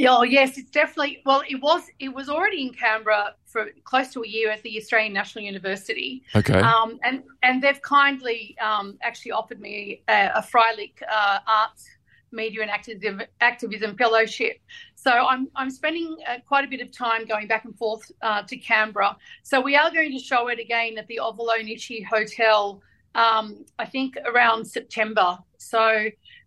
Oh 0.00 0.24
yes, 0.24 0.58
it's 0.58 0.70
definitely. 0.70 1.22
Well, 1.24 1.42
it 1.48 1.60
was. 1.62 1.82
It 2.00 2.12
was 2.14 2.28
already 2.28 2.62
in 2.62 2.72
Canberra 2.72 3.34
for 3.46 3.66
close 3.84 4.12
to 4.14 4.22
a 4.24 4.26
year 4.28 4.50
at 4.50 4.62
the 4.64 4.76
Australian 4.76 5.12
National 5.12 5.44
University, 5.44 6.24
Okay. 6.34 6.58
um, 6.58 6.98
and 7.04 7.22
and 7.44 7.62
they've 7.62 7.80
kindly 7.82 8.56
um, 8.60 8.98
actually 9.02 9.30
offered 9.30 9.60
me 9.60 10.02
a, 10.08 10.30
a 10.34 10.42
Freilich 10.42 10.94
uh, 11.08 11.38
Arts, 11.46 11.88
Media 12.34 12.62
and 12.62 12.70
Activism, 12.70 13.22
Activism 13.40 13.96
Fellowship. 13.96 14.58
So 14.96 15.10
I'm 15.10 15.48
I'm 15.56 15.70
spending 15.70 16.16
uh, 16.28 16.38
quite 16.46 16.64
a 16.64 16.68
bit 16.68 16.80
of 16.80 16.90
time 16.90 17.24
going 17.26 17.46
back 17.46 17.64
and 17.64 17.76
forth 17.76 18.10
uh, 18.22 18.42
to 18.42 18.56
Canberra. 18.56 19.16
So 19.42 19.60
we 19.60 19.76
are 19.76 19.90
going 19.90 20.12
to 20.12 20.18
show 20.18 20.48
it 20.48 20.58
again 20.58 20.98
at 20.98 21.06
the 21.06 21.20
Ovolo 21.22 21.56
Nishi 21.62 22.04
Hotel. 22.04 22.82
Um, 23.14 23.64
I 23.78 23.86
think 23.86 24.16
around 24.26 24.66
September. 24.66 25.38
So. 25.58 26.06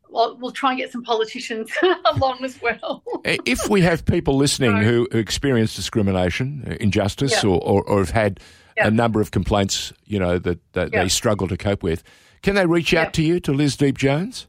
Well, 0.10 0.38
we'll 0.40 0.52
try 0.54 0.70
and 0.70 0.80
get 0.80 0.90
some 0.90 1.04
politicians 1.04 1.70
along 2.06 2.42
as 2.46 2.62
well. 2.62 3.04
if 3.26 3.68
we 3.68 3.82
have 3.82 4.06
people 4.06 4.38
listening 4.38 4.72
Right. 4.72 4.86
who 4.86 5.06
experience 5.12 5.76
discrimination, 5.76 6.64
uh, 6.66 6.76
injustice, 6.80 7.44
Yeah. 7.44 7.50
or, 7.50 7.60
or, 7.62 7.84
or 7.84 7.98
have 8.00 8.12
had 8.12 8.40
Yeah. 8.78 8.88
a 8.88 8.92
number 8.92 9.20
of 9.20 9.32
complaints, 9.32 9.92
you 10.06 10.18
know, 10.18 10.40
that, 10.40 10.60
that 10.72 10.94
Yeah. 10.94 11.04
they 11.04 11.10
struggle 11.10 11.50
to 11.50 11.58
cope 11.58 11.84
with, 11.84 12.04
can 12.42 12.56
they 12.56 12.66
reach 12.66 12.94
out 12.94 13.12
to 13.16 13.22
you, 13.22 13.42
to 13.42 13.52
Liz 13.52 13.76
Deep 13.76 13.98
Jones? 13.98 14.48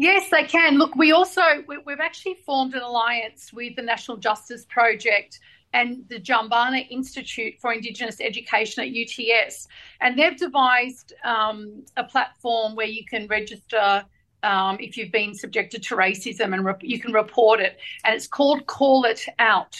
Yes, 0.00 0.30
they 0.30 0.44
can. 0.44 0.78
Look, 0.78 0.96
we 0.96 1.12
also 1.12 1.42
we, 1.68 1.76
we've 1.84 2.00
actually 2.00 2.38
formed 2.46 2.72
an 2.72 2.80
alliance 2.80 3.52
with 3.52 3.76
the 3.76 3.82
National 3.82 4.16
Justice 4.16 4.64
Project 4.64 5.40
and 5.74 6.08
the 6.08 6.18
Jumbunna 6.18 6.88
Institute 6.88 7.56
for 7.60 7.74
Indigenous 7.74 8.18
Education 8.18 8.82
at 8.82 8.88
UTS, 8.88 9.68
and 10.00 10.18
they've 10.18 10.38
devised 10.38 11.12
um, 11.22 11.84
a 11.98 12.04
platform 12.04 12.76
where 12.76 12.86
you 12.86 13.04
can 13.04 13.26
register. 13.26 14.02
Um, 14.42 14.78
if 14.80 14.96
you've 14.96 15.12
been 15.12 15.34
subjected 15.34 15.82
to 15.82 15.96
racism 15.96 16.54
and 16.54 16.64
rep- 16.64 16.82
you 16.82 16.98
can 16.98 17.12
report 17.12 17.60
it, 17.60 17.78
and 18.02 18.14
it's 18.14 18.26
called 18.26 18.66
Call 18.66 19.04
It 19.04 19.26
Out, 19.38 19.76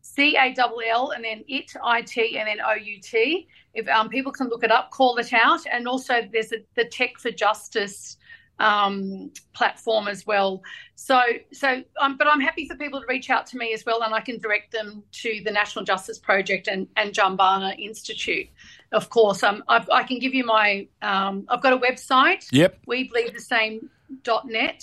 C 0.00 0.36
A 0.36 0.54
L 0.56 0.80
L 0.88 1.10
and 1.10 1.22
then 1.22 1.44
it 1.48 1.70
I 1.84 2.00
T 2.00 2.38
and 2.38 2.48
then 2.48 2.62
O 2.66 2.72
U 2.72 2.98
T. 2.98 3.46
If 3.74 3.86
um, 3.88 4.08
people 4.08 4.32
can 4.32 4.48
look 4.48 4.64
it 4.64 4.72
up, 4.72 4.90
call 4.90 5.18
it 5.18 5.34
out, 5.34 5.66
and 5.70 5.86
also 5.86 6.22
there's 6.32 6.52
a, 6.52 6.64
the 6.76 6.86
Tech 6.86 7.18
for 7.18 7.30
Justice 7.30 8.16
um, 8.58 9.30
platform 9.52 10.08
as 10.08 10.26
well. 10.26 10.62
So, 10.94 11.20
so, 11.52 11.82
um, 12.00 12.16
but 12.16 12.26
I'm 12.26 12.40
happy 12.40 12.66
for 12.66 12.76
people 12.76 13.00
to 13.00 13.06
reach 13.08 13.30
out 13.30 13.46
to 13.48 13.58
me 13.58 13.72
as 13.72 13.84
well, 13.84 14.02
and 14.02 14.14
I 14.14 14.20
can 14.20 14.38
direct 14.38 14.72
them 14.72 15.02
to 15.12 15.40
the 15.44 15.50
National 15.50 15.84
Justice 15.84 16.18
Project 16.18 16.68
and, 16.68 16.86
and 16.96 17.12
Jumbunna 17.12 17.78
Institute 17.78 18.48
of 18.94 19.10
course, 19.10 19.42
um, 19.42 19.62
I've, 19.68 19.88
I 19.90 20.04
can 20.04 20.18
give 20.18 20.34
you 20.34 20.44
my. 20.44 20.86
Um, 21.02 21.46
I've 21.48 21.62
got 21.62 21.72
a 21.72 21.78
website. 21.78 22.46
Yep. 22.52 22.78
We 22.86 23.08
believe 23.08 23.34
the 23.34 23.40
same 23.40 23.90
dot 24.22 24.46
net. 24.46 24.82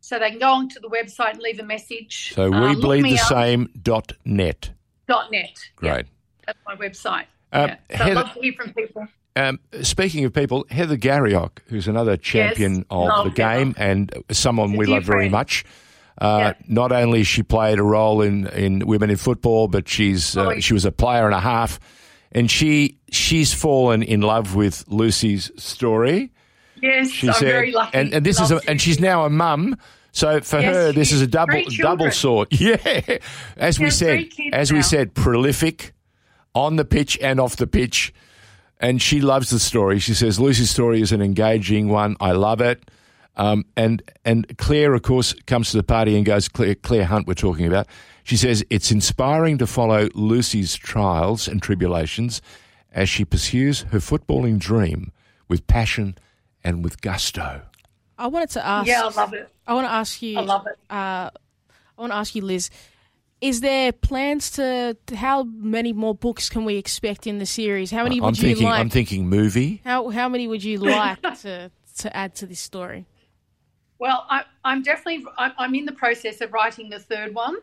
So 0.00 0.18
they 0.18 0.30
can 0.30 0.38
go 0.38 0.52
onto 0.52 0.80
the 0.80 0.88
website 0.88 1.32
and 1.32 1.40
leave 1.40 1.58
a 1.60 1.64
message. 1.64 2.34
So 2.34 2.50
we 2.50 2.56
Um, 2.56 2.80
bleed 2.80 3.04
the 3.04 3.16
same 3.16 3.70
dot 3.82 4.12
net. 4.24 4.70
dot 5.08 5.30
net. 5.30 5.58
Yeah, 5.82 5.94
Great. 5.94 6.06
that's 6.46 6.58
my 6.66 6.76
website. 6.76 7.24
Um, 7.52 7.70
yeah. 7.70 7.98
So 7.98 8.04
I'd 8.04 8.14
love 8.14 8.34
to 8.34 8.40
hear 8.40 8.52
from 8.52 8.74
people. 8.74 9.08
Um, 9.36 9.58
speaking 9.82 10.24
of 10.24 10.32
people, 10.32 10.64
Heather 10.70 10.96
Garriock, 10.96 11.58
who's 11.66 11.88
another 11.88 12.16
champion 12.16 12.84
of 12.90 13.24
the 13.24 13.30
game 13.30 13.74
and 13.76 14.12
someone 14.30 14.70
She's 14.70 14.78
we 14.78 14.86
love 14.86 15.02
very 15.04 15.28
much. 15.28 15.64
Uh, 16.20 16.38
Yeah. 16.38 16.52
Not 16.68 16.92
only 16.92 17.18
has 17.18 17.26
she 17.26 17.42
played 17.42 17.78
a 17.80 17.82
role 17.82 18.22
in, 18.22 18.46
in 18.48 18.86
women 18.86 19.10
in 19.10 19.16
football, 19.16 19.66
but 19.66 19.88
she's 19.88 20.36
uh, 20.36 20.60
she 20.60 20.72
was 20.72 20.84
a 20.84 20.92
player 20.92 21.26
and 21.26 21.34
a 21.34 21.40
half, 21.40 21.80
and 22.30 22.48
she 22.48 22.98
she's 23.10 23.52
fallen 23.52 24.02
in 24.04 24.20
love 24.20 24.54
with 24.54 24.84
Lucy's 24.86 25.50
story. 25.56 26.30
Yes, 26.80 27.08
She 27.10 27.26
I'm 27.28 27.34
said, 27.34 27.46
very 27.48 27.72
lucky. 27.72 27.96
and, 27.98 28.12
and 28.14 28.24
this 28.26 28.38
is 28.40 28.52
a, 28.52 28.60
and 28.68 28.80
she's 28.80 29.00
now 29.00 29.24
a 29.24 29.30
mum. 29.30 29.76
So 30.12 30.40
for 30.42 30.60
Yes, 30.60 30.74
her, 30.76 30.92
this 30.92 31.10
is 31.10 31.22
a 31.22 31.26
double 31.26 31.62
double 31.78 32.12
sword. 32.12 32.48
Yeah, 32.52 32.76
as 33.56 33.80
we 33.80 33.90
said, 33.90 34.28
as 34.52 34.72
we 34.72 34.82
said, 34.82 35.14
prolific 35.14 35.92
on 36.54 36.76
the 36.76 36.84
pitch 36.84 37.18
and 37.20 37.40
off 37.40 37.56
the 37.56 37.66
pitch, 37.66 38.12
and 38.84 39.00
she 39.00 39.22
loves 39.22 39.48
the 39.48 39.58
story. 39.58 39.98
She 39.98 40.12
says 40.12 40.38
Lucy's 40.38 40.68
story 40.68 41.00
is 41.00 41.10
an 41.10 41.22
engaging 41.22 41.88
one. 41.88 42.16
I 42.20 42.32
love 42.32 42.60
it. 42.60 42.90
Um, 43.34 43.64
and 43.78 44.02
and 44.26 44.58
Clare, 44.58 44.92
of 44.92 45.00
course, 45.00 45.32
comes 45.46 45.70
to 45.70 45.78
the 45.78 45.82
party 45.82 46.16
and 46.16 46.24
goes. 46.26 46.48
Clare, 46.48 46.74
Clare 46.74 47.06
Hunt, 47.06 47.26
we're 47.26 47.32
talking 47.32 47.66
about. 47.66 47.86
She 48.24 48.36
says 48.36 48.62
it's 48.68 48.92
inspiring 48.92 49.56
to 49.58 49.66
follow 49.66 50.10
Lucy's 50.14 50.76
trials 50.76 51.48
and 51.48 51.62
tribulations 51.62 52.42
as 52.92 53.08
she 53.08 53.24
pursues 53.24 53.80
her 53.90 53.98
footballing 54.00 54.58
dream 54.58 55.12
with 55.48 55.66
passion 55.66 56.16
and 56.62 56.84
with 56.84 57.00
gusto. 57.00 57.62
I 58.18 58.26
wanted 58.26 58.50
to 58.50 58.66
ask. 58.66 58.86
Yeah, 58.86 59.04
I 59.04 59.08
love 59.08 59.32
it. 59.32 59.48
I 59.66 59.74
want 59.74 59.86
to 59.86 59.92
ask 59.92 60.20
you. 60.20 60.38
I 60.38 60.42
love 60.42 60.66
it. 60.66 60.78
Uh, 60.90 61.30
I 61.96 62.00
want 62.00 62.12
to 62.12 62.16
ask 62.16 62.34
you, 62.34 62.42
Liz. 62.42 62.68
Is 63.44 63.60
there 63.60 63.92
plans 63.92 64.52
to, 64.52 64.96
to 65.04 65.16
how 65.16 65.42
many 65.42 65.92
more 65.92 66.14
books 66.14 66.48
can 66.48 66.64
we 66.64 66.76
expect 66.76 67.26
in 67.26 67.38
the 67.38 67.44
series? 67.44 67.90
How 67.90 68.02
many 68.02 68.18
would 68.18 68.28
I'm 68.28 68.34
you 68.36 68.40
thinking. 68.40 68.64
like? 68.64 68.80
I'm 68.80 68.88
thinking 68.88 69.28
movie. 69.28 69.82
how 69.84 70.08
how 70.08 70.30
many 70.30 70.48
would 70.48 70.64
you 70.64 70.78
like 70.78 71.20
to 71.42 71.70
to 71.98 72.16
add 72.16 72.34
to 72.36 72.46
this 72.46 72.60
story? 72.60 73.04
Well, 73.98 74.24
I, 74.30 74.44
I'm 74.64 74.82
definitely 74.82 75.26
I'm, 75.36 75.52
I'm 75.58 75.74
in 75.74 75.84
the 75.84 75.92
process 75.92 76.40
of 76.40 76.54
writing 76.54 76.88
the 76.88 76.98
third 76.98 77.34
one, 77.34 77.56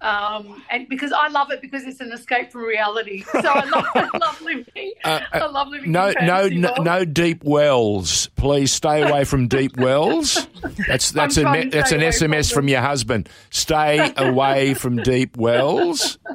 um, 0.00 0.62
and 0.70 0.88
because 0.88 1.12
I 1.12 1.28
love 1.28 1.50
it 1.50 1.60
because 1.60 1.84
it's 1.84 2.00
an 2.00 2.12
escape 2.12 2.52
from 2.52 2.62
reality. 2.62 3.24
So 3.32 3.40
I 3.48 3.64
love, 3.68 3.84
I 3.94 4.18
love 4.18 4.40
living. 4.40 4.92
I 5.04 5.46
love 5.46 5.68
living. 5.68 5.96
Uh, 5.96 6.12
No, 6.20 6.48
no, 6.48 6.48
no, 6.48 6.74
no 6.82 7.04
deep 7.04 7.42
wells. 7.44 8.28
Please 8.36 8.72
stay 8.72 9.02
away 9.02 9.24
from 9.24 9.48
deep 9.48 9.76
wells. 9.76 10.46
That's 10.86 11.10
that's 11.18 11.36
a 11.36 11.50
me- 11.50 11.68
that's 11.68 11.90
an 11.92 12.00
away 12.02 12.12
from 12.12 12.30
SMS 12.30 12.52
from 12.52 12.68
your 12.68 12.80
husband. 12.80 13.28
Stay 13.50 14.12
away 14.16 14.74
from 14.74 14.96
deep 14.98 15.36
wells. 15.36 16.18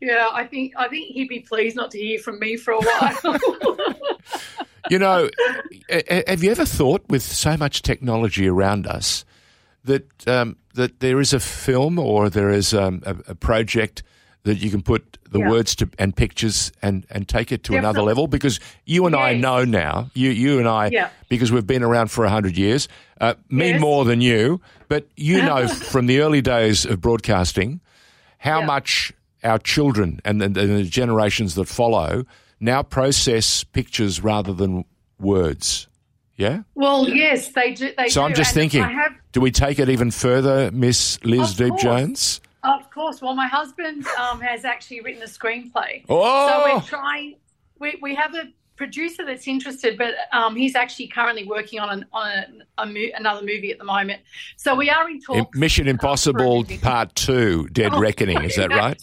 Yeah, 0.00 0.28
I 0.32 0.44
think 0.44 0.72
I 0.76 0.88
think 0.88 1.12
he'd 1.14 1.28
be 1.28 1.38
pleased 1.40 1.76
not 1.76 1.92
to 1.92 1.98
hear 1.98 2.18
from 2.18 2.40
me 2.40 2.56
for 2.56 2.72
a 2.72 2.80
while. 2.80 3.38
You 4.90 4.98
know, 4.98 5.30
have 6.26 6.42
you 6.42 6.50
ever 6.50 6.64
thought, 6.64 7.04
with 7.08 7.22
so 7.22 7.56
much 7.56 7.82
technology 7.82 8.48
around 8.48 8.88
us, 8.88 9.24
that 9.84 10.28
um, 10.28 10.56
that 10.74 11.00
there 11.00 11.20
is 11.20 11.32
a 11.32 11.40
film 11.40 11.98
or 11.98 12.30
there 12.30 12.50
is 12.50 12.72
um, 12.74 13.02
a, 13.04 13.16
a 13.28 13.34
project 13.34 14.02
that 14.44 14.56
you 14.56 14.70
can 14.70 14.82
put 14.82 15.18
the 15.30 15.38
Yeah. 15.38 15.50
words 15.50 15.76
to 15.76 15.88
and 15.98 16.14
pictures 16.16 16.72
and, 16.82 17.06
and 17.10 17.28
take 17.28 17.52
it 17.52 17.62
to 17.64 17.76
another 17.76 18.02
level? 18.02 18.26
Because 18.26 18.58
you 18.84 19.06
and 19.06 19.14
I 19.14 19.34
know 19.34 19.64
now, 19.64 20.10
you 20.14 20.30
you 20.30 20.58
and 20.58 20.66
I, 20.68 20.88
Yeah. 20.88 21.08
because 21.28 21.52
we've 21.52 21.66
been 21.66 21.82
around 21.84 22.10
for 22.10 22.26
hundred 22.26 22.56
years, 22.56 22.88
uh, 23.20 23.34
me 23.48 23.70
Yes. 23.70 23.80
more 23.80 24.04
than 24.04 24.20
you, 24.20 24.60
but 24.88 25.06
you 25.16 25.42
know 25.42 25.68
from 25.92 26.06
the 26.06 26.20
early 26.20 26.40
days 26.42 26.84
of 26.84 27.00
broadcasting 27.00 27.80
how 28.38 28.60
Yeah. 28.60 28.66
much 28.66 29.12
our 29.44 29.58
children 29.58 30.20
and 30.24 30.40
the, 30.40 30.46
and 30.46 30.56
the 30.56 30.84
generations 30.84 31.54
that 31.54 31.66
follow 31.68 32.24
now 32.60 32.82
process 32.82 33.64
pictures 33.64 34.22
rather 34.22 34.52
than 34.52 34.84
words. 35.20 35.86
Yeah. 36.36 36.62
well, 36.74 37.08
yes, 37.08 37.48
they 37.52 37.72
do. 37.74 37.92
They 37.96 38.08
So 38.08 38.20
do. 38.22 38.26
I'm 38.26 38.34
just 38.34 38.50
and 38.52 38.60
thinking, 38.62 38.82
I 38.82 38.90
have, 38.92 39.12
do 39.32 39.40
we 39.40 39.50
take 39.50 39.78
it 39.78 39.88
even 39.88 40.10
further, 40.10 40.70
Miss 40.72 41.22
Liz 41.24 41.54
Deep 41.54 41.68
course. 41.70 41.82
Jones? 41.82 42.40
of 42.64 42.90
course. 42.90 43.20
Well, 43.20 43.34
my 43.34 43.46
husband 43.46 44.06
um, 44.18 44.40
has 44.40 44.64
actually 44.64 45.00
written 45.02 45.22
a 45.22 45.26
screenplay. 45.26 46.04
Oh! 46.08 46.48
So 46.48 46.74
we're 46.74 46.80
trying. 46.82 47.36
We, 47.78 47.98
we 48.00 48.14
have 48.14 48.34
a 48.34 48.44
producer 48.76 49.24
that's 49.26 49.46
interested, 49.46 49.98
but 49.98 50.14
um, 50.32 50.56
he's 50.56 50.74
actually 50.74 51.08
currently 51.08 51.44
working 51.44 51.78
on 51.80 51.90
an, 51.90 52.06
on 52.12 52.28
a, 52.30 52.46
a 52.78 52.86
mo- 52.86 53.10
another 53.16 53.40
movie 53.42 53.70
at 53.70 53.78
the 53.78 53.84
moment. 53.84 54.22
So 54.56 54.74
we 54.74 54.88
are 54.90 55.08
in 55.10 55.20
talks. 55.20 55.56
Mission 55.58 55.86
Impossible. 55.88 56.64
Part 56.80 57.14
Two, 57.14 57.68
Dead 57.72 57.92
Oh, 57.94 58.00
Reckoning. 58.00 58.42
Is 58.44 58.56
that 58.56 58.70
right? 58.70 59.00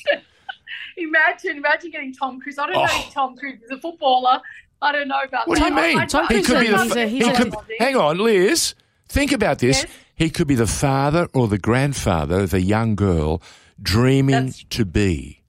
Imagine, 0.97 1.57
imagine 1.57 1.91
getting 1.91 2.13
Tom 2.13 2.41
Cruise. 2.41 2.57
I 2.59 2.65
don't 2.65 2.73
know 2.75 2.81
Oh. 2.89 3.03
if 3.07 3.13
Tom 3.13 3.37
Cruise 3.37 3.61
is 3.61 3.71
a 3.71 3.77
footballer. 3.77 4.41
I 4.81 4.91
don't 4.91 5.07
know 5.07 5.19
about 5.19 5.31
that. 5.31 5.47
What 5.47 5.57
do 5.57 5.65
you 5.65 5.71
mean? 5.75 5.97
I- 5.99 6.07
I- 6.13 6.33
he 6.33 6.41
could 6.41 6.59
be 6.61 6.67
the. 6.69 6.83
he's 6.83 6.95
a- 6.95 7.07
he's 7.07 7.25
he 7.27 7.33
could, 7.33 7.53
hang 7.79 7.95
on, 7.95 8.17
Liz. 8.17 8.75
Think 9.07 9.31
about 9.31 9.59
this. 9.59 9.83
Yes. 9.83 9.91
He 10.15 10.29
could 10.29 10.47
be 10.47 10.55
the 10.55 10.67
father 10.67 11.27
or 11.33 11.47
the 11.47 11.57
grandfather 11.57 12.41
of 12.41 12.53
a 12.53 12.61
young 12.61 12.95
girl 12.95 13.41
dreaming 13.81 14.47
That's- 14.47 14.65
to 14.71 14.85
be 14.85 15.41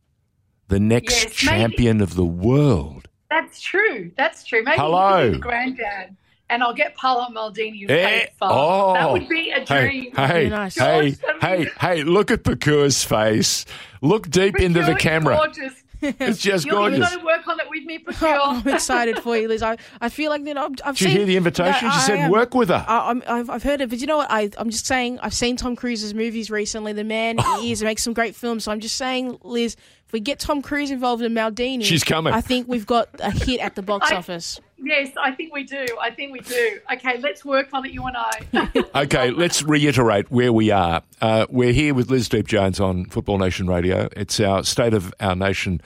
the 0.68 0.80
next 0.80 1.14
Yes, 1.24 1.44
maybe. 1.44 1.58
champion 1.58 2.00
of 2.00 2.14
the 2.14 2.24
world. 2.24 3.08
That's 3.28 3.60
true. 3.60 4.10
That's 4.16 4.44
true. 4.44 4.62
Maybe 4.64 4.76
Hello. 4.78 5.16
he 5.18 5.22
could 5.24 5.32
be 5.32 5.36
the 5.38 5.42
granddad, 5.42 6.16
and 6.48 6.62
I'll 6.62 6.74
get 6.74 6.96
Paolo 6.96 7.26
Maldini 7.32 7.84
as 7.84 7.90
Eh, 7.90 8.08
hey, 8.08 8.28
oh. 8.40 8.94
That 8.94 9.12
would 9.12 9.28
be 9.28 9.50
a 9.52 9.64
dream. 9.64 10.12
hey, 10.16 10.48
nice. 10.48 10.76
hey, 10.76 11.10
George, 11.10 11.18
that'd 11.20 11.40
be- 11.40 11.46
hey, 11.46 11.70
hey, 11.96 12.02
look 12.04 12.30
at 12.30 12.42
Pokuah's 12.42 13.04
face. 13.04 13.66
Look 14.02 14.28
deep 14.30 14.58
into 14.60 14.82
the 14.82 14.94
camera. 14.94 15.36
Gorgeous. 15.36 15.74
It's 16.02 16.40
just 16.40 16.64
You're, 16.64 16.88
you've 16.90 17.00
got 17.00 17.18
to 17.18 17.24
work 17.24 17.46
on 17.46 17.59
it 17.94 18.06
with 18.06 18.22
I'm 18.22 18.66
excited 18.68 19.18
for 19.18 19.36
you, 19.36 19.48
Liz. 19.48 19.62
I, 19.62 19.76
I 20.00 20.08
feel 20.08 20.30
like 20.30 20.44
you 20.46 20.54
know 20.54 20.66
I've, 20.66 20.72
I've 20.84 20.96
Did 20.96 21.10
you 21.10 21.16
hear 21.18 21.26
the 21.26 21.36
invitation? 21.36 21.86
Yeah, 21.88 21.92
she 21.92 21.98
I 21.98 22.00
said, 22.06 22.18
am. 22.20 22.30
work 22.30 22.54
with 22.54 22.68
her. 22.68 22.84
I, 22.86 23.10
I'm, 23.10 23.22
I've, 23.26 23.50
I've 23.50 23.62
heard 23.62 23.80
it, 23.80 23.90
but 23.90 23.98
you 24.00 24.06
know 24.06 24.18
what? 24.18 24.30
I, 24.30 24.50
I'm 24.58 24.70
just 24.70 24.86
saying, 24.86 25.18
I've 25.20 25.34
seen 25.34 25.56
Tom 25.56 25.76
Cruise's 25.76 26.14
movies 26.14 26.50
recently. 26.50 26.92
The 26.92 27.04
man 27.04 27.38
he 27.60 27.72
is 27.72 27.82
makes 27.82 28.02
some 28.02 28.12
great 28.12 28.34
films. 28.34 28.64
So 28.64 28.72
I'm 28.72 28.80
just 28.80 28.96
saying, 28.96 29.38
Liz, 29.42 29.76
if 30.06 30.12
we 30.12 30.20
get 30.20 30.38
Tom 30.38 30.62
Cruise 30.62 30.90
involved 30.90 31.22
in 31.22 31.32
Maldini, 31.32 31.84
She's 31.84 32.04
coming. 32.04 32.32
I 32.32 32.40
think 32.40 32.66
we've 32.68 32.86
got 32.86 33.08
a 33.20 33.30
hit 33.30 33.60
at 33.60 33.74
the 33.76 33.82
box 33.82 34.10
I- 34.12 34.16
office. 34.16 34.60
yes, 34.82 35.10
I 35.22 35.30
think 35.32 35.52
we 35.54 35.62
do. 35.64 35.86
I 36.00 36.10
think 36.10 36.32
we 36.32 36.40
do. 36.40 36.78
Okay, 36.94 37.18
let's 37.20 37.44
work 37.44 37.68
on 37.72 37.84
it, 37.86 37.92
you 37.92 38.04
and 38.06 38.16
I. 38.16 38.84
Okay, 39.04 39.30
let's 39.30 39.62
reiterate 39.62 40.30
where 40.30 40.52
we 40.52 40.70
are. 40.70 41.02
Uh, 41.20 41.46
we're 41.50 41.72
here 41.72 41.94
with 41.94 42.10
Liz 42.10 42.28
Deep 42.28 42.48
Jones 42.48 42.80
on 42.80 43.04
Football 43.06 43.38
Nation 43.38 43.68
Radio. 43.68 44.08
It's 44.16 44.40
our 44.40 44.64
State 44.64 44.94
of 44.94 45.14
Our 45.20 45.36
Nation 45.36 45.80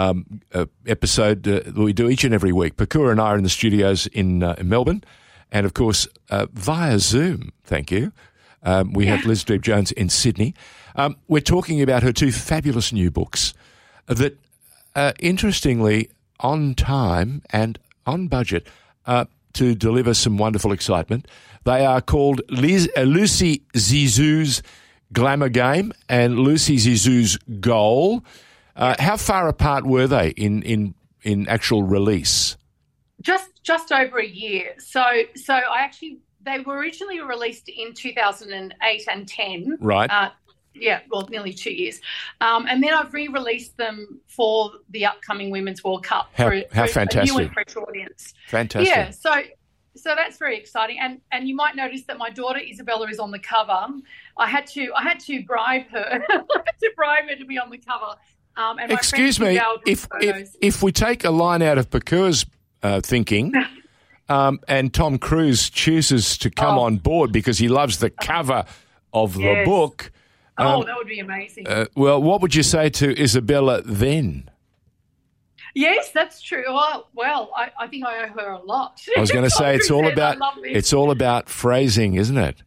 um, 0.00 0.40
uh, 0.54 0.64
episode 0.86 1.46
uh, 1.46 1.60
that 1.66 1.76
we 1.76 1.92
do 1.92 2.08
each 2.08 2.24
and 2.24 2.32
every 2.32 2.52
week. 2.52 2.76
Pokuah 2.76 3.10
and 3.10 3.20
I 3.20 3.28
are 3.28 3.36
in 3.36 3.44
the 3.44 3.50
studios 3.50 4.06
in, 4.08 4.42
uh, 4.42 4.54
in 4.58 4.68
Melbourne, 4.68 5.04
and 5.52 5.66
of 5.66 5.74
course 5.74 6.08
uh, 6.30 6.46
via 6.52 6.98
Zoom. 6.98 7.52
Thank 7.64 7.90
you. 7.90 8.12
Um, 8.62 8.92
we 8.92 9.06
have 9.06 9.24
Liz 9.24 9.44
Deep 9.44 9.62
Jones 9.62 9.92
in 9.92 10.08
Sydney. 10.08 10.54
Um, 10.96 11.16
we're 11.28 11.40
talking 11.40 11.82
about 11.82 12.02
her 12.02 12.12
two 12.12 12.32
fabulous 12.32 12.92
new 12.92 13.10
books 13.10 13.54
that, 14.06 14.38
uh, 14.94 15.12
interestingly, 15.18 16.10
on 16.40 16.74
time 16.74 17.42
and 17.50 17.78
on 18.06 18.28
budget 18.28 18.66
uh, 19.06 19.24
to 19.54 19.74
deliver 19.74 20.14
some 20.14 20.38
wonderful 20.38 20.72
excitement. 20.72 21.26
They 21.64 21.84
are 21.84 22.00
called 22.00 22.40
Liz, 22.48 22.88
uh, 22.96 23.02
Lucy 23.02 23.62
Zeezou's 23.74 24.62
Glamour 25.12 25.48
Game 25.50 25.92
and 26.08 26.38
Lucy 26.38 26.76
Zeezou's 26.76 27.36
Goal. 27.60 28.24
Uh, 28.76 28.94
how 28.98 29.16
far 29.16 29.48
apart 29.48 29.84
were 29.84 30.06
they 30.06 30.30
in, 30.30 30.62
in, 30.62 30.94
in 31.22 31.48
actual 31.48 31.82
release? 31.82 32.56
just 33.20 33.62
just 33.62 33.92
over 33.92 34.18
a 34.18 34.26
year. 34.26 34.74
So 34.78 35.04
so 35.34 35.54
I 35.54 35.80
actually 35.80 36.18
they 36.42 36.60
were 36.60 36.76
originally 36.76 37.20
released 37.20 37.68
in 37.68 37.92
2008 37.92 39.08
and 39.10 39.28
10. 39.28 39.78
Right. 39.80 40.10
Uh, 40.10 40.30
yeah, 40.72 41.00
well, 41.10 41.26
nearly 41.28 41.52
two 41.52 41.72
years, 41.72 42.00
um, 42.40 42.66
and 42.68 42.80
then 42.80 42.94
I've 42.94 43.12
re-released 43.12 43.76
them 43.76 44.20
for 44.28 44.70
the 44.90 45.04
upcoming 45.04 45.50
Women's 45.50 45.82
World 45.82 46.04
Cup 46.04 46.30
How- 46.32 46.48
for, 46.48 46.62
how 46.72 46.86
for 46.86 47.00
a 47.00 47.24
new 47.24 47.38
and 47.38 47.52
fresh 47.52 47.76
audience. 47.76 48.34
Fantastic. 48.46 48.88
Yeah, 48.88 49.10
so 49.10 49.42
so 49.96 50.14
that's 50.14 50.38
very 50.38 50.56
exciting, 50.56 50.98
and 51.00 51.20
and 51.32 51.48
you 51.48 51.56
might 51.56 51.74
notice 51.74 52.04
that 52.04 52.18
my 52.18 52.30
daughter 52.30 52.60
Isabella 52.60 53.08
is 53.08 53.18
on 53.18 53.32
the 53.32 53.40
cover. 53.40 53.88
I 54.36 54.46
had 54.46 54.64
to 54.68 54.92
I 54.94 55.02
had 55.02 55.18
to 55.20 55.42
bribe 55.42 55.88
her, 55.88 56.24
I 56.30 56.38
had 56.38 56.78
to 56.80 56.92
bribe 56.94 57.28
her 57.28 57.34
to 57.34 57.44
be 57.44 57.58
on 57.58 57.68
the 57.68 57.78
cover. 57.78 58.14
Um, 58.56 58.78
and 58.78 58.90
Excuse 58.92 59.40
me, 59.40 59.58
if, 59.86 60.06
if, 60.20 60.54
if 60.60 60.82
we 60.82 60.92
take 60.92 61.24
a 61.24 61.30
line 61.30 61.62
out 61.62 61.78
of 61.78 61.88
Pokuah's 61.88 62.44
uh, 62.82 63.00
thinking, 63.00 63.52
um, 64.28 64.60
and 64.68 64.92
Tom 64.92 65.18
Cruise 65.18 65.70
chooses 65.70 66.36
to 66.38 66.50
come 66.50 66.76
Oh. 66.78 66.82
on 66.82 66.96
board 66.98 67.32
because 67.32 67.58
he 67.58 67.68
loves 67.68 67.98
the 67.98 68.10
cover 68.10 68.64
of 69.12 69.34
the 69.34 69.40
Yes. 69.42 69.66
book, 69.66 70.12
oh, 70.58 70.80
um, 70.80 70.86
that 70.86 70.96
would 70.96 71.06
be 71.08 71.20
amazing. 71.20 71.66
uh, 71.66 71.86
well, 71.96 72.20
what 72.22 72.40
would 72.42 72.54
you 72.54 72.62
say 72.62 72.90
to 72.90 73.18
Isabella 73.20 73.82
then? 73.82 74.50
Yes, 75.74 76.10
that's 76.12 76.42
true. 76.42 76.64
Well, 76.68 77.08
well 77.14 77.50
I, 77.56 77.70
I 77.78 77.86
think 77.86 78.04
I 78.04 78.24
owe 78.24 78.28
her 78.40 78.50
a 78.50 78.58
lot. 78.62 79.00
I 79.16 79.20
was 79.20 79.30
going 79.30 79.44
to 79.48 79.50
say 79.50 79.76
it's 79.76 79.90
all 79.90 80.06
about 80.08 80.36
it's 80.64 80.92
all 80.92 81.10
about 81.12 81.48
phrasing, 81.48 82.14
isn't 82.14 82.36
it? 82.36 82.62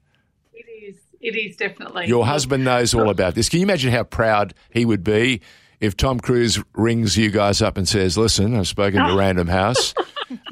It 0.54 0.66
is. 0.70 0.96
It 1.20 1.36
is 1.36 1.58
definitely. 1.58 2.08
Your 2.08 2.26
husband 2.26 2.64
knows 2.64 2.94
all 2.94 3.10
about 3.10 3.36
this. 3.36 3.50
Can 3.50 3.60
you 3.60 3.66
imagine 3.66 3.92
how 3.92 4.04
proud 4.04 4.54
he 4.72 4.86
would 4.86 5.04
be 5.04 5.42
if 5.84 5.98
Tom 5.98 6.20
Cruise 6.20 6.64
rings 6.74 7.18
you 7.18 7.30
guys 7.30 7.62
up 7.62 7.78
and 7.78 7.88
says, 7.88 8.18
"Listen, 8.18 8.56
I've 8.56 8.68
spoken 8.68 9.06
to 9.06 9.16
Random 9.18 9.48
House. 9.48 9.94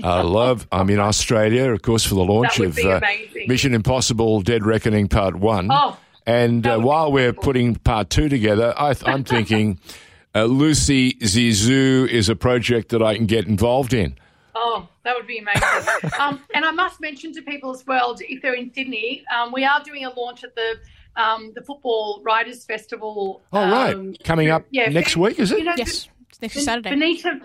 I 0.04 0.22
love. 0.22 0.68
I'm 0.72 0.90
in 0.90 1.00
Australia, 1.00 1.72
of 1.72 1.82
course, 1.82 2.06
for 2.06 2.16
the 2.16 2.24
launch 2.24 2.60
of 2.60 2.78
uh, 2.78 3.00
Mission 3.48 3.74
Impossible: 3.74 4.42
Dead 4.42 4.66
Reckoning 4.66 5.08
Part 5.08 5.36
One. 5.36 5.70
Oh, 5.72 5.98
and 6.26 6.68
uh, 6.68 6.80
while 6.80 7.12
we're 7.12 7.34
putting 7.34 7.76
Part 7.76 8.10
Two 8.10 8.30
together, 8.30 8.74
I, 8.78 8.96
I'm 9.06 9.24
thinking." 9.24 9.80
Uh, 10.34 10.46
Lucy 10.46 11.16
Zeezou 11.16 12.08
is 12.08 12.30
a 12.30 12.38
project 12.38 12.88
that 12.92 13.02
I 13.02 13.18
can 13.18 13.26
get 13.26 13.48
involved 13.48 13.94
in. 13.94 14.18
Oh, 14.56 14.88
that 15.04 15.16
would 15.16 15.28
be 15.28 15.40
amazing. 15.40 16.12
um, 16.20 16.42
and 16.54 16.66
I 16.66 16.72
must 16.72 17.02
mention 17.02 17.34
to 17.34 17.42
people 17.42 17.72
as 17.72 17.86
well, 17.86 18.16
if 18.20 18.42
they're 18.42 18.54
in 18.54 18.74
Sydney, 18.74 19.24
um, 19.34 19.52
we 19.52 19.66
are 19.66 19.82
doing 19.84 20.06
a 20.06 20.10
launch 20.10 20.44
at 20.44 20.56
the 20.56 20.76
um, 21.16 21.52
the 21.56 21.62
Football 21.62 22.22
Writers 22.24 22.64
Festival. 22.64 23.42
Oh, 23.52 23.70
right. 23.70 23.94
Um, 23.94 24.16
Coming 24.24 24.50
up 24.50 24.66
yeah, 24.72 24.90
next 24.90 25.18
week, 25.18 25.40
is 25.40 25.52
it? 25.52 25.60
You 25.60 25.64
know, 25.66 25.74
yes, 25.78 26.08
next 26.42 26.64
Saturday. 26.64 26.90
Bonita, 26.90 27.40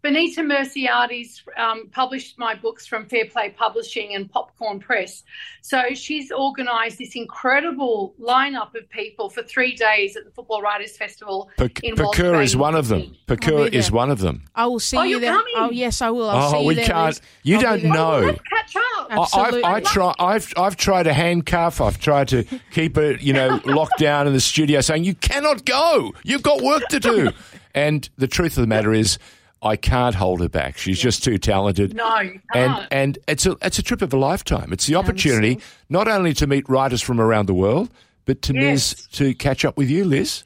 Bonita 0.00 0.42
Mersiades 0.42 1.42
um, 1.58 1.88
published 1.90 2.38
my 2.38 2.54
books 2.54 2.86
from 2.86 3.06
Fair 3.06 3.26
Play 3.26 3.50
Publishing 3.50 4.14
and 4.14 4.30
Popcorn 4.30 4.78
Press. 4.78 5.24
So 5.60 5.82
she's 5.94 6.30
organised 6.30 6.98
this 6.98 7.16
incredible 7.16 8.14
lineup 8.20 8.76
of 8.76 8.88
people 8.90 9.28
for 9.28 9.42
three 9.42 9.74
days 9.74 10.16
at 10.16 10.24
the 10.24 10.30
Football 10.30 10.62
Writers 10.62 10.96
Festival. 10.96 11.50
Pokuah 11.58 12.44
is 12.44 12.56
one 12.56 12.76
of 12.76 12.86
them. 12.86 13.16
Pokuah 13.26 13.72
is 13.72 13.90
one 13.90 14.10
of 14.10 14.20
them. 14.20 14.44
I 14.54 14.66
will 14.66 14.78
see 14.78 14.96
oh, 14.96 15.02
you 15.02 15.18
there. 15.18 15.32
Coming? 15.32 15.54
Oh 15.56 15.70
yes, 15.70 16.00
I 16.00 16.10
will. 16.10 16.30
I'll 16.30 16.54
oh, 16.54 16.64
we 16.64 16.78
you 16.78 16.84
can't. 16.86 17.20
You 17.42 17.56
I'll 17.56 17.62
don't 17.62 17.84
know. 17.84 18.28
Oh, 18.28 18.36
catch 18.48 18.76
up. 18.76 19.08
Absolutely. 19.10 19.64
I've, 19.64 19.74
I 19.74 19.80
try, 19.80 20.14
I've, 20.20 20.52
I've 20.56 20.76
tried 20.76 21.04
to 21.04 21.12
handcuff. 21.12 21.80
I've 21.80 21.98
tried 21.98 22.28
to 22.28 22.44
keep 22.70 22.96
it, 22.98 23.20
you 23.20 23.32
know, 23.32 23.60
locked 23.64 23.98
down 23.98 24.28
in 24.28 24.32
the 24.32 24.40
studio, 24.40 24.80
saying 24.80 25.02
you 25.02 25.16
cannot 25.16 25.64
go. 25.64 26.12
You've 26.22 26.42
got 26.42 26.62
work 26.62 26.84
to 26.90 27.00
do. 27.00 27.30
And 27.74 28.08
the 28.16 28.26
truth 28.26 28.56
of 28.56 28.62
the 28.62 28.66
matter 28.66 28.92
is 28.92 29.18
I 29.62 29.76
can't 29.76 30.14
hold 30.14 30.40
her 30.40 30.48
back. 30.48 30.78
She's 30.78 31.00
just 31.00 31.24
too 31.24 31.36
talented. 31.38 31.94
No, 31.94 32.30
and 32.54 32.88
and 32.90 33.18
it's 33.26 33.44
a 33.44 33.56
it's 33.62 33.78
a 33.78 33.82
trip 33.82 34.02
of 34.02 34.12
a 34.12 34.16
lifetime. 34.16 34.72
It's 34.72 34.86
the 34.86 34.94
opportunity 34.94 35.60
not 35.88 36.06
only 36.06 36.32
to 36.34 36.46
meet 36.46 36.68
writers 36.68 37.02
from 37.02 37.20
around 37.20 37.46
the 37.46 37.54
world, 37.54 37.90
but 38.24 38.40
to 38.42 38.54
yes. 38.54 38.62
Liz 38.62 39.06
to 39.12 39.34
catch 39.34 39.64
up 39.64 39.76
with 39.76 39.90
you, 39.90 40.04
Liz. 40.04 40.44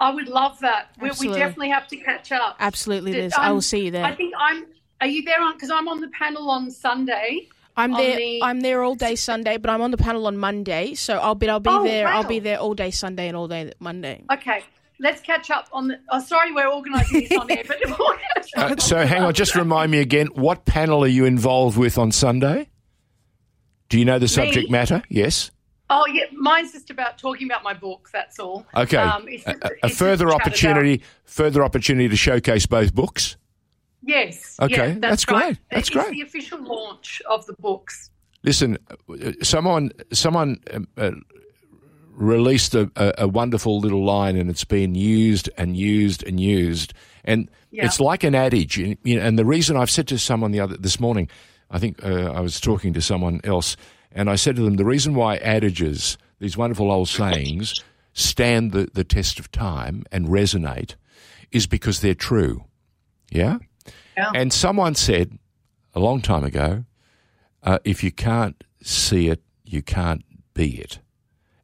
I 0.00 0.14
would 0.14 0.28
love 0.28 0.60
that. 0.60 0.90
We, 1.00 1.10
we, 1.20 1.28
definitely 1.28 1.70
have 1.70 1.88
to 1.88 1.96
catch 1.96 2.30
up. 2.30 2.56
Absolutely, 2.60 3.12
Liz. 3.12 3.34
Um, 3.36 3.44
I 3.44 3.52
will 3.52 3.62
see 3.62 3.86
you 3.86 3.90
there. 3.90 4.04
I 4.04 4.14
think 4.14 4.32
I'm. 4.38 4.64
Are 5.00 5.06
you 5.06 5.22
there 5.24 5.40
on? 5.42 5.54
Because 5.54 5.70
I'm 5.70 5.88
on 5.88 6.00
the 6.00 6.08
panel 6.08 6.50
on 6.50 6.70
Sunday. 6.70 7.48
I'm 7.76 7.92
there. 7.92 8.16
The... 8.16 8.42
I'm 8.42 8.60
there 8.60 8.82
all 8.82 8.94
day 8.94 9.14
Sunday, 9.14 9.58
but 9.58 9.70
I'm 9.70 9.82
on 9.82 9.90
the 9.90 9.96
panel 9.96 10.26
on 10.26 10.38
Monday. 10.38 10.94
So 10.94 11.18
I'll 11.18 11.34
be. 11.34 11.50
I'll 11.50 11.60
be 11.60 11.70
oh, 11.70 11.84
there. 11.84 12.06
Wow. 12.06 12.16
I'll 12.16 12.28
be 12.28 12.38
there 12.38 12.58
all 12.58 12.74
day 12.74 12.90
Sunday 12.90 13.28
and 13.28 13.36
all 13.36 13.46
day 13.46 13.72
Monday. 13.78 14.24
Okay 14.32 14.64
let's 15.00 15.20
catch 15.20 15.50
up 15.50 15.68
on 15.72 15.88
the. 15.88 16.00
Oh, 16.10 16.20
sorry, 16.20 16.52
we're 16.52 16.68
organising 16.68 17.20
this 17.20 17.38
on 17.38 17.50
air, 17.50 17.64
but 17.66 17.78
uh, 18.56 18.76
so 18.76 19.06
hang 19.06 19.22
on, 19.22 19.34
just 19.34 19.54
remind 19.54 19.90
me 19.90 19.98
again. 19.98 20.28
What 20.34 20.64
panel 20.64 21.04
are 21.04 21.08
you 21.08 21.24
involved 21.24 21.76
with 21.76 21.98
on 21.98 22.12
Sunday? 22.12 22.68
Do 23.88 23.98
you 23.98 24.04
know 24.04 24.18
the 24.18 24.28
subject 24.28 24.66
me? 24.66 24.72
matter? 24.72 25.02
Yes. 25.08 25.50
Oh 25.90 26.06
yeah, 26.06 26.24
mine's 26.32 26.72
just 26.72 26.90
about 26.90 27.16
talking 27.16 27.48
about 27.48 27.62
my 27.62 27.72
book. 27.72 28.10
That's 28.12 28.38
all. 28.38 28.66
Okay. 28.74 28.98
Um, 28.98 29.26
it's 29.28 29.46
a, 29.46 29.56
a 29.84 29.88
further 29.88 30.30
opportunity, 30.30 30.94
about... 30.94 31.06
further 31.24 31.64
opportunity 31.64 32.08
to 32.08 32.16
showcase 32.16 32.66
both 32.66 32.94
books. 32.94 33.36
Yes. 34.02 34.56
Okay, 34.60 34.74
yeah, 34.74 34.86
that's, 34.86 35.00
that's 35.00 35.24
great. 35.24 35.40
Right. 35.40 35.58
That's 35.70 35.88
it's 35.88 35.90
great. 35.90 36.10
the 36.10 36.22
official 36.22 36.62
launch 36.62 37.22
of 37.28 37.46
the 37.46 37.54
books. 37.54 38.10
Listen, 38.42 38.78
uh, 39.08 39.32
someone, 39.42 39.90
someone 40.12 40.58
um, 40.72 40.88
uh, 40.96 41.10
released 42.18 42.74
a, 42.74 42.90
a, 42.96 43.14
a, 43.18 43.28
wonderful 43.28 43.78
little 43.78 44.04
line 44.04 44.36
and 44.36 44.50
it's 44.50 44.64
been 44.64 44.94
used 44.94 45.48
and 45.56 45.76
used 45.76 46.24
and 46.24 46.40
used. 46.40 46.92
And 47.24 47.48
yeah. 47.70 47.84
it's 47.84 48.00
like 48.00 48.24
an 48.24 48.34
adage. 48.34 48.78
And, 48.78 48.98
you 49.04 49.16
know, 49.16 49.24
and 49.24 49.38
the 49.38 49.44
reason 49.44 49.76
I've 49.76 49.90
said 49.90 50.08
to 50.08 50.18
someone 50.18 50.50
the 50.50 50.60
other 50.60 50.76
this 50.76 50.98
morning, 50.98 51.28
I 51.70 51.78
think 51.78 52.04
uh, 52.04 52.32
I 52.32 52.40
was 52.40 52.60
talking 52.60 52.92
to 52.94 53.00
someone 53.00 53.40
else, 53.44 53.76
and 54.10 54.28
I 54.28 54.36
said 54.36 54.56
to 54.56 54.62
them, 54.62 54.76
the 54.76 54.84
reason 54.84 55.14
why 55.14 55.36
adages, 55.36 56.18
these 56.40 56.56
wonderful 56.56 56.90
old 56.90 57.08
sayings, 57.08 57.84
stand 58.14 58.72
the, 58.72 58.88
the 58.92 59.04
test 59.04 59.38
of 59.38 59.52
time 59.52 60.04
and 60.10 60.26
resonate 60.26 60.96
is 61.52 61.66
because 61.66 62.00
they're 62.00 62.14
true. 62.14 62.64
Yeah? 63.30 63.58
yeah. 64.16 64.32
And 64.34 64.52
someone 64.52 64.94
said 64.94 65.38
a 65.94 66.00
long 66.00 66.20
time 66.20 66.42
ago, 66.42 66.84
uh, 67.62 67.78
if 67.84 68.02
you 68.02 68.10
can't 68.10 68.64
see 68.82 69.28
it, 69.28 69.42
you 69.64 69.82
can't 69.82 70.24
be 70.54 70.78
it. 70.78 70.98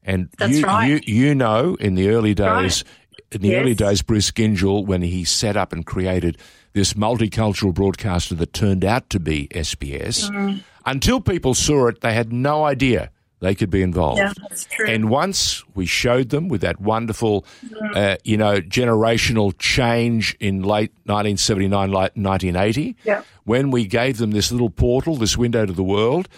And 0.05 0.29
That's 0.39 0.59
you, 0.59 0.65
right. 0.65 0.87
you, 0.87 1.01
you 1.29 1.35
know, 1.35 1.77
in 1.81 1.95
the 1.95 2.11
early 2.11 2.35
days, 2.35 2.85
right. 2.85 3.25
in 3.33 3.41
the 3.41 3.49
yes. 3.49 3.63
early 3.63 3.75
days, 3.75 4.03
Bruce 4.03 4.31
Gyngell, 4.31 4.87
when 4.87 5.03
he 5.03 5.25
set 5.25 5.57
up 5.57 5.73
and 5.73 5.85
created 5.85 6.39
this 6.75 6.93
multicultural 6.93 7.73
broadcaster 7.73 8.35
that 8.35 8.53
turned 8.53 8.85
out 8.85 9.09
to 9.11 9.21
be 9.21 9.49
SBS, 9.49 10.31
mm. 10.31 10.63
until 10.85 11.21
people 11.21 11.55
saw 11.55 11.87
it, 11.87 12.03
they 12.03 12.13
had 12.13 12.33
no 12.33 12.65
idea 12.65 13.11
they 13.41 13.55
could 13.55 13.71
be 13.71 13.83
involved. 13.83 14.19
Yeah, 14.19 14.33
that's 14.49 14.67
true. 14.67 14.87
And 14.87 15.11
once 15.11 15.63
we 15.75 15.87
showed 15.87 16.31
them 16.31 16.49
with 16.49 16.61
that 16.61 16.81
wonderful, 16.81 17.47
mm. 17.67 17.97
uh, 17.97 18.17
you 18.25 18.37
know, 18.37 18.61
generational 18.61 19.57
change 19.59 20.37
in 20.39 20.63
late 20.63 20.93
1979, 21.05 21.91
late 21.91 22.17
1980, 22.17 22.97
yeah. 23.05 23.23
when 23.45 23.71
we 23.71 23.87
gave 23.87 24.19
them 24.19 24.33
this 24.33 24.53
little 24.53 24.71
portal, 24.71 25.17
this 25.17 25.37
window 25.37 25.65
to 25.65 25.73
the 25.73 25.83
world, 25.83 26.29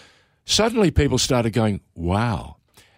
suddenly 0.44 0.90
people 0.92 1.18
started 1.18 1.52
going, 1.52 1.80
wow 1.94 2.56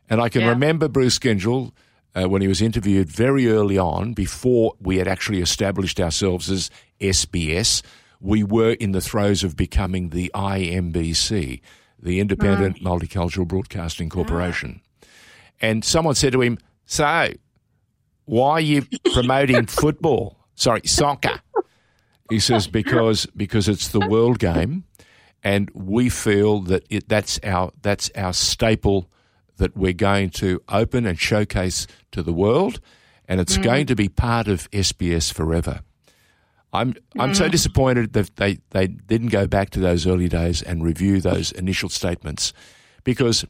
and 0.09 0.21
I 0.21 0.29
can 0.29 0.43
yeah. 0.43 0.51
remember 0.51 0.89
Bruce 0.89 1.19
Gyngell 1.19 1.73
uh, 2.15 2.29
when 2.29 2.43
he 2.43 2.49
was 2.49 2.63
interviewed 2.63 3.09
very 3.09 3.49
early 3.49 3.79
on, 3.79 4.15
before 4.15 4.75
we 4.81 4.97
had 4.97 5.07
actually 5.07 5.41
established 5.41 6.01
ourselves 6.01 6.51
as 6.51 6.71
SBS. 7.01 7.83
We 8.21 8.43
were 8.43 8.73
in 8.73 8.93
the 8.93 9.01
throes 9.01 9.45
of 9.45 9.57
becoming 9.57 10.09
the 10.09 10.31
IMBC, 10.35 11.61
the 12.01 12.21
Independent 12.21 12.81
mm. 12.81 12.83
Multicultural 12.83 13.47
Broadcasting 13.47 14.09
Corporation. 14.09 14.81
And 15.61 15.85
someone 15.85 16.15
said 16.15 16.33
to 16.33 16.41
him, 16.41 16.59
So, 16.87 17.33
why 18.25 18.51
are 18.53 18.61
you 18.61 18.87
promoting 19.13 19.67
football? 19.67 20.37
Sorry, 20.55 20.81
soccer. 20.85 21.41
He 22.29 22.41
says, 22.41 22.67
because, 22.67 23.27
because 23.37 23.69
it's 23.69 23.89
the 23.89 24.07
world 24.07 24.39
game 24.39 24.85
and 25.43 25.71
we 25.73 26.09
feel 26.09 26.61
that 26.63 26.85
it, 26.91 27.09
that's 27.09 27.39
our 27.45 27.73
that's 27.83 28.11
our 28.17 28.33
staple 28.33 29.09
that 29.59 29.77
we're 29.77 29.93
going 29.93 30.31
to 30.31 30.63
open 30.69 31.07
and 31.07 31.19
showcase 31.19 31.87
to 32.13 32.23
the 32.23 32.33
world, 32.33 32.81
and 33.29 33.41
it's 33.41 33.59
mm. 33.59 33.63
going 33.63 33.87
to 33.87 33.95
be 33.95 34.09
part 34.09 34.49
of 34.49 34.71
SBS 34.71 35.33
forever. 35.33 35.81
I'm 36.73 36.95
I'm 37.19 37.35
so 37.35 37.47
mm. 37.47 37.51
disappointed 37.51 38.13
that 38.13 38.37
they, 38.37 38.59
they 38.71 38.87
didn't 38.87 39.29
go 39.29 39.47
back 39.47 39.71
to 39.71 39.81
those 39.81 40.07
early 40.07 40.29
days 40.29 40.63
and 40.63 40.83
review 40.83 41.21
those 41.21 41.53
initial 41.53 41.89
statements, 41.89 42.53
because 43.05 43.45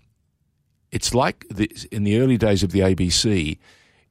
it's 0.90 1.14
like 1.14 1.46
the, 1.50 1.70
in 1.90 2.04
the 2.04 2.18
early 2.18 2.36
days 2.36 2.62
of 2.62 2.72
the 2.72 2.80
ABC, 2.80 3.58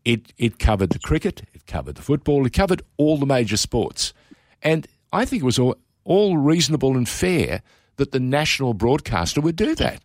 it 0.05 0.33
it 0.37 0.59
covered 0.59 0.91
the 0.91 0.99
cricket, 0.99 1.43
it 1.53 1.65
covered 1.65 1.95
the 1.95 2.01
football, 2.01 2.45
it 2.45 2.53
covered 2.53 2.81
all 2.97 3.17
the 3.17 3.25
major 3.25 3.57
sports, 3.57 4.13
and 4.61 4.87
I 5.13 5.25
think 5.25 5.41
it 5.41 5.45
was 5.45 5.59
all, 5.59 5.75
all 6.03 6.37
reasonable 6.37 6.97
and 6.97 7.07
fair 7.07 7.61
that 7.95 8.11
the 8.11 8.19
national 8.19 8.73
broadcaster 8.73 9.41
would 9.41 9.55
do 9.55 9.73
that 9.75 10.01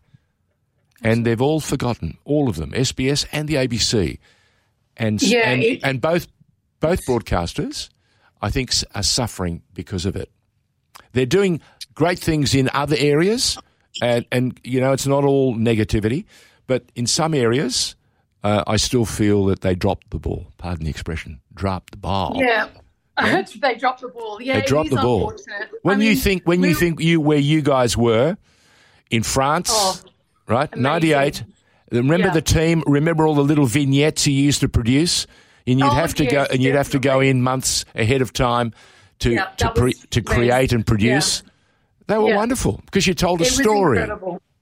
and 1.03 1.25
they've 1.25 1.41
all 1.41 1.59
forgotten, 1.59 2.17
all 2.25 2.49
of 2.49 2.55
them, 2.55 2.71
SBS 2.71 3.25
and 3.31 3.47
the 3.47 3.55
ABC, 3.55 4.19
and 4.97 5.21
yeah, 5.21 5.49
and, 5.49 5.63
it, 5.63 5.83
and 5.83 6.01
both 6.01 6.27
both 6.79 7.05
broadcasters, 7.05 7.89
I 8.41 8.49
think, 8.49 8.71
are 8.95 9.03
suffering 9.03 9.61
because 9.73 10.05
of 10.05 10.15
it. 10.15 10.29
They're 11.11 11.25
doing 11.25 11.61
great 11.93 12.19
things 12.19 12.55
in 12.55 12.69
other 12.73 12.95
areas, 12.97 13.57
and 14.01 14.25
and 14.31 14.59
you 14.63 14.79
know 14.79 14.93
it's 14.93 15.07
not 15.07 15.23
all 15.23 15.55
negativity, 15.55 16.25
but 16.67 16.83
in 16.95 17.05
some 17.05 17.33
areas, 17.33 17.95
uh, 18.43 18.63
I 18.67 18.77
still 18.77 19.05
feel 19.05 19.45
that 19.45 19.61
they 19.61 19.75
dropped 19.75 20.09
the 20.11 20.19
ball. 20.19 20.47
Pardon 20.57 20.85
the 20.85 20.89
expression, 20.89 21.41
dropped 21.53 21.91
the 21.91 21.97
ball. 21.97 22.33
Yeah. 22.37 22.67
Yeah. 23.19 23.43
they 23.61 23.75
dropped 23.75 24.01
the 24.01 24.07
ball. 24.07 24.41
Yeah, 24.41 24.59
they 24.59 24.65
dropped 24.65 24.89
the 24.89 24.95
ball. 24.95 25.33
When 25.83 26.01
I 26.01 26.03
you 26.03 26.15
think 26.15 26.43
when 26.45 26.61
we, 26.61 26.69
you 26.69 26.75
think 26.75 26.99
you 26.99 27.21
where 27.21 27.37
you 27.37 27.61
guys 27.61 27.95
were 27.95 28.37
in 29.11 29.23
France, 29.23 29.69
oh, 29.71 29.99
right? 30.47 30.69
Amazing. 30.73 30.83
98. 30.83 31.43
Remember 31.91 32.27
Yeah. 32.27 32.33
the 32.33 32.41
team? 32.41 32.83
Remember 32.87 33.27
all 33.27 33.35
the 33.35 33.43
little 33.43 33.65
vignettes 33.65 34.23
he 34.23 34.31
used 34.31 34.61
to 34.61 34.69
produce? 34.69 35.27
And 35.67 35.79
you'd 35.79 35.85
Oh, 35.87 35.91
have 35.91 36.13
to 36.15 36.25
go 36.25 36.45
and 36.51 36.61
you'd 36.61 36.75
have 36.75 36.89
to 36.91 36.99
go 36.99 37.19
in 37.21 37.41
months 37.41 37.85
ahead 37.95 38.21
of 38.21 38.33
time 38.33 38.73
to 39.19 39.31
Yeah, 39.31 39.45
to 39.57 39.71
pre- 39.71 39.93
to 39.93 40.21
create 40.21 40.73
and 40.73 40.85
produce. 40.85 41.41
They 42.07 42.17
were 42.17 42.29
Yeah. 42.29 42.35
wonderful 42.35 42.81
because 42.85 43.07
you 43.07 43.13
told 43.13 43.39
a 43.41 43.45
It 43.45 43.51
story. 43.53 43.99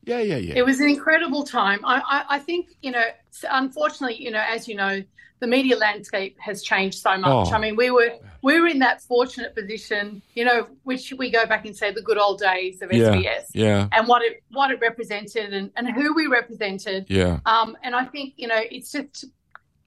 Yeah, 0.06 0.20
yeah, 0.20 0.36
yeah. 0.38 0.54
It 0.56 0.66
was 0.66 0.80
an 0.80 0.90
incredible 0.90 1.44
time. 1.44 1.80
I, 1.84 2.02
I, 2.08 2.36
I 2.36 2.40
think, 2.40 2.68
you 2.82 2.92
know, 2.92 3.04
unfortunately, 3.50 4.22
you 4.22 4.30
know, 4.32 4.44
as 4.48 4.68
you 4.68 4.76
know, 4.76 5.02
the 5.42 5.48
media 5.48 5.76
landscape 5.76 6.38
has 6.40 6.62
changed 6.62 7.00
so 7.00 7.18
much. 7.18 7.48
Oh. 7.50 7.52
I 7.54 7.60
mean, 7.60 7.76
we 7.76 7.90
were 7.90 8.12
we 8.44 8.62
were 8.62 8.68
in 8.68 8.80
that 8.80 9.02
fortunate 9.02 9.54
position, 9.56 10.22
you 10.36 10.46
know, 10.46 10.68
which 10.84 11.12
we 11.18 11.30
go 11.32 11.46
back 11.48 11.66
and 11.66 11.76
say 11.76 11.92
the 11.92 12.02
good 12.02 12.20
old 12.20 12.40
days 12.40 12.82
of 12.82 12.94
Yeah, 12.94 13.10
SBS 13.10 13.48
yeah, 13.54 13.88
and 13.92 14.08
what 14.08 14.22
it 14.22 14.44
what 14.52 14.70
it 14.72 14.80
represented 14.80 15.54
and, 15.54 15.72
and 15.76 15.92
who 15.92 16.14
we 16.14 16.28
represented. 16.28 17.08
yeah. 17.10 17.40
Um, 17.46 17.76
and 17.84 17.96
I 17.96 18.06
think 18.06 18.36
you 18.38 18.48
know 18.48 18.62
it's 18.72 18.92
just 18.92 19.26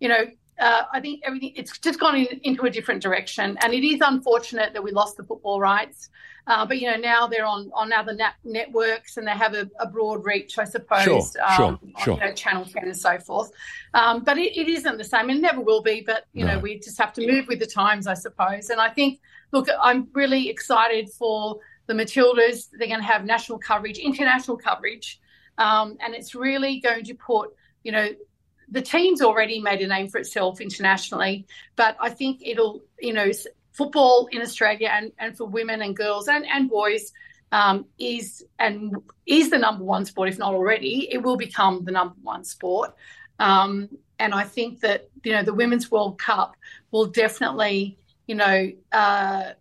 you 0.00 0.08
know 0.08 0.24
uh, 0.58 0.82
I 0.92 1.00
think 1.00 1.22
everything 1.24 1.52
it's 1.54 1.78
just 1.78 2.00
gone 2.00 2.16
in, 2.16 2.40
into 2.42 2.64
a 2.64 2.70
different 2.70 3.00
direction, 3.00 3.56
and 3.62 3.72
it 3.72 3.86
is 3.86 4.00
unfortunate 4.00 4.72
that 4.72 4.82
we 4.82 4.90
lost 4.90 5.16
the 5.16 5.24
football 5.24 5.60
rights. 5.60 6.10
Uh, 6.46 6.66
but 6.66 6.78
you 6.78 6.90
know 6.90 6.96
now 6.96 7.26
they're 7.26 7.46
on 7.46 7.70
on 7.74 7.92
other 7.92 8.12
net- 8.14 8.34
networks 8.44 9.16
and 9.16 9.26
they 9.26 9.32
have 9.32 9.54
a, 9.54 9.70
a 9.80 9.86
broad 9.86 10.24
reach, 10.24 10.58
I 10.58 10.64
suppose. 10.64 11.02
Sure, 11.04 11.22
um, 11.42 11.56
sure, 11.56 11.64
on, 11.64 11.78
sure. 12.02 12.14
You 12.14 12.20
know, 12.20 12.32
Channel 12.34 12.64
Ten 12.66 12.84
and 12.84 12.96
so 12.96 13.18
forth. 13.18 13.50
Um, 13.94 14.24
but 14.24 14.36
it, 14.36 14.56
it 14.56 14.68
isn't 14.68 14.98
the 14.98 15.04
same, 15.04 15.30
and 15.30 15.40
never 15.40 15.60
will 15.60 15.82
be. 15.82 16.02
But 16.04 16.26
you 16.32 16.44
No. 16.44 16.54
know 16.54 16.58
we 16.58 16.78
just 16.78 16.98
have 16.98 17.12
to 17.14 17.26
move 17.26 17.46
with 17.48 17.60
the 17.60 17.66
times, 17.66 18.06
I 18.06 18.14
suppose. 18.14 18.68
And 18.70 18.80
I 18.80 18.90
think 18.90 19.20
look, 19.52 19.68
I'm 19.80 20.08
really 20.12 20.48
excited 20.50 21.10
for 21.10 21.60
the 21.86 21.94
Matildas. 21.94 22.68
They're 22.78 22.88
going 22.88 23.00
to 23.00 23.06
have 23.06 23.24
national 23.24 23.58
coverage, 23.58 23.98
international 23.98 24.56
coverage, 24.58 25.20
um, 25.58 25.96
and 26.04 26.14
it's 26.14 26.34
really 26.34 26.80
going 26.80 27.04
to 27.04 27.14
put 27.14 27.54
you 27.84 27.92
know 27.92 28.08
the 28.70 28.82
team's 28.82 29.20
already 29.22 29.60
made 29.60 29.80
a 29.82 29.86
name 29.86 30.08
for 30.08 30.18
itself 30.18 30.60
internationally, 30.60 31.46
but 31.76 31.96
I 32.00 32.10
think 32.10 32.40
it'll, 32.42 32.82
you 32.98 33.12
know, 33.12 33.30
football 33.74 34.28
in 34.32 34.40
Australia 34.40 34.88
and, 34.90 35.12
and 35.18 35.36
for 35.36 35.46
women 35.46 35.82
and 35.82 35.96
girls 35.96 36.28
and, 36.28 36.46
and 36.46 36.70
boys 36.70 37.12
um, 37.52 37.84
is 37.98 38.44
and 38.58 38.96
is 39.26 39.50
the 39.50 39.58
number 39.58 39.84
one 39.84 40.04
sport, 40.04 40.28
if 40.28 40.38
not 40.38 40.54
already. 40.54 41.08
It 41.12 41.22
will 41.22 41.36
become 41.36 41.84
the 41.84 41.92
number 41.92 42.16
one 42.22 42.44
sport. 42.44 42.94
Um, 43.38 43.88
and 44.18 44.32
I 44.34 44.44
think 44.44 44.80
that, 44.80 45.08
you 45.24 45.32
know, 45.32 45.42
the 45.42 45.54
Women's 45.54 45.90
World 45.90 46.18
Cup 46.18 46.56
will 46.92 47.06
definitely, 47.06 47.98
you 48.26 48.36
know, 48.36 48.72
uh, 48.92 49.52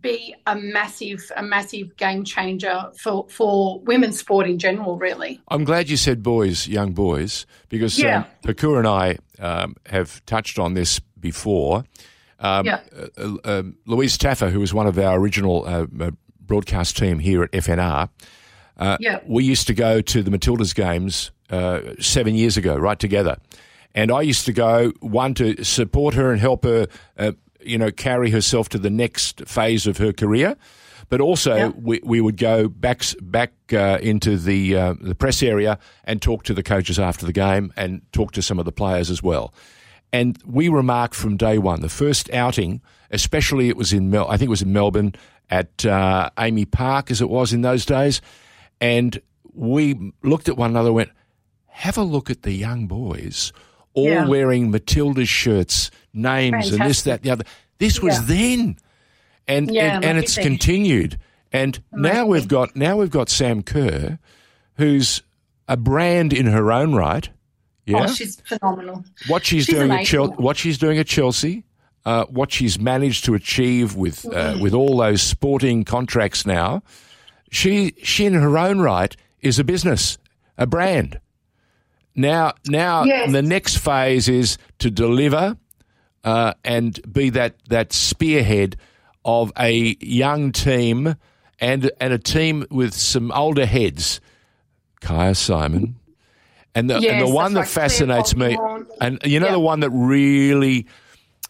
be 0.00 0.34
a 0.46 0.56
massive, 0.56 1.30
a 1.36 1.42
massive 1.42 1.96
game 1.96 2.24
changer 2.24 2.90
for, 2.98 3.26
for 3.28 3.80
women's 3.80 4.18
sport 4.18 4.48
in 4.48 4.58
general, 4.58 4.96
really. 4.96 5.40
I'm 5.48 5.64
glad 5.64 5.88
you 5.90 5.96
said 5.96 6.22
boys, 6.22 6.68
young 6.68 6.92
boys, 6.92 7.46
because 7.68 7.98
Yeah. 7.98 8.18
um, 8.18 8.24
Pokuah 8.44 8.78
and 8.78 8.88
I 8.88 9.18
um, 9.38 9.76
have 9.86 10.24
touched 10.24 10.58
on 10.58 10.74
this 10.74 11.00
before. 11.18 11.84
Um, 12.40 12.66
Yeah. 12.66 12.80
uh, 13.18 13.36
uh, 13.44 13.58
um, 13.60 13.76
Louise 13.86 14.16
Taffer, 14.18 14.50
who 14.50 14.60
was 14.60 14.72
one 14.74 14.86
of 14.86 14.98
our 14.98 15.18
original 15.18 15.64
uh, 15.66 15.86
uh, 16.00 16.10
broadcast 16.40 16.96
team 16.96 17.18
here 17.18 17.42
at 17.42 17.50
FNR, 17.52 18.08
uh, 18.78 18.96
Yeah. 19.00 19.20
we 19.26 19.44
used 19.44 19.66
to 19.66 19.74
go 19.74 20.00
to 20.00 20.22
the 20.22 20.30
Matildas 20.30 20.74
games 20.74 21.30
uh, 21.50 21.80
seven 22.00 22.34
years 22.34 22.56
ago, 22.56 22.76
right 22.76 22.98
together. 22.98 23.36
And 23.94 24.10
I 24.10 24.22
used 24.22 24.46
to 24.46 24.52
go, 24.52 24.92
one, 25.00 25.34
to 25.34 25.62
support 25.64 26.14
her 26.14 26.30
and 26.32 26.40
help 26.40 26.64
her, 26.64 26.86
uh, 27.18 27.32
you 27.60 27.76
know, 27.76 27.90
carry 27.90 28.30
herself 28.30 28.68
to 28.70 28.78
the 28.78 28.90
next 28.90 29.46
phase 29.46 29.86
of 29.86 29.98
her 29.98 30.12
career. 30.12 30.56
But 31.08 31.20
also, 31.20 31.56
Yeah. 31.56 31.72
we, 31.76 32.00
we 32.04 32.20
would 32.20 32.36
go 32.36 32.68
back 32.68 33.02
back 33.20 33.52
uh, 33.72 33.98
into 34.00 34.36
the 34.38 34.76
uh, 34.76 34.94
the 35.00 35.16
press 35.16 35.42
area 35.42 35.76
and 36.04 36.22
talk 36.22 36.44
to 36.44 36.54
the 36.54 36.62
coaches 36.62 37.00
after 37.00 37.26
the 37.26 37.32
game 37.32 37.72
and 37.76 38.00
talk 38.12 38.30
to 38.32 38.42
some 38.42 38.60
of 38.60 38.64
the 38.64 38.70
players 38.72 39.10
as 39.10 39.20
well. 39.20 39.52
And 40.12 40.38
we 40.44 40.68
remarked 40.68 41.14
from 41.14 41.36
day 41.36 41.58
one, 41.58 41.80
the 41.82 41.88
first 41.88 42.30
outing, 42.32 42.80
especially 43.10 43.68
it 43.68 43.76
was 43.76 43.92
in 43.92 44.10
Mel, 44.10 44.26
I 44.28 44.36
think 44.36 44.48
it 44.48 44.50
was 44.50 44.62
in 44.62 44.72
Melbourne 44.72 45.14
at 45.50 45.84
uh, 45.86 46.30
AAMI 46.36 46.70
Park, 46.70 47.10
as 47.10 47.20
it 47.20 47.28
was 47.28 47.52
in 47.52 47.62
those 47.62 47.84
days, 47.84 48.20
and 48.80 49.20
we 49.52 50.12
looked 50.22 50.48
at 50.48 50.56
one 50.56 50.70
another, 50.70 50.88
and 50.88 50.94
went, 50.96 51.10
"Have 51.66 51.98
a 51.98 52.02
look 52.02 52.30
at 52.30 52.42
the 52.42 52.52
young 52.52 52.86
boys, 52.86 53.52
all 53.94 54.08
Yeah. 54.08 54.26
wearing 54.28 54.70
Matilda's 54.70 55.28
shirts, 55.28 55.90
names, 56.14 56.70
and 56.72 56.80
this, 56.88 57.02
that, 57.02 57.22
the 57.22 57.30
other." 57.30 57.44
This 57.78 58.00
was 58.00 58.14
Yeah. 58.20 58.24
then, 58.26 58.76
and 59.48 59.70
Yeah, 59.70 59.96
and, 59.96 60.04
and 60.04 60.18
it's 60.18 60.36
amazing. 60.36 60.52
continued. 60.52 61.18
And 61.52 61.80
now 61.92 62.26
we've 62.26 62.46
got 62.46 62.76
now 62.76 62.96
we've 62.98 63.10
got 63.10 63.28
Sam 63.28 63.62
Kerr, 63.62 64.18
who's 64.76 65.22
a 65.66 65.76
brand 65.76 66.32
in 66.32 66.46
her 66.46 66.70
own 66.70 66.94
right. 66.94 67.28
Yeah, 67.90 68.04
Oh, 68.04 68.12
she's 68.12 68.40
phenomenal. 68.40 69.04
what 69.28 69.44
she's, 69.44 69.64
She's 69.64 69.74
doing 69.74 69.90
at 69.90 69.94
amazing. 69.96 70.06
Chelsea, 70.06 70.34
what 70.42 70.56
she's 70.56 70.78
doing 70.78 70.98
at 70.98 71.06
Chelsea, 71.06 71.64
uh, 72.04 72.24
what 72.26 72.52
she's 72.52 72.78
managed 72.78 73.24
to 73.26 73.34
achieve 73.34 73.96
with 73.96 74.24
uh, 74.32 74.56
with 74.60 74.72
all 74.74 74.96
those 74.96 75.22
sporting 75.22 75.84
contracts 75.84 76.46
now, 76.46 76.82
she 77.50 77.94
she 78.02 78.26
in 78.26 78.32
her 78.34 78.56
own 78.58 78.80
right 78.80 79.14
is 79.40 79.58
a 79.58 79.64
business, 79.64 80.18
a 80.58 80.66
brand. 80.66 81.20
Now, 82.16 82.54
now 82.68 83.04
Yes. 83.04 83.30
the 83.32 83.42
next 83.42 83.76
phase 83.78 84.28
is 84.28 84.58
to 84.80 84.90
deliver 84.90 85.56
uh, 86.24 86.54
and 86.64 86.98
be 87.12 87.30
that 87.30 87.54
that 87.68 87.92
spearhead 87.92 88.76
of 89.24 89.52
a 89.58 89.96
young 90.00 90.52
team 90.52 91.14
and 91.60 91.90
and 92.00 92.12
a 92.12 92.18
team 92.18 92.66
with 92.70 92.94
some 92.94 93.30
older 93.32 93.66
heads. 93.66 94.20
Kyah 95.02 95.36
Simon. 95.36 95.96
And 96.74 96.88
the, 96.88 96.96
and 96.96 97.20
the 97.20 97.28
one 97.28 97.54
that 97.54 97.60
that's 97.62 97.76
right. 97.76 97.82
fascinates 97.82 98.36
me, 98.36 98.56
and 99.00 99.18
you 99.24 99.40
know 99.40 99.46
Yeah. 99.46 99.52
the 99.52 99.58
one 99.60 99.80
that 99.80 99.90
really 99.90 100.86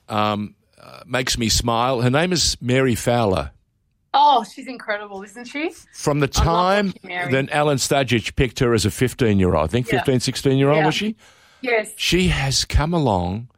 um, 0.09 0.55
uh, 0.83 1.01
makes 1.07 1.37
me 1.37 1.49
smile. 1.51 2.01
Her 2.01 2.11
name 2.11 2.33
is 2.33 2.57
Mary 2.61 2.95
Fowler. 2.95 3.51
Oh, 4.15 4.45
she's 4.45 4.67
incredible, 4.67 5.23
isn't 5.23 5.45
she? 5.45 5.73
From 5.95 6.19
the 6.21 6.27
time 6.27 6.87
watching 6.87 7.01
Mary. 7.05 7.33
that 7.33 7.51
Alen 7.51 7.77
Stajcic 7.77 8.35
picked 8.35 8.59
her 8.59 8.73
as 8.75 8.85
a 8.87 8.91
15 8.91 9.39
year 9.39 9.55
old, 9.55 9.65
I 9.65 9.67
think 9.69 9.87
Yeah. 9.93 9.99
15, 9.99 10.21
16 10.21 10.59
year 10.59 10.69
old, 10.71 10.79
Yeah. 10.79 10.87
was 10.87 10.95
she? 10.95 11.17
Yes. 11.61 11.93
She 11.97 12.29
has 12.29 12.65
come 12.65 12.93
along 12.95 13.49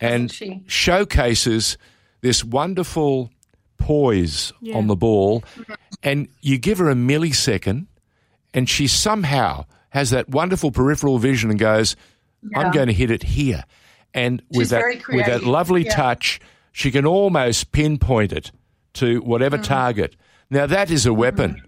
and 0.00 0.30
she? 0.32 0.62
showcases 0.66 1.76
this 2.22 2.42
wonderful 2.44 3.30
poise 3.76 4.52
Yeah. 4.62 4.76
on 4.78 4.86
the 4.86 4.96
ball. 4.96 5.42
And 6.02 6.28
you 6.40 6.56
give 6.56 6.78
her 6.78 6.88
a 6.88 6.94
millisecond, 6.94 7.86
and 8.54 8.70
she 8.70 8.86
somehow 8.86 9.66
has 9.90 10.10
that 10.10 10.28
wonderful 10.28 10.70
peripheral 10.70 11.18
vision 11.18 11.50
and 11.50 11.58
goes, 11.58 11.96
I'm 12.54 12.72
going 12.72 12.86
to 12.88 12.92
hit 12.92 13.10
it 13.10 13.22
here. 13.22 13.64
And 14.14 14.42
with 14.50 14.70
that, 14.70 14.82
with 15.08 15.26
that 15.26 15.44
lovely 15.44 15.84
Yeah. 15.84 15.94
touch, 15.94 16.40
she 16.72 16.90
can 16.90 17.06
almost 17.06 17.70
pinpoint 17.72 18.32
it 18.32 18.50
to 18.94 19.20
whatever 19.20 19.58
Mm. 19.58 19.64
target. 19.64 20.16
Now, 20.50 20.66
that 20.66 20.90
is 20.90 21.06
a 21.06 21.12
weapon. 21.12 21.62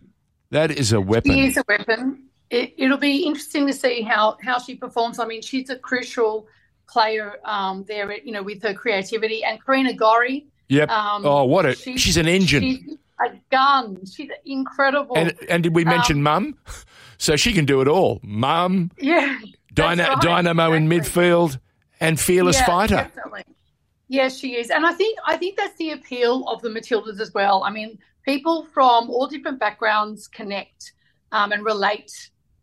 That 0.50 0.70
is 0.70 0.92
a 0.92 1.00
weapon. 1.00 1.32
She 1.32 1.46
is 1.46 1.56
a 1.56 1.64
weapon. 1.68 2.24
It, 2.50 2.74
it'll 2.76 2.98
be 2.98 3.24
interesting 3.24 3.66
to 3.68 3.72
see 3.72 4.02
how, 4.02 4.36
how 4.42 4.58
she 4.58 4.74
performs. 4.74 5.18
I 5.18 5.24
mean, 5.26 5.40
she's 5.42 5.70
a 5.70 5.76
crucial 5.76 6.46
player 6.88 7.36
um, 7.44 7.84
there, 7.88 8.12
you 8.22 8.32
know, 8.32 8.42
with 8.42 8.62
her 8.62 8.74
creativity. 8.74 9.44
And 9.44 9.58
Katrina 9.58 9.94
Gorry. 9.94 10.46
Yep. 10.68 10.88
Um, 10.90 11.24
oh, 11.26 11.44
what 11.44 11.64
a! 11.66 11.74
she- 11.74 11.96
she's 11.98 12.16
an 12.16 12.26
engine. 12.28 12.62
She's 12.62 12.96
a 13.26 13.40
gun. 13.50 14.04
She's 14.06 14.30
incredible. 14.44 15.16
And 15.16 15.34
and 15.48 15.62
did 15.62 15.74
we 15.74 15.84
mention 15.84 16.18
Um, 16.18 16.22
mum? 16.22 16.58
So 17.18 17.36
she 17.36 17.52
can 17.52 17.64
do 17.66 17.80
it 17.80 17.88
all. 17.88 18.18
Mum, 18.22 18.90
yeah. 18.98 19.38
dyna- 19.72 20.08
right, 20.08 20.20
dynamo 20.20 20.72
in 20.72 20.88
midfield, 20.88 21.58
and 22.00 22.18
fearless 22.18 22.56
yeah, 22.56 22.66
fighter. 22.66 22.96
Definitely. 22.96 23.44
Yes, 24.08 24.38
she 24.38 24.56
is, 24.56 24.70
and 24.70 24.84
I 24.84 24.92
think 24.92 25.18
I 25.24 25.36
think 25.36 25.56
that's 25.56 25.76
the 25.76 25.92
appeal 25.92 26.46
of 26.48 26.60
the 26.60 26.68
Matildas 26.68 27.20
as 27.20 27.32
well. 27.32 27.62
I 27.62 27.70
mean, 27.70 27.98
people 28.24 28.66
from 28.74 29.08
all 29.08 29.26
different 29.26 29.58
backgrounds 29.58 30.28
connect 30.28 30.92
um, 31.30 31.52
and 31.52 31.64
relate 31.64 32.12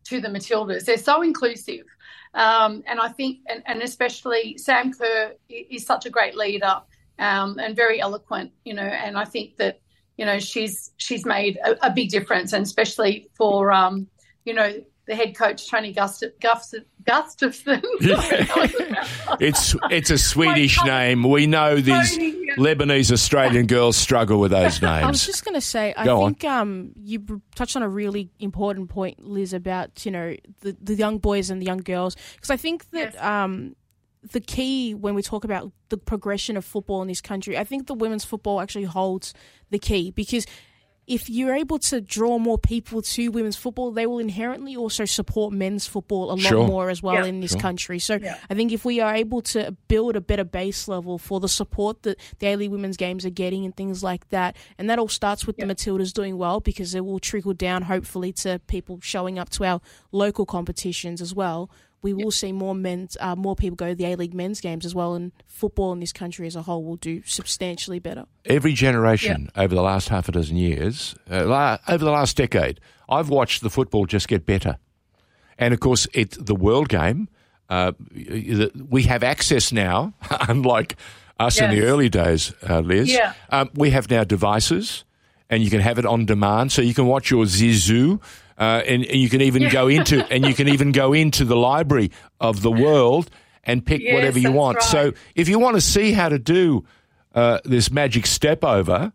to 0.03 0.21
the 0.21 0.27
Matildas. 0.27 0.85
They're 0.85 0.97
so 0.97 1.21
inclusive, 1.23 1.85
um, 2.33 2.83
and 2.85 2.99
I 2.99 3.09
think, 3.09 3.39
and, 3.47 3.63
and 3.65 3.81
especially 3.81 4.57
Sam 4.57 4.93
Kerr 4.93 5.33
is 5.49 5.85
such 5.85 6.05
a 6.05 6.09
great 6.09 6.35
leader 6.35 6.81
um, 7.17 7.57
and 7.59 7.75
very 7.75 7.99
eloquent. 7.99 8.51
You 8.63 8.73
know, 8.75 8.83
and 8.83 9.17
I 9.17 9.25
think 9.25 9.55
that 9.57 9.79
you 10.19 10.25
know 10.25 10.37
she's 10.39 10.91
she's 10.97 11.25
made 11.25 11.57
a, 11.63 11.87
a 11.87 11.91
big 11.91 12.09
difference, 12.09 12.51
and 12.53 12.63
especially 12.63 13.29
for 13.37 13.71
um, 13.71 14.05
you 14.43 14.53
know 14.53 14.69
the 15.07 15.15
head 15.15 15.35
coach 15.35 15.67
Tony 15.69 15.91
Gust- 15.93 16.23
Gust- 16.41 16.75
Gustavsson. 17.03 17.81
It's 19.39 19.75
it's 19.89 20.09
a 20.09 20.17
Swedish 20.31 20.77
God. 20.77 20.87
name. 20.87 21.23
We 21.23 21.47
know 21.47 21.75
these 21.77 22.11
Tony, 22.15 22.35
yeah. 22.47 22.55
Lebanese 22.55 23.11
Australian 23.11 23.67
girls 23.67 23.95
struggle 23.97 24.39
with 24.39 24.51
those 24.51 24.81
names. 24.81 25.03
I 25.05 25.07
was 25.09 25.25
just 25.25 25.45
going 25.45 25.55
to 25.55 25.61
say, 25.61 25.93
I 25.95 26.03
Go 26.05 26.23
on. 26.23 26.33
think 26.35 26.51
um, 26.51 26.91
you 27.01 27.41
touched 27.55 27.75
on 27.75 27.83
a 27.83 27.89
really 27.89 28.29
important 28.39 28.89
point, 28.89 29.23
Liz, 29.23 29.53
about 29.53 30.05
you 30.05 30.11
know 30.11 30.35
the, 30.61 30.75
the 30.81 30.95
young 30.95 31.17
boys 31.19 31.49
and 31.49 31.61
the 31.61 31.65
young 31.65 31.77
girls, 31.79 32.15
because 32.35 32.49
I 32.49 32.57
think 32.57 32.89
that 32.91 33.13
Yes. 33.13 33.23
um, 33.23 33.75
the 34.31 34.39
key 34.41 34.93
when 34.93 35.15
we 35.15 35.21
talk 35.21 35.43
about 35.43 35.71
the 35.89 35.97
progression 35.97 36.57
of 36.57 36.65
football 36.65 37.01
in 37.01 37.07
this 37.07 37.21
country, 37.21 37.57
I 37.57 37.63
think 37.63 37.87
the 37.87 37.93
women's 37.95 38.25
football 38.25 38.61
actually 38.61 38.85
holds 38.85 39.33
the 39.69 39.79
key 39.79 40.11
because 40.11 40.45
if 41.07 41.27
you're 41.27 41.55
able 41.55 41.79
to 41.79 41.99
draw 42.01 42.37
more 42.37 42.59
people 42.59 43.01
to 43.01 43.29
women's 43.29 43.55
football, 43.55 43.89
they 43.91 44.05
will 44.05 44.19
inherently 44.19 44.75
also 44.77 45.05
support 45.05 45.51
men's 45.51 45.87
football 45.87 46.25
a 46.25 46.33
lot 46.33 46.39
Sure. 46.41 46.67
more 46.67 46.91
as 46.91 47.01
well 47.01 47.15
Yeah. 47.15 47.25
in 47.25 47.39
this 47.39 47.53
Sure. 47.53 47.59
country. 47.59 47.97
So 47.97 48.19
Yeah. 48.21 48.37
I 48.47 48.53
think 48.53 48.71
if 48.71 48.85
we 48.85 48.99
are 48.99 49.15
able 49.15 49.41
to 49.41 49.75
build 49.87 50.15
a 50.15 50.21
better 50.21 50.43
base 50.43 50.87
level 50.87 51.17
for 51.17 51.39
the 51.39 51.47
support 51.49 52.03
that 52.03 52.19
daily 52.37 52.67
women's 52.67 52.95
games 52.95 53.25
are 53.25 53.31
getting 53.31 53.65
and 53.65 53.75
things 53.75 54.03
like 54.03 54.29
that, 54.29 54.55
and 54.77 54.87
that 54.91 54.99
all 54.99 55.07
starts 55.07 55.47
with 55.47 55.55
Yeah. 55.57 55.65
the 55.65 55.73
Matildas 55.73 56.13
doing 56.13 56.37
well 56.37 56.59
because 56.59 56.93
it 56.93 57.03
will 57.03 57.17
trickle 57.17 57.53
down 57.55 57.81
hopefully 57.83 58.31
to 58.33 58.59
people 58.67 58.99
showing 59.01 59.39
up 59.39 59.49
to 59.49 59.65
our 59.65 59.81
local 60.11 60.45
competitions 60.45 61.21
as 61.23 61.33
well. 61.33 61.71
We 62.01 62.13
will 62.13 62.31
see 62.31 62.51
more 62.51 62.73
men's, 62.73 63.17
uh, 63.19 63.35
more 63.35 63.55
people 63.55 63.75
go 63.75 63.89
to 63.89 63.95
the 63.95 64.05
A 64.05 64.15
League 64.15 64.33
men's 64.33 64.61
games 64.61 64.85
as 64.85 64.95
well, 64.95 65.15
and 65.15 65.31
football 65.47 65.91
in 65.91 65.99
this 65.99 66.13
country 66.13 66.47
as 66.47 66.55
a 66.55 66.61
whole 66.61 66.83
will 66.83 66.95
do 66.95 67.21
substantially 67.25 67.99
better. 67.99 68.25
every 68.45 68.73
generation 68.73 69.49
over 69.55 69.75
the 69.75 69.81
last 69.81 70.09
half 70.09 70.29
a 70.29 70.31
dozen 70.31 70.55
years, 70.57 71.15
uh, 71.29 71.45
la- 71.45 71.77
over 71.87 72.03
the 72.05 72.11
last 72.11 72.37
decade, 72.37 72.79
I've 73.09 73.29
watched 73.29 73.61
the 73.61 73.69
football 73.69 74.05
just 74.05 74.27
get 74.27 74.45
better. 74.45 74.77
And 75.57 75.73
of 75.73 75.79
course, 75.81 76.07
it's 76.13 76.37
the 76.37 76.55
world 76.55 76.87
game. 76.89 77.27
Uh, 77.69 77.91
we 78.89 79.03
have 79.03 79.21
access 79.23 79.71
now, 79.71 80.13
unlike 80.47 80.95
us 81.39 81.59
in 81.59 81.69
the 81.71 81.81
early 81.83 82.09
days, 82.09 82.53
uh, 82.69 82.79
Liz. 82.79 83.11
Yeah. 83.11 83.33
Um, 83.49 83.69
we 83.73 83.89
have 83.91 84.09
now 84.09 84.23
devices, 84.23 85.03
and 85.49 85.63
you 85.63 85.69
can 85.69 85.81
have 85.81 85.99
it 85.99 86.05
on 86.05 86.25
demand, 86.25 86.71
so 86.71 86.81
you 86.81 86.93
can 86.93 87.05
watch 87.07 87.29
your 87.29 87.45
Zizou. 87.45 88.21
Uh, 88.59 88.81
and, 88.85 89.05
and 89.05 89.15
you 89.15 89.29
can 89.29 89.41
even 89.41 89.69
go 89.69 89.87
into 89.87 90.25
and 90.31 90.45
you 90.45 90.53
can 90.53 90.67
even 90.67 90.91
go 90.91 91.13
into 91.13 91.45
the 91.45 91.55
library 91.55 92.11
of 92.41 92.61
the 92.61 92.71
world 92.71 93.29
and 93.63 93.85
pick 93.85 94.01
Yes, 94.01 94.13
whatever 94.13 94.37
you 94.39 94.51
want. 94.51 94.81
So 94.83 95.13
if 95.35 95.47
you 95.47 95.59
want 95.59 95.75
to 95.77 95.81
see 95.81 96.11
how 96.11 96.27
to 96.29 96.37
do 96.39 96.85
uh, 97.33 97.59
this 97.63 97.89
magic 97.91 98.25
step 98.25 98.63
over, 98.63 99.13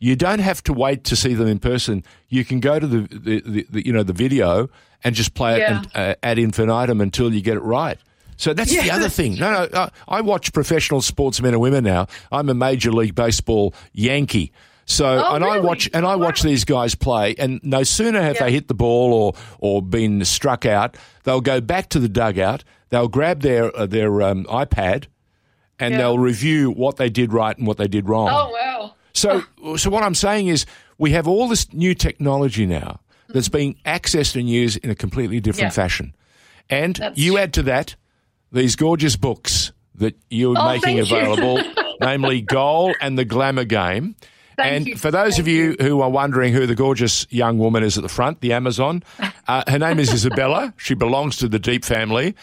you 0.00 0.16
don't 0.16 0.38
have 0.38 0.62
to 0.64 0.72
wait 0.72 1.04
to 1.04 1.16
see 1.16 1.34
them 1.34 1.46
in 1.48 1.58
person. 1.58 2.04
You 2.28 2.44
can 2.44 2.60
go 2.60 2.78
to 2.78 2.86
the, 2.86 3.00
the, 3.18 3.40
the, 3.40 3.66
the 3.70 3.86
you 3.86 3.92
know 3.92 4.02
the 4.02 4.12
video 4.14 4.68
and 5.04 5.14
just 5.14 5.34
play 5.34 5.58
Yeah. 5.58 5.80
it 5.80 5.88
and, 5.94 6.10
uh, 6.12 6.14
ad 6.22 6.38
infinitum 6.38 7.00
until 7.00 7.32
you 7.34 7.40
get 7.42 7.56
it 7.56 7.60
right. 7.62 7.98
So 8.38 8.52
that's 8.54 8.70
the 8.70 8.86
Yeah. 8.86 8.96
other 8.96 9.08
thing. 9.08 9.34
No, 9.36 9.50
no, 9.50 9.78
uh, 9.78 9.88
I 10.08 10.20
watch 10.20 10.52
professional 10.52 11.00
sportsmen 11.00 11.52
and 11.54 11.60
women 11.60 11.84
now. 11.84 12.06
I'm 12.30 12.48
a 12.50 12.54
major 12.54 12.92
league 12.92 13.14
baseball 13.14 13.74
Yankee. 13.92 14.52
So 14.88 15.04
Oh, 15.26 15.34
and 15.34 15.44
I 15.44 15.58
watch 15.58 15.90
and 15.92 16.06
I 16.06 16.14
watch 16.16 16.42
these 16.42 16.64
guys 16.64 16.94
play, 16.94 17.34
and 17.38 17.60
no 17.64 17.82
sooner 17.82 18.22
have 18.22 18.36
Yeah. 18.36 18.44
they 18.44 18.52
hit 18.52 18.68
the 18.68 18.74
ball 18.74 19.12
or 19.12 19.34
or 19.58 19.82
been 19.82 20.24
struck 20.24 20.64
out, 20.64 20.96
they'll 21.24 21.40
go 21.40 21.60
back 21.60 21.88
to 21.90 21.98
the 21.98 22.08
dugout. 22.08 22.62
They'll 22.90 23.08
grab 23.08 23.40
their 23.40 23.76
uh, 23.76 23.86
their 23.86 24.22
um, 24.22 24.44
iPad, 24.44 25.06
and 25.80 25.92
Yeah. 25.92 25.98
they'll 25.98 26.18
review 26.20 26.70
what 26.70 26.96
they 26.98 27.10
did 27.10 27.32
right 27.32 27.56
and 27.58 27.66
what 27.66 27.78
they 27.78 27.88
did 27.88 28.08
wrong. 28.08 28.28
Oh 28.30 28.50
wow. 28.52 28.94
So, 29.12 29.42
so 29.76 29.90
what 29.90 30.04
I'm 30.04 30.14
saying 30.14 30.46
is, 30.46 30.66
we 30.98 31.10
have 31.12 31.26
all 31.26 31.48
this 31.48 31.72
new 31.72 31.92
technology 31.94 32.64
now 32.64 33.00
that's 33.28 33.48
being 33.48 33.74
accessed 33.84 34.38
and 34.38 34.48
used 34.48 34.78
in 34.84 34.90
a 34.90 34.94
completely 34.94 35.40
different 35.40 35.72
Yeah. 35.72 35.82
fashion, 35.82 36.14
and 36.70 36.94
That's 36.94 37.18
you 37.18 37.32
true. 37.32 37.40
add 37.40 37.52
to 37.54 37.62
that 37.64 37.96
these 38.52 38.76
gorgeous 38.76 39.16
books 39.16 39.72
that 39.96 40.14
you're 40.30 40.54
Oh, 40.56 40.68
making 40.68 41.00
available, 41.00 41.60
namely 42.00 42.40
Goal 42.40 42.94
and 43.00 43.18
the 43.18 43.24
Glamour 43.24 43.64
Game. 43.64 44.14
Thank 44.56 44.72
and 44.72 44.86
you. 44.86 44.96
for 44.96 45.10
those 45.10 45.38
of 45.38 45.44
Thank 45.44 45.56
you, 45.56 45.76
who 45.80 46.00
are 46.00 46.10
wondering 46.10 46.52
who 46.54 46.66
the 46.66 46.74
gorgeous 46.74 47.26
young 47.30 47.58
woman 47.58 47.82
is 47.82 47.96
at 47.98 48.02
the 48.02 48.08
front, 48.08 48.40
the 48.40 48.52
Amazon, 48.54 49.02
uh, 49.46 49.62
her 49.68 49.78
name 49.78 49.98
is 49.98 50.12
Isabella. 50.12 50.72
She 50.78 50.94
belongs 50.94 51.36
to 51.38 51.48
the 51.48 51.58
Deep 51.58 51.84
family. 51.84 52.34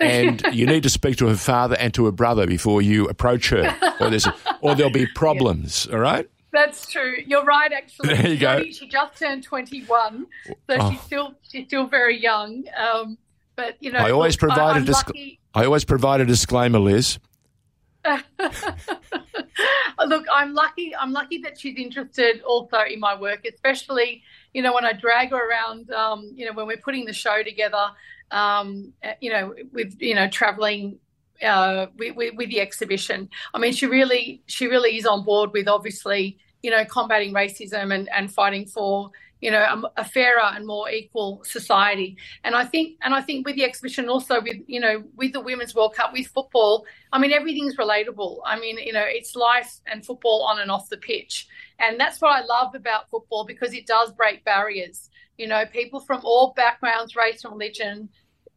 And 0.00 0.40
you 0.52 0.64
need 0.64 0.84
to 0.84 0.90
speak 0.90 1.16
to 1.16 1.26
her 1.26 1.34
father 1.34 1.74
and 1.76 1.92
to 1.94 2.04
her 2.04 2.12
brother 2.12 2.46
before 2.46 2.80
you 2.80 3.08
approach 3.08 3.48
her, 3.50 3.76
or, 4.00 4.08
there's 4.10 4.28
or 4.60 4.76
there'll 4.76 4.92
be 4.92 5.06
problems. 5.16 5.88
All 5.92 5.98
right? 5.98 6.28
That's 6.52 6.88
true. 6.88 7.16
You're 7.26 7.44
right. 7.44 7.72
Actually, 7.72 8.14
There 8.14 8.28
you 8.28 8.36
go. 8.36 8.62
She 8.70 8.86
just 8.88 9.18
turned 9.18 9.42
21, 9.42 10.26
so 10.46 10.54
Oh. 10.70 10.90
she's 10.92 11.00
still 11.00 11.34
she's 11.42 11.66
still 11.66 11.86
very 11.88 12.16
young. 12.22 12.64
Um, 12.78 13.18
but 13.56 13.76
you 13.80 13.90
know, 13.90 13.98
I 13.98 14.12
always 14.12 14.34
look, 14.34 14.50
provide 14.50 14.76
I, 14.76 14.78
a 14.78 14.84
disc- 14.84 15.10
I 15.52 15.64
always 15.64 15.84
provide 15.84 16.20
a 16.20 16.24
disclaimer, 16.24 16.78
Liz. 16.78 17.18
Look, 20.08 20.26
I'm 20.32 20.54
lucky. 20.54 20.94
I'm 20.96 21.12
lucky 21.12 21.38
that 21.38 21.60
she's 21.60 21.76
interested 21.76 22.42
also 22.42 22.78
in 22.82 23.00
my 23.00 23.18
work, 23.18 23.44
especially 23.44 24.22
you 24.52 24.62
know 24.62 24.72
when 24.74 24.84
I 24.84 24.92
drag 24.92 25.30
her 25.30 25.50
around. 25.50 25.90
Um, 25.90 26.32
you 26.34 26.46
know 26.46 26.52
when 26.52 26.66
we're 26.66 26.78
putting 26.78 27.04
the 27.04 27.12
show 27.12 27.42
together. 27.42 27.90
Um, 28.30 28.92
uh, 29.02 29.12
you 29.20 29.30
know 29.30 29.54
with 29.72 29.96
you 30.00 30.14
know 30.14 30.28
traveling 30.28 30.98
uh, 31.42 31.86
with, 31.96 32.16
with, 32.16 32.34
with 32.34 32.50
the 32.50 32.60
exhibition. 32.60 33.28
I 33.54 33.58
mean, 33.58 33.72
she 33.72 33.86
really 33.86 34.42
she 34.46 34.66
really 34.66 34.96
is 34.96 35.06
on 35.06 35.24
board 35.24 35.52
with 35.52 35.68
obviously 35.68 36.38
you 36.62 36.70
know 36.70 36.84
combating 36.84 37.32
racism 37.32 37.94
and 37.94 38.08
and 38.10 38.32
fighting 38.32 38.66
for 38.66 39.10
you 39.40 39.50
know 39.50 39.88
a, 39.96 40.04
fairer 40.04 40.42
and 40.42 40.66
more 40.66 40.90
equal 40.90 41.42
society. 41.44 42.16
And 42.44 42.54
I 42.54 42.64
think 42.64 42.98
and 43.02 43.14
I 43.14 43.22
think 43.22 43.46
with 43.46 43.56
the 43.56 43.64
exhibition 43.64 44.08
also 44.08 44.40
with 44.40 44.56
you 44.66 44.80
know 44.80 45.04
with 45.16 45.32
the 45.32 45.40
Women's 45.40 45.74
World 45.74 45.94
Cup 45.94 46.12
with 46.12 46.26
football. 46.26 46.84
I 47.12 47.18
mean, 47.18 47.32
everything's 47.32 47.76
relatable. 47.76 48.40
I 48.44 48.58
mean, 48.58 48.78
you 48.78 48.92
know, 48.92 49.04
it's 49.04 49.34
life 49.34 49.80
and 49.86 50.04
football 50.04 50.42
on 50.42 50.60
and 50.60 50.70
off 50.70 50.88
the 50.90 50.98
pitch. 50.98 51.48
And 51.78 51.98
that's 51.98 52.20
what 52.20 52.32
I 52.32 52.44
love 52.44 52.74
about 52.74 53.08
football 53.08 53.46
because 53.46 53.72
it 53.72 53.86
does 53.86 54.12
break 54.12 54.44
barriers. 54.44 55.08
You 55.38 55.46
know, 55.46 55.64
people 55.66 56.00
from 56.00 56.20
all 56.24 56.52
backgrounds, 56.54 57.16
race 57.16 57.44
and 57.44 57.52
religion 57.52 58.08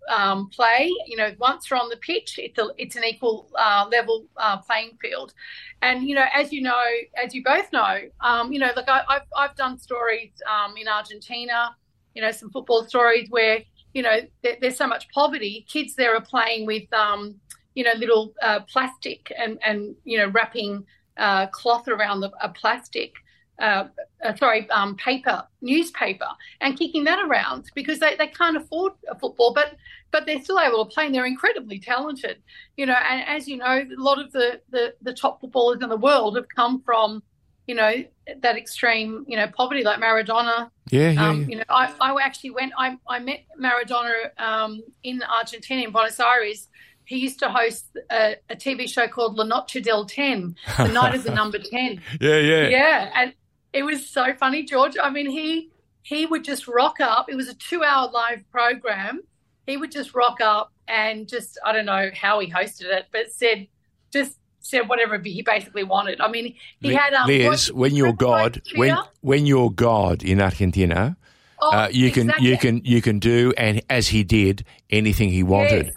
um, 0.09 0.49
play. 0.49 0.89
You 1.07 1.17
know, 1.17 1.33
once 1.39 1.69
you're 1.69 1.79
on 1.79 1.89
the 1.89 1.97
pitch, 1.97 2.39
it's, 2.39 2.57
a, 2.59 2.69
it's 2.77 2.95
an 2.95 3.03
equal 3.03 3.49
uh, 3.57 3.87
level 3.91 4.25
uh, 4.37 4.57
playing 4.57 4.97
field. 5.01 5.33
And, 5.81 6.03
you 6.07 6.15
know, 6.15 6.25
as 6.33 6.51
you 6.51 6.61
know, 6.61 6.83
as 7.21 7.33
you 7.33 7.43
both 7.43 7.71
know, 7.71 7.99
um, 8.21 8.51
you 8.51 8.59
know, 8.59 8.71
like 8.75 8.89
I, 8.89 9.01
I've, 9.07 9.27
I've 9.37 9.55
done 9.55 9.77
stories 9.79 10.31
um, 10.49 10.75
in 10.77 10.87
Argentina, 10.87 11.75
you 12.13 12.21
know, 12.21 12.31
some 12.31 12.49
football 12.49 12.87
stories 12.87 13.29
where, 13.29 13.59
you 13.93 14.01
know, 14.01 14.19
there, 14.43 14.57
there's 14.61 14.77
so 14.77 14.87
much 14.87 15.09
poverty. 15.09 15.65
Kids 15.67 15.95
there 15.95 16.15
are 16.15 16.21
playing 16.21 16.65
with, 16.65 16.91
um, 16.93 17.35
you 17.75 17.83
know, 17.83 17.93
little 17.97 18.33
uh, 18.41 18.59
plastic 18.61 19.31
and, 19.37 19.59
and, 19.65 19.95
you 20.03 20.17
know, 20.17 20.27
wrapping 20.27 20.85
uh, 21.17 21.47
cloth 21.47 21.87
around 21.87 22.21
the 22.21 22.31
a 22.41 22.49
plastic, 22.49 23.13
uh, 23.61 23.87
uh, 24.25 24.35
sorry, 24.35 24.69
um, 24.71 24.95
paper, 24.95 25.43
newspaper, 25.61 26.27
and 26.59 26.77
kicking 26.77 27.03
that 27.05 27.19
around 27.19 27.69
because 27.75 27.99
they, 27.99 28.15
they 28.15 28.27
can't 28.27 28.57
afford 28.57 28.93
a 29.09 29.17
football, 29.17 29.53
but 29.53 29.75
but 30.11 30.25
they're 30.25 30.41
still 30.41 30.59
able 30.59 30.85
to 30.85 30.93
play 30.93 31.05
and 31.05 31.15
they're 31.15 31.25
incredibly 31.25 31.79
talented. 31.79 32.41
You 32.75 32.85
know, 32.85 32.95
and 33.09 33.23
as 33.27 33.47
you 33.47 33.57
know, 33.57 33.65
a 33.65 34.01
lot 34.01 34.19
of 34.19 34.31
the, 34.31 34.61
the, 34.69 34.93
the 35.01 35.13
top 35.13 35.41
footballers 35.41 35.81
in 35.81 35.89
the 35.89 35.97
world 35.97 36.35
have 36.35 36.47
come 36.53 36.81
from, 36.81 37.23
you 37.67 37.75
know, 37.75 38.03
that 38.41 38.57
extreme, 38.57 39.25
you 39.27 39.37
know, 39.37 39.47
poverty 39.47 39.83
like 39.83 39.99
Maradona, 39.99 40.69
Yeah, 40.89 41.11
yeah, 41.11 41.29
um, 41.29 41.41
yeah. 41.41 41.47
You 41.47 41.55
know, 41.57 41.63
I, 41.69 41.93
I 42.01 42.15
actually 42.21 42.51
went. 42.51 42.73
I, 42.77 42.97
I 43.07 43.19
met 43.19 43.45
Maradona 43.59 44.37
um, 44.37 44.81
in 45.03 45.23
Argentina, 45.23 45.83
in 45.83 45.91
Buenos 45.91 46.19
Aires. 46.19 46.67
He 47.05 47.17
used 47.17 47.39
to 47.39 47.49
host 47.49 47.85
a, 48.09 48.35
a 48.49 48.55
TV 48.55 48.89
show 48.89 49.07
called 49.07 49.35
La 49.35 49.43
Noche 49.43 49.81
del 49.81 50.05
Ten, 50.05 50.55
the 50.77 50.87
night 50.87 51.15
of 51.15 51.23
the 51.23 51.31
number 51.31 51.59
ten. 51.59 52.01
yeah, 52.21 52.37
yeah. 52.37 52.67
Yeah, 52.67 53.11
and 53.15 53.33
it 53.73 53.83
was 53.83 54.07
so 54.07 54.33
funny, 54.33 54.63
George. 54.63 54.97
I 55.01 55.09
mean, 55.09 55.29
he 55.29 55.69
he 56.03 56.25
would 56.25 56.43
just 56.43 56.67
rock 56.67 56.99
up. 56.99 57.29
It 57.29 57.35
was 57.35 57.47
a 57.47 57.53
two-hour 57.53 58.09
live 58.11 58.43
program. 58.51 59.21
He 59.67 59.77
would 59.77 59.91
just 59.91 60.13
rock 60.15 60.41
up 60.41 60.71
and 60.87 61.27
just 61.27 61.57
I 61.65 61.71
don't 61.71 61.85
know 61.85 62.09
how 62.13 62.39
he 62.39 62.49
hosted 62.51 62.85
it, 62.85 63.05
but 63.11 63.31
said 63.31 63.67
just 64.11 64.37
said 64.59 64.87
whatever 64.89 65.17
he 65.19 65.41
basically 65.41 65.83
wanted. 65.83 66.19
I 66.21 66.27
mean, 66.29 66.55
he 66.79 66.89
Li- 66.89 66.93
had 66.95 67.13
um, 67.13 67.27
Liz, 67.27 67.71
when 67.71 67.95
you're 67.95 68.13
God, 68.13 68.61
when 68.75 68.97
when 69.21 69.45
you're 69.45 69.71
God 69.71 70.23
in 70.23 70.41
Argentina, 70.41 71.17
Oh, 71.63 71.71
uh, 71.71 71.87
you 71.91 72.11
can 72.11 72.23
exactly. 72.29 72.47
you 72.49 72.57
can 72.57 72.81
you 72.83 73.01
can 73.01 73.19
do 73.19 73.53
and 73.57 73.81
as 73.89 74.07
he 74.07 74.23
did 74.23 74.65
anything 74.89 75.29
he 75.29 75.43
wanted, 75.43 75.85
Yes. 75.87 75.95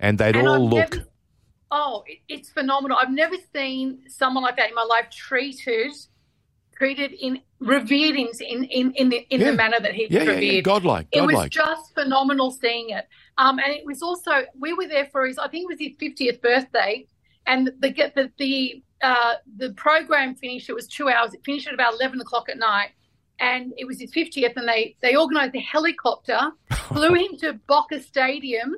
and 0.00 0.18
they'd 0.18 0.34
And 0.36 0.48
all 0.48 0.54
I've 0.66 0.72
look. 0.72 0.92
never- 0.94 1.08
oh, 1.70 2.02
it, 2.06 2.18
it's 2.28 2.50
phenomenal. 2.50 2.98
I've 3.00 3.12
never 3.12 3.36
seen 3.54 4.00
someone 4.08 4.42
like 4.42 4.56
that 4.56 4.68
in 4.70 4.74
my 4.74 4.82
life 4.82 5.10
treated, 5.10 5.92
treated 6.84 7.12
in 7.26 7.40
revered 7.60 8.14
in 8.16 8.28
in 8.64 8.92
in 8.92 9.08
the, 9.08 9.18
in 9.30 9.40
Yeah. 9.40 9.50
the 9.50 9.56
manner 9.56 9.80
that 9.80 9.94
he 9.94 10.02
yeah, 10.10 10.22
yeah, 10.22 10.30
revered. 10.32 10.42
yeah, 10.44 10.60
godlike, 10.60 11.06
It 11.12 11.22
was 11.22 11.48
just 11.48 11.94
phenomenal 11.94 12.50
seeing 12.50 12.90
it. 12.90 13.06
Um, 13.38 13.58
and 13.58 13.70
it 13.72 13.84
was 13.86 14.02
also 14.02 14.32
we 14.64 14.72
were 14.74 14.86
there 14.86 15.06
for 15.12 15.26
his 15.26 15.38
I 15.38 15.48
think 15.48 15.62
it 15.64 15.70
was 15.74 15.80
his 15.86 15.92
fiftieth 15.98 16.42
birthday, 16.42 17.06
and 17.46 17.72
the 17.80 17.90
get 17.90 18.14
the 18.14 18.30
the 18.38 18.82
uh, 19.02 19.34
the 19.56 19.70
program 19.72 20.34
finished. 20.34 20.68
It 20.68 20.74
was 20.74 20.86
two 20.86 21.08
hours. 21.08 21.32
It 21.34 21.40
finished 21.44 21.66
at 21.68 21.74
about 21.74 21.94
eleven 21.94 22.20
o'clock 22.20 22.48
at 22.50 22.58
night, 22.58 22.90
and 23.40 23.72
it 23.78 23.86
was 23.86 23.98
his 23.98 24.12
fiftieth. 24.12 24.54
And 24.56 24.68
they 24.68 24.96
they 25.00 25.16
organised 25.16 25.54
a 25.56 25.60
helicopter, 25.60 26.40
flew 26.92 27.14
him 27.14 27.32
to 27.38 27.54
Boca 27.66 27.98
Stadium. 28.00 28.76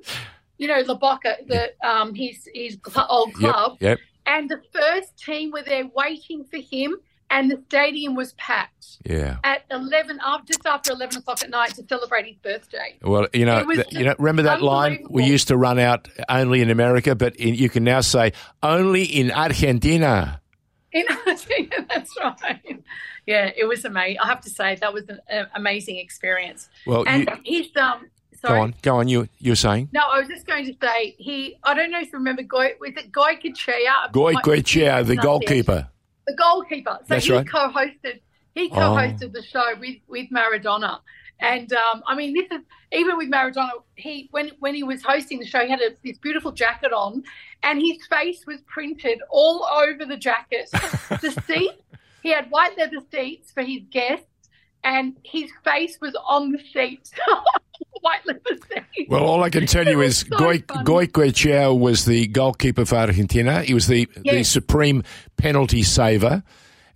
You 0.59 0.69
know, 0.69 0.81
La 0.87 0.95
Boca, 0.95 1.37
the 1.53 1.63
um 1.93 2.15
his 2.15 2.49
his 2.55 2.79
old 3.09 3.31
Yep, 3.33 3.39
club, 3.41 3.77
yep. 3.81 3.99
and 4.27 4.49
the 4.49 4.61
first 4.73 5.19
team 5.19 5.51
were 5.51 5.63
there 5.73 5.87
waiting 5.95 6.45
for 6.51 6.59
him, 6.59 6.97
and 7.31 7.51
the 7.51 7.61
stadium 7.69 8.15
was 8.15 8.33
packed 8.35 8.99
Yeah. 9.05 9.39
at 9.45 9.65
eleven 9.71 10.19
after 10.25 10.47
just 10.53 10.67
after 10.67 10.93
eleven 10.93 11.19
o'clock 11.19 11.43
at 11.43 11.51
night 11.51 11.75
to 11.75 11.85
celebrate 11.89 12.27
his 12.27 12.37
birthday. 12.37 12.97
Well, 13.03 13.27
you 13.33 13.45
know, 13.45 13.65
th- 13.71 13.87
you 13.93 14.05
know, 14.05 14.15
remember 14.19 14.43
that 14.43 14.63
line 14.63 15.07
we 15.11 15.25
used 15.25 15.49
to 15.49 15.57
run 15.57 15.79
out 15.79 16.09
only 16.29 16.61
in 16.63 16.71
America, 16.71 17.15
but 17.15 17.35
in, 17.37 17.55
you 17.55 17.69
can 17.69 17.85
now 17.85 18.01
say 18.01 18.33
only 18.63 19.03
in 19.05 19.31
Argentina. 19.33 20.41
In 20.93 21.05
Argentina, 21.27 21.87
that's 21.89 22.15
right. 22.23 22.83
Yeah, 23.27 23.51
it 23.57 23.65
was 23.65 23.85
amazing. 23.85 24.19
I 24.21 24.27
have 24.29 24.41
to 24.43 24.51
say 24.51 24.77
that 24.77 24.95
was 24.95 25.09
an 25.09 25.21
uh, 25.31 25.45
amazing 25.55 25.97
experience. 25.99 26.69
Well, 26.87 27.05
and 27.07 27.29
you, 27.29 27.37
he's 27.63 27.77
um. 27.77 28.09
Sorry. 28.41 28.59
go 28.59 28.63
on, 28.63 28.75
go 28.83 28.97
on. 28.99 29.09
You 29.09 29.29
you're 29.39 29.57
saying 29.57 29.89
No, 29.93 30.03
I 30.13 30.21
was 30.21 30.29
just 30.29 30.47
going 30.47 30.67
to 30.67 30.75
say 30.81 31.17
he. 31.19 31.57
I 31.65 31.75
don't 31.75 31.91
know 31.91 32.01
if 32.01 32.07
you 32.13 32.19
remember 32.19 32.43
Goy. 32.43 32.73
Was 32.81 32.93
it 32.97 33.11
Goy 33.11 33.35
Kachea? 33.43 34.13
Goycochea, 34.13 35.05
the 35.07 35.17
goalkeeper. 35.17 35.89
The 36.27 36.35
goalkeeper. 36.35 36.99
So 37.01 37.07
That's 37.09 37.27
he 37.27 37.33
right. 37.33 37.49
co-hosted. 37.49 38.21
He 38.55 38.69
co-hosted 38.71 39.33
the 39.33 39.43
show 39.43 39.75
with 39.79 39.97
with 40.09 40.29
Maradona. 40.31 41.01
And 41.39 41.71
um, 41.75 42.03
I 42.07 42.15
mean, 42.15 42.33
this 42.33 42.51
is 42.51 42.65
even 42.93 43.19
with 43.19 43.31
Maradona. 43.31 43.71
He 43.95 44.29
when 44.31 44.53
when 44.61 44.75
he 44.75 44.83
was 44.83 45.03
hosting 45.03 45.39
the 45.39 45.47
show, 45.47 45.61
he 45.61 45.71
had 45.71 45.81
a, 45.81 45.91
this 46.03 46.19
beautiful 46.19 46.53
jacket 46.53 46.93
on, 46.93 47.23
and 47.63 47.81
his 47.81 47.99
face 48.09 48.45
was 48.47 48.61
printed 48.67 49.21
all 49.31 49.67
over 49.67 50.07
the 50.07 50.17
jacket. 50.17 50.69
the 50.73 51.43
seat, 51.47 51.73
he 52.23 52.31
had 52.31 52.51
white 52.51 52.77
leather 52.79 53.01
seats 53.11 53.53
for 53.53 53.63
his 53.63 53.83
guests, 53.91 54.49
and 54.83 55.17
his 55.23 55.51
face 55.63 55.99
was 56.01 56.17
on 56.27 56.53
the 56.53 56.59
seat. 56.73 57.11
seats. 58.27 58.67
Well, 59.09 59.25
all 59.25 59.45
I 59.45 59.51
can 59.51 59.67
tell 59.67 59.87
you 59.87 60.01
is 60.01 60.21
so 60.29 60.37
funny. 60.39 60.61
Goycochea 60.63 61.79
was 61.79 62.07
the 62.07 62.27
goalkeeper 62.27 62.85
for 62.85 62.97
Argentina. 62.97 63.63
He 63.63 63.73
was 63.75 63.87
the, 63.87 64.09
the 64.17 64.43
supreme 64.43 65.05
penalty 65.37 65.83
saver. 65.85 66.43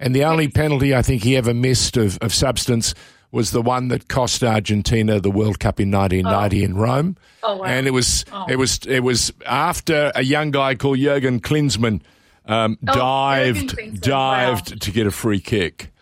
And 0.01 0.15
the 0.15 0.25
only 0.25 0.49
penalty 0.49 0.95
I 0.95 1.03
think 1.03 1.23
he 1.23 1.37
ever 1.37 1.55
missed 1.55 1.97
of, 1.97 2.19
of 2.21 2.33
substance 2.35 2.95
was 3.31 3.53
the 3.53 3.63
one 3.63 3.89
that 3.89 4.09
cost 4.09 4.43
Argentina 4.43 5.21
the 5.21 5.31
World 5.31 5.61
Cup 5.61 5.79
in 5.79 5.91
1990 5.93 6.65
in 6.65 6.75
Rome. 6.77 7.17
Oh, 7.45 7.57
wow. 7.59 7.65
And 7.67 7.87
it 7.87 7.93
was 7.93 8.25
Oh. 8.33 8.47
it 8.49 8.57
was 8.57 8.81
it 8.89 9.01
was 9.01 9.33
after 9.47 10.11
a 10.17 10.23
young 10.25 10.51
guy 10.51 10.75
called 10.75 10.99
Jurgen 10.99 11.39
Klinsmann 11.41 12.01
um, 12.47 12.77
Oh, 12.89 12.95
dived 12.95 13.77
Klinsmann, 13.77 14.01
dived 14.01 14.71
wow. 14.73 14.77
to 14.81 14.91
get 14.91 15.07
a 15.07 15.11
free 15.13 15.39
kick. 15.41 15.93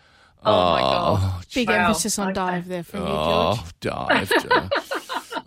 Oh, 0.45 0.71
my 0.73 0.79
god! 0.79 1.45
Big 1.53 1.67
Wow. 1.69 1.87
emphasis 1.87 2.17
on 2.19 2.27
Okay. 2.27 2.33
dive 2.35 2.67
there 2.67 2.83
from 2.83 3.01
you, 3.01 3.07
George. 3.07 3.57
Oh, 3.59 3.67
dived. 3.81 4.47
uh, 4.51 4.69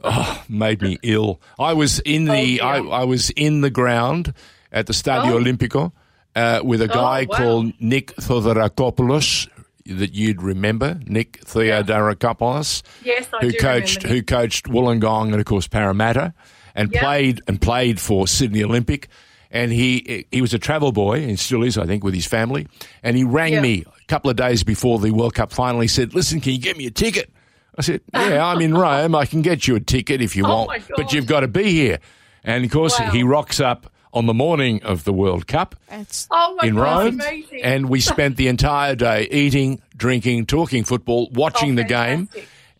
oh, 0.05 0.43
made 0.49 0.83
me 0.83 0.99
ill. 1.03 1.41
I 1.59 1.73
was 1.73 2.01
in 2.01 2.25
the 2.27 2.61
Oh, 2.61 2.67
I. 2.67 3.01
I 3.01 3.05
was 3.05 3.31
in 3.31 3.61
the 3.63 3.71
ground 3.71 4.35
at 4.71 4.87
the 4.87 4.93
Stadio 4.93 5.33
Oh. 5.33 5.39
Olimpico 5.39 5.93
uh, 6.37 6.61
with 6.63 6.83
a 6.83 6.89
guy 6.89 7.27
wow. 7.29 7.37
called 7.37 7.73
Nick 7.81 8.15
Theodorakopoulos 8.17 9.49
that 9.87 10.15
you'd 10.15 10.43
remember, 10.43 11.01
Nick 11.07 11.41
Theodorakopoulos, 11.45 12.83
Yes, 13.05 13.29
I 13.33 13.39
who 13.41 13.51
do 13.53 13.59
coached 13.59 14.03
remember 14.05 14.15
who 14.17 14.23
coached 14.23 14.67
Wollongong 14.67 15.33
and 15.33 15.37
of 15.41 15.45
course 15.45 15.67
Parramatta, 15.69 16.35
and 16.75 16.91
Yeah. 16.93 17.01
played 17.01 17.41
and 17.49 17.61
played 17.61 18.01
for 18.01 18.27
Sydney 18.29 18.63
Olympic. 18.63 19.09
And 19.55 19.71
he 19.71 20.25
he 20.33 20.41
was 20.41 20.55
a 20.55 20.59
travel 20.59 20.93
boy 20.93 21.23
and 21.23 21.39
still 21.39 21.63
is, 21.63 21.77
I 21.77 21.85
think, 21.87 22.03
with 22.03 22.15
his 22.15 22.27
family. 22.27 22.67
And 23.03 23.17
he 23.17 23.23
rang 23.25 23.53
Yeah. 23.53 23.61
me 23.61 23.85
a 23.87 24.07
couple 24.07 24.31
of 24.31 24.37
days 24.37 24.65
before 24.65 24.99
the 24.99 25.11
World 25.11 25.35
Cup 25.35 25.53
final. 25.53 25.81
He 25.81 25.89
said, 25.89 26.15
"Listen, 26.15 26.41
can 26.41 26.53
you 26.53 26.59
get 26.59 26.77
me 26.79 26.87
a 26.87 26.91
ticket?" 26.91 27.31
I 27.79 27.83
said, 27.83 28.01
"Yeah, 28.15 28.47
I'm 28.47 28.63
in 28.63 28.75
Rome. 28.75 29.15
I 29.15 29.27
can 29.27 29.43
get 29.43 29.69
you 29.69 29.77
a 29.77 29.81
ticket 29.81 30.23
if 30.23 30.35
you 30.37 30.45
Oh 30.47 30.65
want, 30.67 30.83
but 30.97 31.13
you've 31.13 31.27
got 31.27 31.41
to 31.41 31.49
be 31.49 31.65
here." 31.65 31.99
And 32.45 32.65
of 32.65 32.71
course, 32.71 32.99
Wow. 32.99 33.11
he 33.11 33.23
rocks 33.23 33.61
up 33.61 33.93
on 34.15 34.25
the 34.27 34.35
morning 34.35 34.83
of 34.83 35.05
the 35.05 35.13
World 35.13 35.47
Cup 35.47 35.75
That's 35.89 36.27
Oh 36.31 36.57
my 36.61 36.69
in 36.69 36.75
god! 36.75 37.05
Rome, 37.05 37.15
Amazing. 37.21 37.63
and 37.63 37.89
we 37.91 38.01
spent 38.01 38.37
the 38.39 38.49
entire 38.49 38.95
day 38.95 39.29
eating, 39.31 39.81
drinking, 39.97 40.47
talking 40.47 40.83
football, 40.85 41.29
watching 41.33 41.73
Oh, 41.73 41.77
the 41.77 41.85
game, 41.85 42.29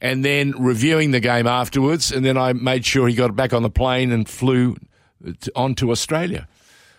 and 0.01 0.25
then 0.25 0.53
reviewing 0.59 1.11
the 1.11 1.21
game 1.21 1.47
afterwards. 1.47 2.11
And 2.13 2.25
then 2.25 2.37
I 2.39 2.53
made 2.55 2.85
sure 2.87 3.09
he 3.09 3.15
got 3.15 3.37
back 3.37 3.53
on 3.53 3.63
the 3.63 3.71
plane 3.71 4.11
and 4.11 4.27
flew 4.29 4.77
to, 5.41 5.53
on 5.55 5.75
to 5.77 5.91
Australia. 5.91 6.49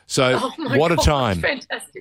So 0.08 0.40
Oh 0.60 0.78
what 0.78 0.92
a 0.92 0.96
time! 0.98 1.42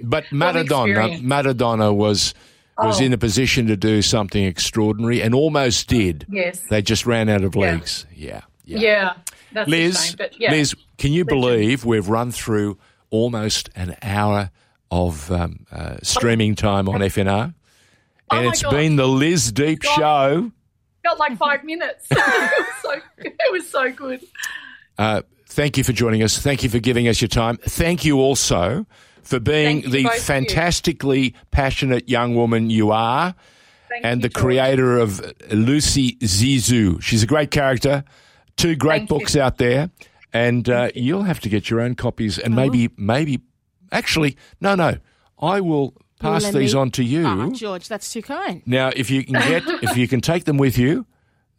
But 0.02 0.24
Maradona. 0.26 1.20
Maradona 1.22 1.94
was 1.94 2.34
was 2.78 3.00
Oh. 3.00 3.04
in 3.04 3.12
a 3.12 3.18
position 3.18 3.66
to 3.66 3.76
do 3.76 4.02
something 4.02 4.44
extraordinary 4.44 5.20
and 5.22 5.34
almost 5.34 5.88
did. 5.88 6.26
Yes. 6.28 6.60
They 6.70 6.82
just 6.82 7.06
ran 7.06 7.28
out 7.28 7.44
of 7.44 7.54
Yeah. 7.54 7.60
legs. 7.60 8.06
Yeah, 8.14 8.40
yeah. 8.64 8.78
Yeah, 8.78 9.12
that's 9.52 9.68
Liz, 9.68 10.06
shame. 10.06 10.14
But 10.18 10.40
yeah. 10.40 10.50
Liz, 10.50 10.74
can 10.98 11.12
you 11.12 11.24
believe 11.24 11.84
we've 11.84 12.08
run 12.08 12.32
through 12.32 12.78
almost 13.10 13.68
an 13.76 13.94
hour 14.02 14.50
of 14.90 15.30
um, 15.30 15.66
uh, 15.70 15.96
streaming 16.02 16.54
time 16.54 16.88
on 16.88 17.00
FNR? 17.02 17.54
Oh 18.30 18.36
And 18.38 18.46
it's 18.48 18.62
God. 18.62 18.70
been 18.70 18.96
the 18.96 19.06
Liz 19.06 19.52
Deep 19.52 19.80
God. 19.82 19.94
Show. 19.96 20.52
felt 21.02 21.18
like 21.18 21.36
five 21.36 21.64
minutes. 21.64 22.06
it 22.10 22.16
was 22.16 22.82
so 22.82 22.92
it 23.18 23.52
was 23.52 23.68
so 23.68 23.92
good. 23.92 24.20
Uh, 24.98 25.22
thank 25.52 25.76
you 25.78 25.84
for 25.84 25.92
joining 25.92 26.22
us. 26.22 26.38
Thank 26.38 26.62
you 26.62 26.68
for 26.70 26.78
giving 26.78 27.08
us 27.08 27.20
your 27.20 27.28
time. 27.28 27.56
Thank 27.58 28.04
you 28.04 28.18
also 28.18 28.86
for 29.22 29.38
being 29.40 29.82
the 29.90 30.06
of 30.06 30.14
you. 30.14 30.20
fantastically 30.20 31.34
passionate 31.50 32.08
young 32.08 32.34
woman 32.34 32.70
you 32.70 32.90
are 32.90 33.34
Thank 33.88 34.04
and 34.04 34.18
you, 34.20 34.28
the 34.28 34.28
George. 34.30 34.42
creator 34.42 34.98
of 34.98 35.20
Lucy 35.50 36.16
Zeezou. 36.16 37.00
She's 37.02 37.22
a 37.22 37.26
great 37.26 37.50
character. 37.50 38.04
Two 38.56 38.74
great 38.76 39.00
Thank 39.00 39.10
you. 39.10 39.18
books 39.18 39.36
out 39.36 39.58
there, 39.58 39.90
and 40.32 40.68
uh, 40.68 40.90
you'll 40.94 41.22
have 41.22 41.40
to 41.40 41.48
get 41.48 41.70
your 41.70 41.80
own 41.80 41.94
copies. 41.94 42.38
And 42.38 42.54
maybe, 42.54 42.90
maybe, 42.96 43.40
actually, 43.90 44.36
no, 44.60 44.74
no, 44.74 44.98
I 45.40 45.60
will 45.60 45.94
pass 46.20 46.50
these 46.50 46.74
me- 46.74 46.80
on 46.80 46.90
to 46.92 47.02
you. 47.02 47.26
Ah, 47.26 47.48
George, 47.50 47.88
that's 47.88 48.12
too 48.12 48.20
kind. 48.22 48.62
Now, 48.66 48.90
if 48.94 49.10
you 49.10 49.24
can 49.24 49.34
get, 49.34 49.62
if 49.82 49.96
you 49.96 50.06
can 50.06 50.20
take 50.20 50.44
them 50.44 50.58
with 50.58 50.76
you, 50.76 51.06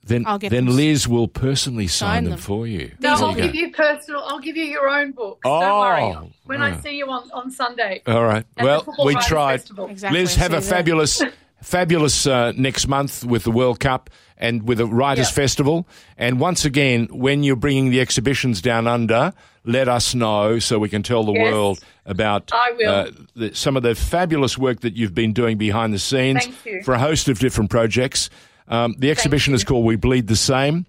then 0.06 0.26
I'll 0.28 0.38
get 0.38 0.51
then 0.51 0.66
them. 0.66 0.76
Liz 0.76 1.08
will 1.08 1.28
personally 1.28 1.88
sign, 1.88 2.08
Sign 2.10 2.24
them. 2.26 2.32
them. 2.32 2.39
for 2.39 2.68
you. 2.68 2.91
No, 2.99 3.12
These 3.12 3.22
I'll 3.22 3.30
are- 3.32 3.36
give 3.36 3.56
you 3.56 3.72
personal. 3.72 4.22
I'll 4.26 4.39
give 4.39 4.58
you 4.58 4.66
your 4.66 4.89
own 4.89 5.12
book. 5.12 5.39
Oh, 5.45 5.60
Don't 5.62 5.80
worry. 5.80 6.30
When 6.45 6.60
yeah. 6.60 6.66
I 6.78 6.80
see 6.82 6.97
you 6.97 7.10
on, 7.10 7.32
on 7.32 7.51
Sunday. 7.51 8.01
All 8.06 8.24
right. 8.24 8.45
well, 8.62 8.86
we 9.06 9.16
tried. 9.16 9.58
Festival. 9.62 9.88
Exactly. 9.88 10.20
Liz, 10.20 10.36
have 10.36 10.54
a 10.54 10.62
fabulous, 10.62 11.22
fabulous 11.62 12.28
uh, 12.28 12.51
next 12.56 12.88
month 12.88 13.24
with 13.24 13.43
the 13.43 13.51
World 13.51 13.80
Cup 13.80 14.10
and 14.38 14.68
with 14.68 14.80
the 14.80 14.86
Writers 14.88 15.30
Yeah. 15.30 15.36
Festival. 15.36 15.88
And 16.18 16.39
once 16.39 16.66
again, 16.66 17.08
when 17.12 17.43
you're 17.43 17.56
bringing 17.56 17.89
the 17.89 18.01
exhibitions 18.01 18.62
down 18.62 18.88
under, 18.88 19.32
let 19.64 19.88
us 19.88 20.14
know 20.14 20.60
so 20.60 20.80
we 20.80 20.89
can 20.89 21.04
tell 21.04 21.24
the 21.24 21.32
Yes. 21.32 21.51
world 21.54 21.80
about 22.06 22.51
I 22.51 22.74
will. 22.78 22.89
Uh, 22.89 23.12
the, 23.36 23.56
some 23.56 23.78
of 23.78 23.84
the 23.84 23.95
fabulous 23.95 24.58
work 24.58 24.82
that 24.82 24.97
you've 24.97 25.16
been 25.16 25.32
doing 25.32 25.58
behind 25.58 25.93
the 25.93 25.99
scenes 25.99 26.43
Thank 26.43 26.66
you. 26.66 26.84
for 26.84 26.93
a 26.93 26.99
host 26.99 27.30
of 27.30 27.39
different 27.39 27.70
projects. 27.70 28.30
Um, 28.68 28.95
the 28.97 29.11
exhibition 29.11 29.53
is 29.53 29.64
called 29.64 29.86
We 29.86 29.95
Bleed 29.95 30.28
the 30.28 30.36
Same, 30.36 30.86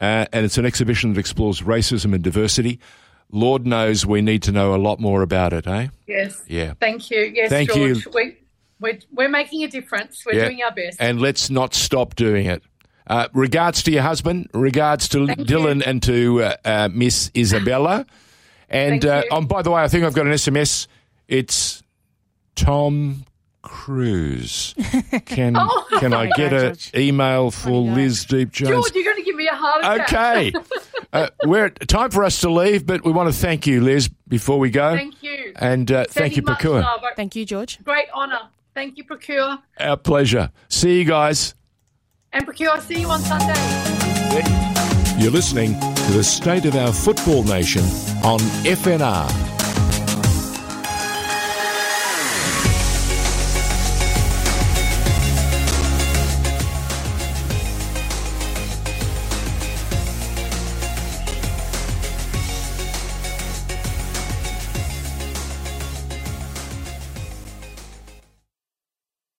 uh, 0.00 0.26
and 0.32 0.44
it's 0.44 0.58
an 0.58 0.66
exhibition 0.66 1.12
that 1.14 1.20
explores 1.20 1.60
racism 1.62 2.14
and 2.14 2.22
diversity. 2.22 2.78
Lord 3.32 3.66
knows 3.66 4.06
we 4.06 4.22
need 4.22 4.42
to 4.44 4.52
know 4.52 4.74
a 4.74 4.76
lot 4.78 5.00
more 5.00 5.22
about 5.22 5.52
it, 5.52 5.66
eh? 5.66 5.88
Yes. 6.06 6.40
Yeah. 6.46 6.74
Thank 6.80 7.10
you. 7.10 7.18
Yes, 7.34 7.50
Thank 7.50 7.74
you. 7.74 7.94
George. 7.96 8.14
We, 8.14 8.36
we're, 8.78 8.98
we're 9.12 9.28
making 9.28 9.64
a 9.64 9.68
difference. 9.68 10.24
We're 10.24 10.34
Yeah. 10.36 10.44
doing 10.44 10.62
our 10.62 10.70
best. 10.72 10.98
and 11.00 11.20
let's 11.20 11.50
not 11.50 11.74
stop 11.74 12.14
doing 12.14 12.46
it. 12.46 12.62
Uh, 13.08 13.28
regards 13.32 13.82
to 13.84 13.90
your 13.90 14.02
husband, 14.02 14.48
regards 14.54 15.08
to 15.10 15.26
Thank 15.26 15.40
Dylan 15.40 15.76
you. 15.76 15.82
and 15.86 16.02
to 16.04 16.42
uh, 16.42 16.56
uh, 16.64 16.88
Miss 16.92 17.30
Isabella. 17.36 18.06
And 18.68 19.04
uh, 19.06 19.22
you. 19.24 19.28
oh, 19.30 19.42
by 19.42 19.62
the 19.62 19.70
way, 19.70 19.80
I 19.80 19.86
think 19.86 20.02
I've 20.04 20.12
got 20.12 20.26
an 20.26 20.32
SMS. 20.32 20.88
It's 21.28 21.84
Tom 22.56 23.24
Cruise. 23.66 24.74
Can 25.26 25.56
Oh. 25.56 25.86
can 25.98 26.12
I 26.14 26.26
get 26.36 26.52
an 26.52 26.76
email 26.94 27.50
for. 27.50 27.70
Liz 27.82 28.24
Deep 28.24 28.52
Jones? 28.52 28.70
George, 28.70 28.94
you're 28.94 29.04
going 29.04 29.16
to 29.16 29.22
give 29.22 29.34
me 29.34 29.48
a 29.48 29.54
heart 29.54 29.80
attack. 30.00 30.12
Okay, 30.12 30.52
uh, 31.12 31.28
we're 31.44 31.70
time 31.70 32.10
for 32.10 32.22
us 32.24 32.40
to 32.42 32.50
leave, 32.50 32.86
but 32.86 33.04
we 33.04 33.10
want 33.12 33.28
to 33.32 33.38
thank 33.38 33.66
you, 33.66 33.80
Liz, 33.80 34.08
before 34.28 34.58
we 34.58 34.70
go. 34.70 34.94
Thank 34.94 35.22
you. 35.22 35.52
And 35.56 35.90
uh, 35.90 36.04
thank 36.08 36.36
you, 36.36 36.42
Sending 36.42 36.52
much 36.52 36.60
Pokuah. 36.60 36.82
love. 36.82 37.00
Thank 37.16 37.34
you, 37.36 37.44
George. 37.44 37.82
Great 37.82 38.08
honour. 38.14 38.38
Thank 38.74 38.98
you, 38.98 39.04
Pokuah. 39.04 39.60
Our 39.80 39.96
pleasure. 39.96 40.50
See 40.68 40.98
you 40.98 41.04
guys. 41.04 41.54
And 42.32 42.46
Pokuah, 42.46 42.68
I'll 42.68 42.80
see 42.80 43.00
you 43.00 43.08
on 43.08 43.20
Sunday. 43.20 43.54
You're 45.18 45.32
listening 45.32 45.74
to 45.80 46.12
the 46.12 46.22
State 46.22 46.66
of 46.66 46.76
Our 46.76 46.92
Football 46.92 47.42
Nation 47.44 47.82
on 48.22 48.38
FNR. 48.64 49.55